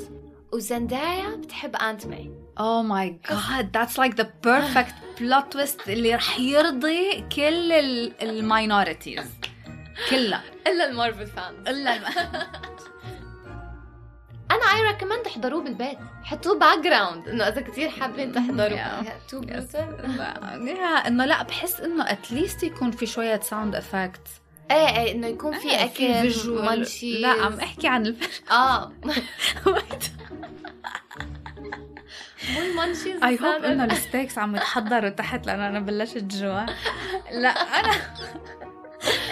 وزندايا 0.53 1.35
بتحب 1.35 1.75
Aunt 1.75 2.05
May 2.07 2.31
Oh 2.59 2.81
my 2.83 3.07
god 3.31 3.65
that's 3.73 3.97
like 3.97 4.15
the 4.15 4.27
perfect 4.47 4.93
plot 5.19 5.55
twist 5.55 5.87
اللي 5.89 6.15
رح 6.15 6.39
يرضي 6.39 7.25
كل 7.35 7.71
ال 8.21 8.31
minorities 8.31 9.25
كلها. 10.09 10.43
إلا 10.67 10.89
ال 10.89 10.95
Marvel 10.95 11.27
fans 11.27 11.67
I'll 11.67 11.99
recommend 14.95 15.21
تحضروه 15.21 15.63
بالبيت. 15.63 15.97
حطوه 16.23 16.59
background 16.59 17.27
إنه 17.27 17.47
إذا 17.47 17.61
كثير 17.61 17.89
حابين 17.89 18.31
تحضروا. 18.31 18.77
تو 19.29 19.41
إنه 21.07 21.25
لا 21.25 21.43
بحس 21.43 21.79
إنه 21.79 22.11
at 22.11 22.26
least 22.26 22.63
يكون 22.63 22.91
في 22.91 23.05
شوية 23.05 23.39
sound 23.39 23.75
effect 23.75 24.27
إيه 24.71 24.97
إيه 24.97 25.11
إنه 25.11 25.27
يكون 25.27 25.59
في 25.59 25.83
أكل 25.83 26.33
munchy 26.49 27.21
لا 27.21 27.29
عم 27.29 27.53
أحكي 27.53 27.87
عن 27.87 28.05
الف... 28.05 28.51
آه. 28.51 28.91
مو 32.53 32.61
ال 32.61 32.68
munchies 32.68 33.23
I 33.23 33.39
hope 33.41 33.63
إنه 33.63 33.85
ال 33.85 33.93
sticks 33.93 34.37
عم 34.37 34.55
يتحضروا 34.55 35.09
تحت 35.09 35.47
لأنه 35.47 35.67
أنا 35.67 35.79
بلشت 35.79 36.23
جوع 36.23 36.65
لا 37.31 37.49
أنا 37.49 37.91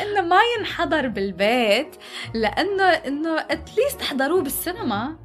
إنه 0.02 0.22
ما 0.22 0.40
ينحضر 0.58 1.08
بالبيت 1.08 1.96
لأنه 2.34 2.84
إنه 2.84 3.40
at 3.40 3.58
least 3.58 4.02
حضروه 4.02 4.42
بالسينما. 4.42 5.23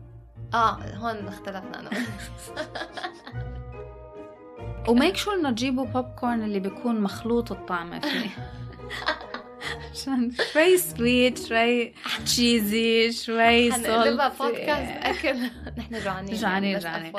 آه 0.55 0.79
هون 0.97 1.29
اختلفنا 1.29 1.81
أنا. 1.81 1.91
و 4.89 4.94
make 4.94 5.17
sure 5.17 5.35
إنه 5.35 5.51
تجيبوا 5.51 5.85
بوب 5.85 6.05
كورن 6.05 6.43
اللي 6.43 6.61
بيكون 6.61 7.01
مخلوط 7.01 7.53
الطعمه 7.53 8.01
فيه؟ 8.01 8.31
عشان 9.93 10.31
شوي 10.53 10.77
sweet 10.79 11.47
شوي 11.47 11.95
cheesy 12.25 13.13
شوي 13.13 13.73
حنقلبها 13.73 14.29
salt 14.39 14.43
بودكاست 14.43 15.05
أكل. 15.27 15.39
نحن 15.79 16.01
جوعانين 16.05 16.35
جوعانين، 16.37 16.79
جوعانين. 16.79 17.13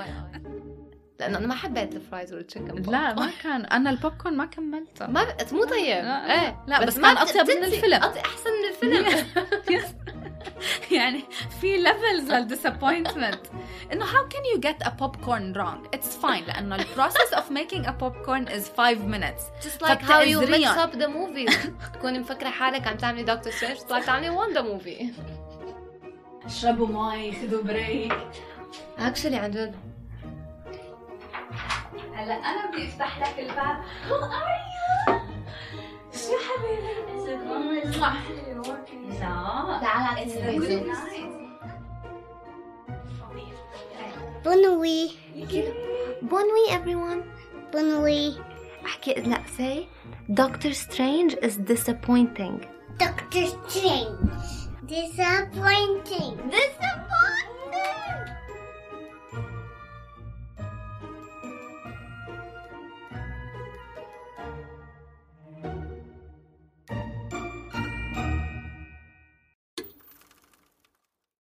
لأنه 1.20 1.38
أنا 1.38 1.48
ما 1.48 1.56
حبيت 1.56 1.96
ال 1.96 2.02
fries 2.02 2.34
وال 2.34 2.47
chicken 2.47 2.92
لا 2.92 3.14
ما 3.14 3.32
كان. 3.44 3.66
أنا 3.66 3.90
البوب 3.90 4.12
كورن 4.12 4.38
ما 4.38 4.46
كملته. 4.46 5.08
ما 5.08 5.24
ب... 5.24 5.28
مو 5.54 5.64
طيب. 5.64 6.04
لا، 6.06 6.42
إيه. 6.46 6.64
لا، 6.68 6.86
بس 6.86 6.98
ما 6.98 7.14
كان 7.14 7.18
أطيب 7.18 7.58
من. 7.58 7.64
الفيلم. 7.64 8.04
أطي... 8.04 8.20
أحسن 8.20 8.50
من 8.50 8.70
الفيلم. 8.70 9.26
يعني 10.92 11.24
في 11.62 11.78
levels 11.78 12.32
لل 12.32 12.45
disappointment 12.45 13.40
إنه 13.94 14.06
how 14.06 14.26
can 14.34 14.44
you 14.56 14.60
get 14.62 14.88
a 14.88 14.92
popcorn 14.92 15.54
wrong? 15.58 15.98
It's 15.98 16.16
fine 16.26 16.48
لأنه 16.48 16.76
ال 16.76 16.86
process 16.96 17.34
of 17.38 17.44
making 17.52 17.86
a 17.86 17.92
popcorn 17.92 18.48
is 18.48 18.68
5 18.68 19.08
minutes. 19.08 19.44
Just 19.66 19.82
like 19.82 20.02
how 20.02 20.22
you 20.22 20.40
mix 20.42 20.68
فبتأزريهم. 20.68 20.88
up 20.88 20.92
the 20.94 21.08
movies. 21.08 21.58
تكوني 21.94 22.20
مفكرة 22.20 22.50
حالك 22.50 22.88
عم 22.88 22.98
تعملي 22.98 23.24
دكتور 23.24 23.52
سترينج 23.52 23.78
طلعت 23.80 24.04
تعملي 24.04 24.30
واندا 24.30 24.62
movie 24.62 25.10
اشربوا 26.46 26.88
مي 26.88 27.32
خذوا 27.32 27.64
بريك 27.64 28.14
اكشلي 29.00 29.36
عن 29.36 29.52
جد 29.52 29.76
هلا 32.15 32.35
انا 32.35 32.71
بدي 32.71 32.87
افتح 32.89 33.19
لك 33.19 33.39
الباب 33.39 33.77
who 34.09 34.15
are 34.25 34.59
you 34.75 35.21
شو 36.13 36.33
حبيبي 36.47 37.93
صح 37.93 38.17
لا 39.11 39.81
تعال 39.81 40.29
Bonne 44.45 44.61
nuit. 44.63 45.11
Bonne 46.31 46.49
nuit 46.51 46.69
everyone 46.71 47.21
Bonne 47.73 47.91
nuit. 47.95 48.35
احكي 48.87 49.15
لا 49.15 49.43
say 49.57 49.87
Doctor 50.29 50.73
Strange 50.75 51.35
is 51.43 51.57
disappointing 51.57 52.67
Doctor 52.99 53.47
Strange. 53.47 54.45
Disappointing. 54.87 56.33
Disappointing. 56.57 58.28